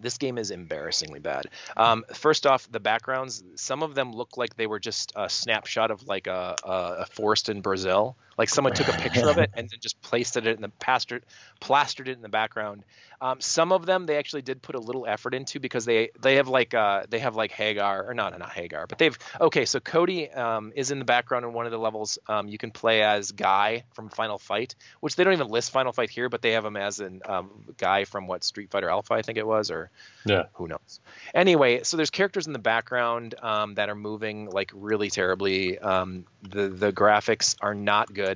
this 0.00 0.18
game 0.18 0.38
is 0.38 0.50
embarrassingly 0.50 1.20
bad. 1.20 1.46
Um, 1.76 2.04
first 2.14 2.46
off, 2.46 2.70
the 2.70 2.80
backgrounds, 2.80 3.42
some 3.56 3.82
of 3.82 3.94
them 3.94 4.12
look 4.12 4.36
like 4.36 4.56
they 4.56 4.66
were 4.66 4.80
just 4.80 5.12
a 5.16 5.28
snapshot 5.28 5.90
of 5.90 6.06
like 6.06 6.26
a, 6.26 6.54
a, 6.64 7.06
forest 7.06 7.48
in 7.48 7.60
Brazil. 7.60 8.16
Like 8.38 8.48
someone 8.48 8.72
took 8.72 8.88
a 8.88 8.92
picture 8.98 9.28
of 9.28 9.38
it 9.38 9.50
and 9.54 9.68
then 9.68 9.80
just 9.80 10.00
placed 10.00 10.36
it 10.36 10.46
in 10.46 10.62
the 10.62 10.68
plastered, 10.68 11.24
plastered 11.60 12.08
it 12.08 12.12
in 12.12 12.22
the 12.22 12.28
background. 12.28 12.84
Um, 13.20 13.40
some 13.40 13.72
of 13.72 13.84
them 13.84 14.06
they 14.06 14.16
actually 14.16 14.42
did 14.42 14.62
put 14.62 14.76
a 14.76 14.78
little 14.78 15.04
effort 15.06 15.34
into 15.34 15.58
because 15.58 15.84
they 15.84 16.10
they 16.20 16.36
have 16.36 16.48
like 16.48 16.72
uh, 16.72 17.02
they 17.08 17.18
have 17.18 17.34
like 17.34 17.50
Haggar 17.50 18.08
or 18.08 18.14
not 18.14 18.38
not 18.38 18.50
Haggar, 18.50 18.86
but 18.88 18.98
they've 18.98 19.18
okay. 19.40 19.64
So 19.64 19.80
Cody 19.80 20.30
um, 20.30 20.72
is 20.76 20.92
in 20.92 21.00
the 21.00 21.04
background 21.04 21.44
in 21.44 21.52
one 21.52 21.66
of 21.66 21.72
the 21.72 21.78
levels. 21.78 22.18
Um, 22.28 22.46
you 22.46 22.58
can 22.58 22.70
play 22.70 23.02
as 23.02 23.32
Guy 23.32 23.84
from 23.92 24.08
Final 24.08 24.38
Fight, 24.38 24.76
which 25.00 25.16
they 25.16 25.24
don't 25.24 25.32
even 25.32 25.48
list 25.48 25.72
Final 25.72 25.92
Fight 25.92 26.10
here, 26.10 26.28
but 26.28 26.42
they 26.42 26.52
have 26.52 26.64
him 26.64 26.76
as 26.76 27.00
a 27.00 27.10
um, 27.28 27.50
guy 27.76 28.04
from 28.04 28.28
what 28.28 28.44
Street 28.44 28.70
Fighter 28.70 28.88
Alpha 28.88 29.14
I 29.14 29.22
think 29.22 29.36
it 29.36 29.46
was, 29.46 29.72
or 29.72 29.90
yeah, 30.24 30.44
who 30.52 30.68
knows. 30.68 31.00
Anyway, 31.34 31.82
so 31.82 31.96
there's 31.96 32.10
characters 32.10 32.46
in 32.46 32.52
the 32.52 32.58
background 32.60 33.34
um, 33.42 33.74
that 33.74 33.88
are 33.88 33.96
moving 33.96 34.48
like 34.50 34.70
really 34.74 35.10
terribly. 35.10 35.78
Um, 35.78 36.24
the 36.42 36.68
the 36.68 36.92
graphics 36.92 37.56
are 37.60 37.74
not 37.74 38.14
good. 38.14 38.27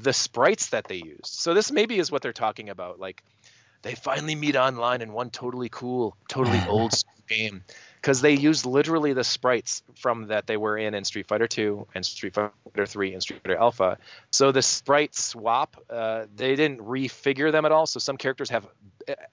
The 0.00 0.12
sprites 0.12 0.70
that 0.70 0.84
they 0.84 0.96
used. 0.96 1.26
So 1.26 1.54
this 1.54 1.70
maybe 1.70 1.98
is 1.98 2.10
what 2.10 2.22
they're 2.22 2.32
talking 2.32 2.68
about, 2.68 2.98
like 2.98 3.22
they 3.82 3.94
finally 3.94 4.34
meet 4.34 4.56
online 4.56 5.02
in 5.02 5.12
one 5.12 5.30
totally 5.30 5.68
cool, 5.68 6.16
totally 6.28 6.60
old 6.68 6.94
game 7.28 7.62
because 8.00 8.20
they 8.20 8.34
used 8.34 8.66
literally 8.66 9.14
the 9.14 9.24
sprites 9.24 9.82
from 9.96 10.26
that 10.26 10.46
they 10.46 10.56
were 10.56 10.76
in 10.76 10.94
in 10.94 11.04
Street 11.04 11.26
Fighter 11.26 11.46
2 11.46 11.86
and 11.94 12.04
Street 12.04 12.34
Fighter 12.34 12.86
3 12.86 13.14
and 13.14 13.22
Street 13.22 13.40
Fighter 13.42 13.56
Alpha. 13.56 13.98
So 14.30 14.52
the 14.52 14.60
sprite 14.60 15.14
swap, 15.14 15.76
uh, 15.88 16.26
they 16.34 16.54
didn't 16.54 16.80
refigure 16.80 17.50
them 17.50 17.64
at 17.64 17.72
all. 17.72 17.86
So 17.86 18.00
some 18.00 18.18
characters 18.18 18.50
have 18.50 18.66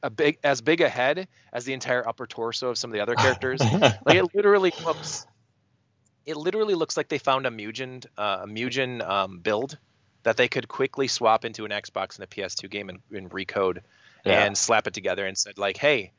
a 0.01 0.09
big 0.09 0.37
as 0.43 0.61
big 0.61 0.81
a 0.81 0.89
head 0.89 1.27
as 1.51 1.65
the 1.65 1.73
entire 1.73 2.07
upper 2.07 2.27
torso 2.27 2.69
of 2.69 2.77
some 2.77 2.91
of 2.91 2.93
the 2.93 3.01
other 3.01 3.15
characters. 3.17 3.59
like 4.05 4.15
it 4.15 4.33
literally 4.33 4.73
looks, 4.85 5.27
it 6.25 6.37
literally 6.37 6.75
looks 6.75 6.97
like 6.97 7.07
they 7.07 7.17
found 7.17 7.45
a 7.45 7.49
Mugen, 7.49 8.05
uh, 8.17 8.39
a 8.43 8.47
Mugen 8.47 9.07
um, 9.07 9.39
build 9.39 9.77
that 10.23 10.37
they 10.37 10.47
could 10.47 10.67
quickly 10.67 11.07
swap 11.07 11.45
into 11.45 11.65
an 11.65 11.71
Xbox 11.71 12.15
and 12.15 12.23
a 12.23 12.27
PS2 12.27 12.69
game 12.69 12.89
and, 12.89 12.99
and 13.11 13.29
recode 13.31 13.79
yeah. 14.25 14.43
and 14.45 14.57
slap 14.57 14.87
it 14.87 14.93
together 14.93 15.25
and 15.25 15.37
said 15.37 15.57
like, 15.57 15.77
hey, 15.77 16.11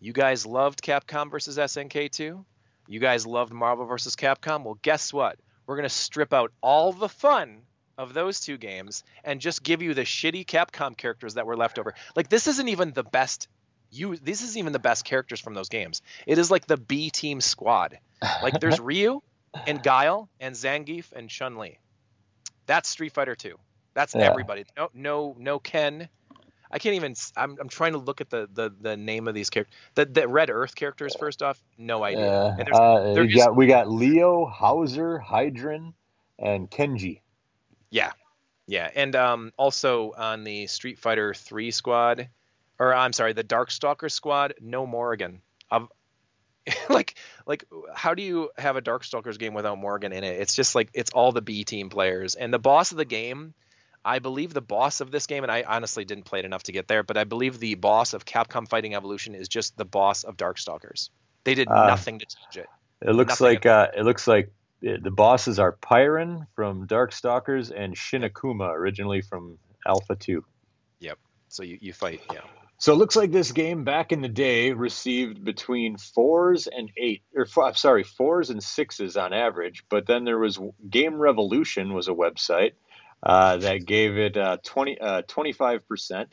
you 0.00 0.12
guys 0.12 0.44
loved 0.44 0.82
Capcom 0.82 1.30
versus 1.30 1.56
SNK 1.56 2.10
2? 2.10 2.44
You 2.88 3.00
guys 3.00 3.26
loved 3.26 3.52
Marvel 3.52 3.86
versus 3.86 4.14
Capcom? 4.14 4.62
Well, 4.62 4.78
guess 4.82 5.12
what? 5.12 5.38
We're 5.66 5.76
going 5.76 5.88
to 5.88 5.94
strip 5.94 6.32
out 6.32 6.52
all 6.60 6.92
the 6.92 7.08
fun 7.08 7.62
of 7.98 8.12
those 8.12 8.40
two 8.40 8.58
games 8.58 9.04
and 9.24 9.40
just 9.40 9.62
give 9.62 9.82
you 9.82 9.94
the 9.94 10.02
shitty 10.02 10.44
Capcom 10.44 10.96
characters 10.96 11.34
that 11.34 11.46
were 11.46 11.56
left 11.56 11.78
over. 11.78 11.94
Like 12.14 12.28
this 12.28 12.46
isn't 12.46 12.68
even 12.68 12.92
the 12.92 13.02
best 13.02 13.48
you 13.90 14.16
this 14.16 14.42
isn't 14.42 14.58
even 14.58 14.72
the 14.72 14.78
best 14.78 15.04
characters 15.04 15.40
from 15.40 15.54
those 15.54 15.68
games. 15.68 16.02
It 16.26 16.38
is 16.38 16.50
like 16.50 16.66
the 16.66 16.76
B 16.76 17.10
team 17.10 17.40
squad. 17.40 17.98
Like 18.42 18.60
there's 18.60 18.80
Ryu 18.80 19.22
and 19.66 19.82
Guile 19.82 20.28
and 20.40 20.54
Zangief 20.54 21.12
and 21.12 21.28
Chun-Li. 21.28 21.78
That's 22.66 22.88
Street 22.88 23.12
Fighter 23.12 23.34
2. 23.34 23.56
That's 23.94 24.14
yeah. 24.14 24.22
everybody. 24.22 24.64
No 24.76 24.90
no 24.92 25.36
no 25.38 25.58
Ken, 25.58 26.08
I 26.70 26.78
can't 26.78 26.96
even. 26.96 27.14
I'm, 27.36 27.56
I'm 27.60 27.68
trying 27.68 27.92
to 27.92 27.98
look 27.98 28.20
at 28.20 28.30
the, 28.30 28.48
the, 28.52 28.74
the 28.80 28.96
name 28.96 29.28
of 29.28 29.34
these 29.34 29.50
characters. 29.50 29.74
The, 29.94 30.04
the 30.06 30.28
Red 30.28 30.50
Earth 30.50 30.74
characters. 30.74 31.14
First 31.18 31.42
off, 31.42 31.62
no 31.78 32.02
idea. 32.02 32.26
Yeah. 32.26 32.56
And 32.58 32.72
uh, 32.72 33.20
we 33.20 33.28
just, 33.28 33.46
got 33.46 33.56
we 33.56 33.66
got 33.66 33.90
Leo, 33.90 34.46
Hauzer, 34.46 35.22
Hydron, 35.24 35.94
and 36.38 36.70
Kenji. 36.70 37.20
Yeah, 37.90 38.12
yeah, 38.66 38.90
and 38.94 39.14
um, 39.14 39.52
also 39.56 40.12
on 40.16 40.44
the 40.44 40.66
Street 40.66 40.98
Fighter 40.98 41.34
Three 41.34 41.70
squad, 41.70 42.28
or 42.78 42.92
I'm 42.92 43.12
sorry, 43.12 43.32
the 43.32 43.44
Darkstalker 43.44 44.10
squad. 44.10 44.54
No 44.60 44.86
Morrigan. 44.86 45.40
Like 46.88 47.14
like 47.46 47.64
how 47.94 48.14
do 48.14 48.22
you 48.22 48.50
have 48.56 48.76
a 48.76 48.82
Darkstalkers 48.82 49.38
game 49.38 49.54
without 49.54 49.78
Morgan 49.78 50.12
in 50.12 50.24
it? 50.24 50.40
It's 50.40 50.54
just 50.54 50.74
like 50.74 50.88
it's 50.94 51.10
all 51.10 51.32
the 51.32 51.42
B 51.42 51.64
team 51.64 51.90
players, 51.90 52.34
and 52.34 52.52
the 52.52 52.58
boss 52.58 52.90
of 52.90 52.96
the 52.96 53.04
game 53.04 53.54
I 54.06 54.20
believe 54.20 54.54
the 54.54 54.60
boss 54.60 55.00
of 55.00 55.10
this 55.10 55.26
game, 55.26 55.42
and 55.42 55.50
I 55.50 55.64
honestly 55.66 56.04
didn't 56.04 56.26
play 56.26 56.38
it 56.38 56.44
enough 56.44 56.62
to 56.64 56.72
get 56.72 56.86
there, 56.86 57.02
but 57.02 57.16
I 57.16 57.24
believe 57.24 57.58
the 57.58 57.74
boss 57.74 58.14
of 58.14 58.24
Capcom 58.24 58.68
Fighting 58.68 58.94
Evolution 58.94 59.34
is 59.34 59.48
just 59.48 59.76
the 59.76 59.84
boss 59.84 60.22
of 60.22 60.36
Darkstalkers. 60.36 61.10
They 61.42 61.54
did 61.54 61.66
uh, 61.66 61.88
nothing 61.88 62.20
to 62.20 62.26
change 62.26 62.64
it. 62.64 62.68
It 63.02 63.10
looks 63.10 63.40
nothing 63.40 63.46
like 63.46 63.66
uh, 63.66 63.88
it 63.96 64.04
looks 64.04 64.28
like 64.28 64.52
the 64.80 65.10
bosses 65.10 65.58
are 65.58 65.72
Pyron 65.72 66.46
from 66.54 66.86
Darkstalkers 66.86 67.72
and 67.76 67.98
Shin 67.98 68.22
Akuma, 68.22 68.72
originally 68.72 69.22
from 69.22 69.58
Alpha 69.84 70.14
Two. 70.14 70.44
Yep. 71.00 71.18
So 71.48 71.64
you, 71.64 71.78
you 71.80 71.92
fight, 71.92 72.20
yeah. 72.32 72.40
So 72.78 72.92
it 72.92 72.96
looks 72.96 73.16
like 73.16 73.32
this 73.32 73.52
game 73.52 73.84
back 73.84 74.12
in 74.12 74.20
the 74.20 74.28
day 74.28 74.72
received 74.72 75.42
between 75.42 75.96
fours 75.96 76.66
and 76.66 76.90
eight, 76.96 77.22
or 77.34 77.46
I'm 77.64 77.74
sorry, 77.74 78.04
fours 78.04 78.50
and 78.50 78.62
sixes 78.62 79.16
on 79.16 79.32
average. 79.32 79.84
But 79.88 80.06
then 80.06 80.24
there 80.24 80.38
was 80.38 80.58
Game 80.88 81.16
Revolution 81.16 81.94
was 81.94 82.08
a 82.08 82.12
website 82.12 82.72
uh, 83.22 83.56
that 83.58 83.86
gave 83.86 84.18
it 84.18 84.36
uh, 84.36 84.58
20, 84.62 85.00
uh, 85.00 85.22
25% 85.22 86.26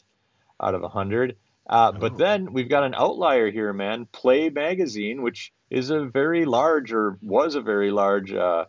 out 0.61 0.75
of 0.75 0.81
100. 0.81 1.37
Uh, 1.65 1.93
but 1.93 2.13
oh. 2.13 2.17
then 2.17 2.51
we've 2.51 2.67
got 2.67 2.83
an 2.83 2.93
outlier 2.93 3.49
here, 3.49 3.71
man. 3.71 4.05
Play 4.11 4.49
Magazine, 4.49 5.21
which 5.21 5.53
is 5.69 5.91
a 5.91 6.03
very 6.03 6.43
large, 6.43 6.91
or 6.91 7.17
was 7.21 7.55
a 7.55 7.61
very 7.61 7.89
large 7.89 8.33
uh, 8.33 8.65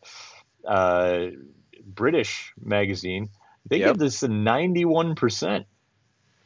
uh, 0.66 1.26
British 1.84 2.52
magazine. 2.62 3.30
They 3.66 3.78
yep. 3.78 3.88
give 3.88 3.98
this 3.98 4.22
a 4.22 4.28
91%. 4.28 5.64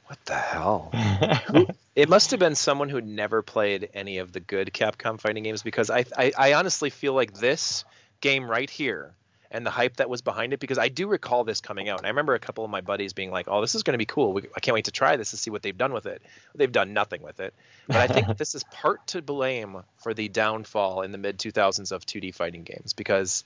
What 0.08 0.24
the 0.24 0.34
hell? 0.34 0.90
it 1.94 2.08
must 2.08 2.30
have 2.30 2.40
been 2.40 2.54
someone 2.54 2.88
who 2.88 3.02
never 3.02 3.42
played 3.42 3.90
any 3.92 4.18
of 4.18 4.32
the 4.32 4.40
good 4.40 4.72
Capcom 4.72 5.20
fighting 5.20 5.42
games 5.42 5.62
because 5.62 5.90
I, 5.90 6.06
I, 6.16 6.32
I 6.36 6.52
honestly 6.54 6.88
feel 6.88 7.12
like 7.12 7.34
this 7.34 7.84
game 8.22 8.50
right 8.50 8.70
here 8.70 9.14
and 9.50 9.66
the 9.66 9.70
hype 9.70 9.96
that 9.96 10.08
was 10.08 10.22
behind 10.22 10.54
it 10.54 10.60
because 10.60 10.78
I 10.78 10.88
do 10.88 11.08
recall 11.08 11.44
this 11.44 11.60
coming 11.60 11.90
out 11.90 11.98
and 11.98 12.06
I 12.06 12.08
remember 12.08 12.34
a 12.34 12.38
couple 12.38 12.64
of 12.64 12.70
my 12.70 12.80
buddies 12.80 13.12
being 13.12 13.30
like, 13.30 13.48
"Oh, 13.48 13.60
this 13.60 13.74
is 13.74 13.82
going 13.82 13.92
to 13.92 13.98
be 13.98 14.06
cool. 14.06 14.32
We, 14.32 14.44
I 14.56 14.60
can't 14.60 14.74
wait 14.74 14.86
to 14.86 14.92
try 14.92 15.16
this 15.18 15.34
and 15.34 15.38
see 15.38 15.50
what 15.50 15.60
they've 15.60 15.76
done 15.76 15.92
with 15.92 16.06
it." 16.06 16.22
They've 16.54 16.72
done 16.72 16.94
nothing 16.94 17.20
with 17.20 17.40
it, 17.40 17.52
but 17.86 17.96
I 17.96 18.06
think 18.06 18.34
this 18.38 18.54
is 18.54 18.64
part 18.64 19.06
to 19.08 19.20
blame 19.20 19.82
for 19.98 20.14
the 20.14 20.28
downfall 20.28 21.02
in 21.02 21.12
the 21.12 21.18
mid 21.18 21.38
2000s 21.38 21.92
of 21.92 22.06
2D 22.06 22.34
fighting 22.34 22.62
games 22.62 22.94
because, 22.94 23.44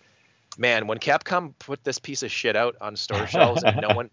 man, 0.57 0.87
when 0.87 0.99
Capcom 0.99 1.55
put 1.59 1.83
this 1.83 1.99
piece 1.99 2.23
of 2.23 2.31
shit 2.31 2.55
out 2.55 2.77
on 2.81 2.95
store 2.95 3.27
shelves 3.27 3.65
and 3.65 3.81
no 3.81 3.89
one 3.97 4.11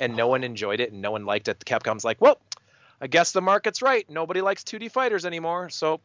and 0.00 0.16
no 0.16 0.26
one 0.26 0.42
enjoyed 0.42 0.80
it 0.80 0.90
and 0.90 1.00
no 1.00 1.12
one 1.12 1.24
liked 1.24 1.46
it. 1.46 1.64
Capcom's 1.64 2.04
like, 2.04 2.20
well, 2.20 2.40
I 3.00 3.06
guess 3.06 3.32
the 3.32 3.42
market's 3.42 3.82
right. 3.82 4.08
Nobody 4.10 4.40
likes 4.40 4.64
2D 4.64 4.90
fighters 4.90 5.24
anymore. 5.24 5.68
So, 5.68 6.00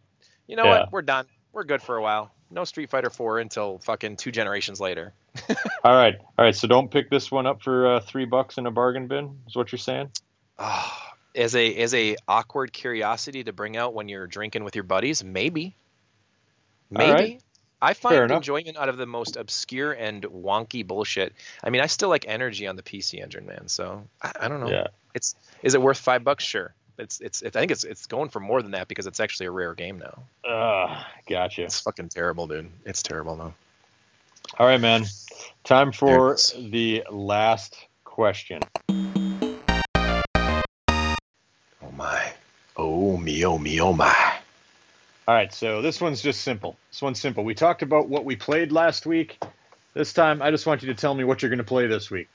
you 0.45 0.55
know 0.55 0.65
yeah. 0.65 0.81
what? 0.81 0.91
We're 0.91 1.01
done. 1.01 1.25
We're 1.51 1.63
good 1.63 1.81
for 1.81 1.95
a 1.95 2.01
while. 2.01 2.31
No 2.51 2.63
Street 2.63 2.89
Fighter 2.89 3.09
4 3.09 3.39
until 3.39 3.79
fucking 3.79 4.17
two 4.17 4.31
generations 4.31 4.79
later. 4.79 5.13
all 5.83 5.95
right, 5.95 6.15
all 6.37 6.45
right. 6.45 6.55
So 6.55 6.67
don't 6.67 6.91
pick 6.91 7.09
this 7.09 7.31
one 7.31 7.47
up 7.47 7.63
for 7.63 7.95
uh, 7.95 7.99
three 8.01 8.25
bucks 8.25 8.57
in 8.57 8.67
a 8.67 8.71
bargain 8.71 9.07
bin. 9.07 9.39
Is 9.47 9.55
what 9.55 9.71
you're 9.71 9.79
saying? 9.79 10.11
Oh, 10.59 10.97
as 11.35 11.55
a 11.55 11.75
as 11.75 11.93
a 11.93 12.15
awkward 12.27 12.71
curiosity 12.71 13.43
to 13.43 13.51
bring 13.51 13.75
out 13.75 13.93
when 13.93 14.09
you're 14.09 14.27
drinking 14.27 14.63
with 14.63 14.75
your 14.75 14.83
buddies, 14.83 15.23
maybe. 15.23 15.75
Maybe. 16.89 17.39
I 17.85 17.93
find 17.93 18.31
enjoyment 18.31 18.77
out 18.77 18.89
of 18.89 18.97
the 18.97 19.05
most 19.05 19.37
obscure 19.37 19.91
and 19.91 20.23
wonky 20.23 20.85
bullshit. 20.85 21.33
I 21.63 21.69
mean, 21.69 21.81
I 21.81 21.85
still 21.85 22.09
like 22.09 22.25
energy 22.27 22.65
on 22.65 22.75
the 22.75 22.81
PC 22.81 23.21
engine, 23.21 23.45
man. 23.45 23.67
So 23.67 24.03
I, 24.21 24.31
I 24.41 24.47
don't 24.47 24.59
know. 24.59 24.71
Yeah. 24.71 24.87
It's 25.13 25.35
is 25.61 25.75
it 25.75 25.81
worth 25.81 25.99
five 25.99 26.23
bucks? 26.23 26.43
Sure. 26.43 26.73
It's 26.97 27.21
it's 27.21 27.43
I 27.43 27.49
think 27.49 27.69
it's 27.69 27.83
it's 27.83 28.07
going 28.07 28.29
for 28.29 28.39
more 28.39 28.63
than 28.63 28.71
that 28.71 28.87
because 28.87 29.05
it's 29.05 29.19
actually 29.19 29.47
a 29.47 29.51
rare 29.51 29.75
game 29.75 29.99
now. 29.99 30.23
Uh, 30.49 31.03
gotcha. 31.29 31.63
It's 31.63 31.79
fucking 31.81 32.09
terrible, 32.09 32.47
dude. 32.47 32.71
It's 32.85 33.03
terrible 33.03 33.35
though. 33.35 33.53
All 34.57 34.65
right, 34.65 34.81
man. 34.81 35.05
Time 35.63 35.91
for 35.91 36.37
the 36.57 37.03
last 37.11 37.77
question. 38.03 38.61
Oh 38.89 39.51
my. 41.95 42.33
Oh 42.75 43.17
me, 43.17 43.45
oh 43.45 43.59
me, 43.59 43.79
oh 43.79 43.93
my. 43.93 44.34
All 45.27 45.33
right, 45.33 45.51
so 45.51 45.81
this 45.81 45.99
one's 45.99 46.21
just 46.21 46.41
simple. 46.41 46.77
This 46.91 47.01
one's 47.01 47.19
simple. 47.19 47.43
We 47.43 47.55
talked 47.55 47.81
about 47.81 48.07
what 48.07 48.25
we 48.25 48.35
played 48.35 48.71
last 48.71 49.07
week. 49.07 49.43
This 49.95 50.13
time, 50.13 50.41
I 50.41 50.51
just 50.51 50.67
want 50.67 50.83
you 50.83 50.93
to 50.93 50.99
tell 50.99 51.15
me 51.15 51.23
what 51.23 51.41
you're 51.41 51.49
going 51.49 51.57
to 51.57 51.63
play 51.63 51.87
this 51.87 52.11
week. 52.11 52.27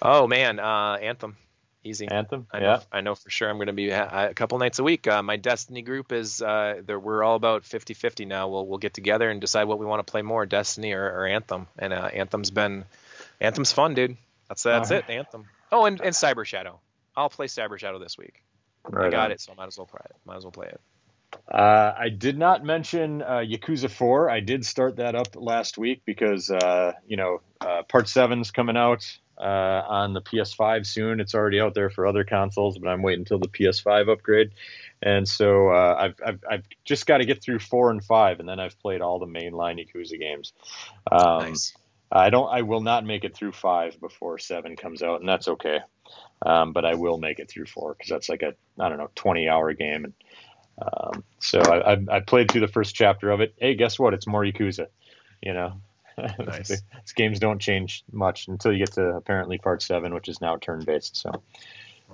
Oh 0.00 0.26
man, 0.26 0.58
uh, 0.58 0.96
Anthem, 1.02 1.36
easy. 1.84 2.08
Anthem, 2.08 2.46
I 2.50 2.60
know, 2.60 2.66
yeah. 2.66 2.80
I 2.90 3.00
know 3.02 3.14
for 3.14 3.28
sure. 3.28 3.50
I'm 3.50 3.56
going 3.56 3.66
to 3.66 3.72
be 3.74 3.90
a 3.90 4.32
couple 4.34 4.58
nights 4.58 4.78
a 4.78 4.84
week. 4.84 5.06
Uh, 5.06 5.22
my 5.22 5.36
Destiny 5.36 5.82
group 5.82 6.12
is 6.12 6.40
uh, 6.40 6.80
we're 6.86 7.22
all 7.22 7.34
about 7.34 7.64
50-50 7.64 8.26
now. 8.26 8.48
We'll 8.48 8.66
we'll 8.66 8.78
get 8.78 8.94
together 8.94 9.28
and 9.28 9.40
decide 9.40 9.64
what 9.64 9.78
we 9.78 9.84
want 9.84 10.06
to 10.06 10.10
play 10.10 10.22
more, 10.22 10.46
Destiny 10.46 10.92
or, 10.92 11.04
or 11.04 11.26
Anthem. 11.26 11.66
And 11.78 11.92
uh, 11.92 12.06
Anthem's 12.06 12.50
been 12.50 12.84
Anthem's 13.40 13.72
fun, 13.72 13.92
dude. 13.94 14.16
That's 14.48 14.62
that's 14.62 14.90
it. 14.92 15.04
Anthem. 15.10 15.46
Oh, 15.70 15.84
and, 15.84 16.00
and 16.00 16.14
Cyber 16.14 16.46
Shadow. 16.46 16.80
I'll 17.14 17.28
play 17.28 17.48
Cyber 17.48 17.78
Shadow 17.78 17.98
this 17.98 18.16
week. 18.16 18.42
Right 18.88 19.08
I 19.08 19.10
got 19.10 19.26
on. 19.26 19.32
it, 19.32 19.40
so 19.40 19.52
I 19.52 19.56
might 19.56 19.66
as 19.66 19.76
well 19.76 19.86
play 19.86 20.00
it. 20.04 20.16
Might 20.24 20.36
as 20.36 20.44
well 20.44 20.52
play 20.52 20.68
it. 20.68 20.80
Uh, 21.50 21.92
I 21.98 22.08
did 22.10 22.38
not 22.38 22.64
mention 22.64 23.22
uh, 23.22 23.38
Yakuza 23.38 23.90
4. 23.90 24.30
I 24.30 24.40
did 24.40 24.64
start 24.64 24.96
that 24.96 25.14
up 25.14 25.28
last 25.34 25.78
week 25.78 26.02
because, 26.04 26.50
uh, 26.50 26.92
you 27.06 27.16
know, 27.16 27.40
uh, 27.60 27.82
Part 27.82 28.06
7's 28.06 28.50
coming 28.50 28.76
out 28.76 29.04
uh, 29.38 29.82
on 29.88 30.14
the 30.14 30.20
PS5 30.20 30.86
soon. 30.86 31.20
It's 31.20 31.34
already 31.34 31.60
out 31.60 31.74
there 31.74 31.90
for 31.90 32.06
other 32.06 32.24
consoles, 32.24 32.78
but 32.78 32.88
I'm 32.88 33.02
waiting 33.02 33.20
until 33.20 33.38
the 33.38 33.48
PS5 33.48 34.10
upgrade. 34.10 34.50
And 35.02 35.28
so 35.28 35.68
uh, 35.68 35.96
I've, 35.98 36.14
I've, 36.24 36.44
I've, 36.50 36.64
just 36.84 37.06
got 37.06 37.18
to 37.18 37.24
get 37.24 37.42
through 37.42 37.60
4 37.60 37.90
and 37.90 38.04
5, 38.04 38.40
and 38.40 38.48
then 38.48 38.60
I've 38.60 38.78
played 38.80 39.00
all 39.00 39.18
the 39.18 39.26
mainline 39.26 39.78
Yakuza 39.78 40.18
games. 40.18 40.52
Um, 41.10 41.50
nice. 41.50 41.74
I 42.10 42.30
don't. 42.30 42.48
I 42.48 42.62
will 42.62 42.80
not 42.80 43.04
make 43.04 43.24
it 43.24 43.36
through 43.36 43.52
five 43.52 44.00
before 44.00 44.38
seven 44.38 44.76
comes 44.76 45.02
out, 45.02 45.20
and 45.20 45.28
that's 45.28 45.48
okay. 45.48 45.80
Um, 46.44 46.72
but 46.72 46.84
I 46.84 46.94
will 46.94 47.18
make 47.18 47.38
it 47.38 47.50
through 47.50 47.66
four 47.66 47.92
because 47.92 48.08
that's 48.08 48.28
like 48.30 48.42
a 48.42 48.54
I 48.80 48.88
don't 48.88 48.96
know 48.96 49.10
twenty 49.14 49.46
hour 49.48 49.72
game, 49.74 50.04
and 50.04 50.14
um, 50.80 51.24
so 51.40 51.60
I, 51.60 51.94
I, 51.94 51.98
I, 52.10 52.20
played 52.20 52.50
through 52.50 52.60
the 52.60 52.68
first 52.68 52.94
chapter 52.94 53.30
of 53.30 53.40
it. 53.40 53.54
Hey, 53.56 53.74
guess 53.74 53.98
what? 53.98 54.14
It's 54.14 54.26
more 54.26 54.42
Yakuza. 54.42 54.86
You 55.42 55.54
know, 55.54 55.80
nice. 56.38 56.68
these 56.68 57.12
games 57.14 57.38
don't 57.38 57.60
change 57.60 58.04
much 58.12 58.48
until 58.48 58.72
you 58.72 58.78
get 58.78 58.92
to 58.92 59.16
apparently 59.16 59.58
part 59.58 59.82
seven, 59.82 60.14
which 60.14 60.28
is 60.28 60.40
now 60.40 60.56
turn 60.56 60.84
based. 60.84 61.16
So 61.16 61.30
wow. 61.30 61.42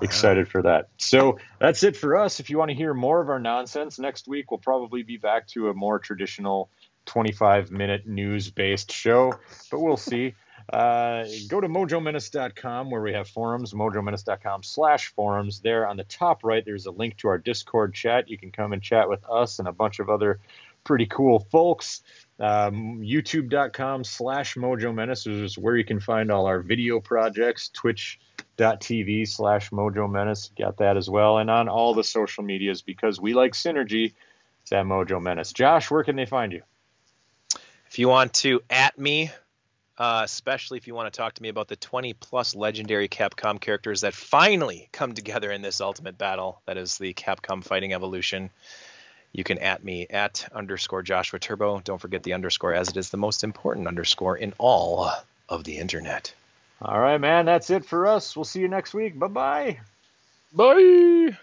excited 0.00 0.48
for 0.48 0.62
that. 0.62 0.88
So 0.98 1.38
that's 1.58 1.82
it 1.82 1.96
for 1.96 2.16
us. 2.16 2.40
If 2.40 2.50
you 2.50 2.58
want 2.58 2.70
to 2.70 2.76
hear 2.76 2.94
more 2.94 3.20
of 3.20 3.28
our 3.28 3.40
nonsense, 3.40 3.98
next 3.98 4.28
week 4.28 4.50
we'll 4.50 4.58
probably 4.58 5.02
be 5.02 5.16
back 5.16 5.46
to 5.48 5.68
a 5.68 5.74
more 5.74 5.98
traditional 5.98 6.70
25 7.06 7.70
minute 7.70 8.06
news 8.06 8.50
based 8.50 8.92
show, 8.92 9.34
but 9.70 9.80
we'll 9.80 9.96
see. 9.96 10.34
Uh, 10.72 11.24
go 11.48 11.60
to 11.60 11.68
mojomenace.com 11.68 12.90
where 12.90 13.02
we 13.02 13.12
have 13.12 13.28
forums, 13.28 13.72
mojomenace.com 13.72 14.62
slash 14.62 15.12
forums. 15.14 15.60
There 15.60 15.86
on 15.86 15.96
the 15.96 16.04
top 16.04 16.42
right, 16.42 16.64
there's 16.64 16.86
a 16.86 16.90
link 16.90 17.16
to 17.18 17.28
our 17.28 17.38
Discord 17.38 17.94
chat. 17.94 18.30
You 18.30 18.38
can 18.38 18.50
come 18.50 18.72
and 18.72 18.82
chat 18.82 19.08
with 19.08 19.24
us 19.28 19.58
and 19.58 19.68
a 19.68 19.72
bunch 19.72 19.98
of 19.98 20.08
other 20.08 20.40
pretty 20.84 21.06
cool 21.06 21.40
folks. 21.40 22.02
Um, 22.38 23.00
YouTube.com 23.00 24.04
slash 24.04 24.54
Mojo 24.54 24.94
Menace 24.94 25.26
is 25.26 25.58
where 25.58 25.76
you 25.76 25.84
can 25.84 26.00
find 26.00 26.30
all 26.30 26.46
our 26.46 26.60
video 26.60 27.00
projects. 27.00 27.68
Twitch.tv 27.70 29.28
slash 29.28 29.70
Mojo 29.70 30.10
Menace, 30.10 30.50
got 30.56 30.78
that 30.78 30.96
as 30.96 31.08
well. 31.08 31.38
And 31.38 31.50
on 31.50 31.68
all 31.68 31.94
the 31.94 32.04
social 32.04 32.44
medias 32.44 32.82
because 32.82 33.20
we 33.20 33.34
like 33.34 33.52
synergy, 33.52 34.14
it's 34.62 34.72
at 34.72 34.84
Mojo 34.84 35.20
Menace. 35.20 35.52
Josh, 35.52 35.90
where 35.90 36.04
can 36.04 36.16
they 36.16 36.26
find 36.26 36.52
you? 36.52 36.62
If 37.86 37.98
you 37.98 38.08
want 38.08 38.34
to 38.34 38.60
at 38.70 38.98
me 38.98 39.30
uh, 39.98 40.22
especially 40.24 40.78
if 40.78 40.86
you 40.86 40.94
want 40.94 41.12
to 41.12 41.16
talk 41.16 41.34
to 41.34 41.42
me 41.42 41.48
about 41.48 41.68
the 41.68 41.76
20 41.76 42.14
plus 42.14 42.54
legendary 42.54 43.08
Capcom 43.08 43.60
characters 43.60 44.00
that 44.00 44.14
finally 44.14 44.88
come 44.92 45.12
together 45.12 45.50
in 45.50 45.62
this 45.62 45.80
ultimate 45.80 46.18
battle. 46.18 46.60
That 46.66 46.76
is 46.76 46.98
the 46.98 47.14
Capcom 47.14 47.62
Fighting 47.62 47.92
Evolution. 47.92 48.50
You 49.32 49.44
can 49.44 49.58
at 49.58 49.82
me 49.82 50.06
at 50.08 50.48
underscore 50.52 51.02
Joshua 51.02 51.38
Turbo. 51.38 51.80
Don't 51.80 52.00
forget 52.00 52.22
the 52.22 52.34
underscore, 52.34 52.74
as 52.74 52.88
it 52.88 52.96
is 52.96 53.10
the 53.10 53.16
most 53.16 53.44
important 53.44 53.88
underscore 53.88 54.36
in 54.36 54.52
all 54.58 55.10
of 55.48 55.64
the 55.64 55.78
internet. 55.78 56.32
All 56.80 56.98
right, 56.98 57.20
man. 57.20 57.46
That's 57.46 57.70
it 57.70 57.84
for 57.84 58.06
us. 58.06 58.36
We'll 58.36 58.44
see 58.44 58.60
you 58.60 58.68
next 58.68 58.94
week. 58.94 59.18
Bye-bye. 59.18 59.80
Bye. 60.52 61.36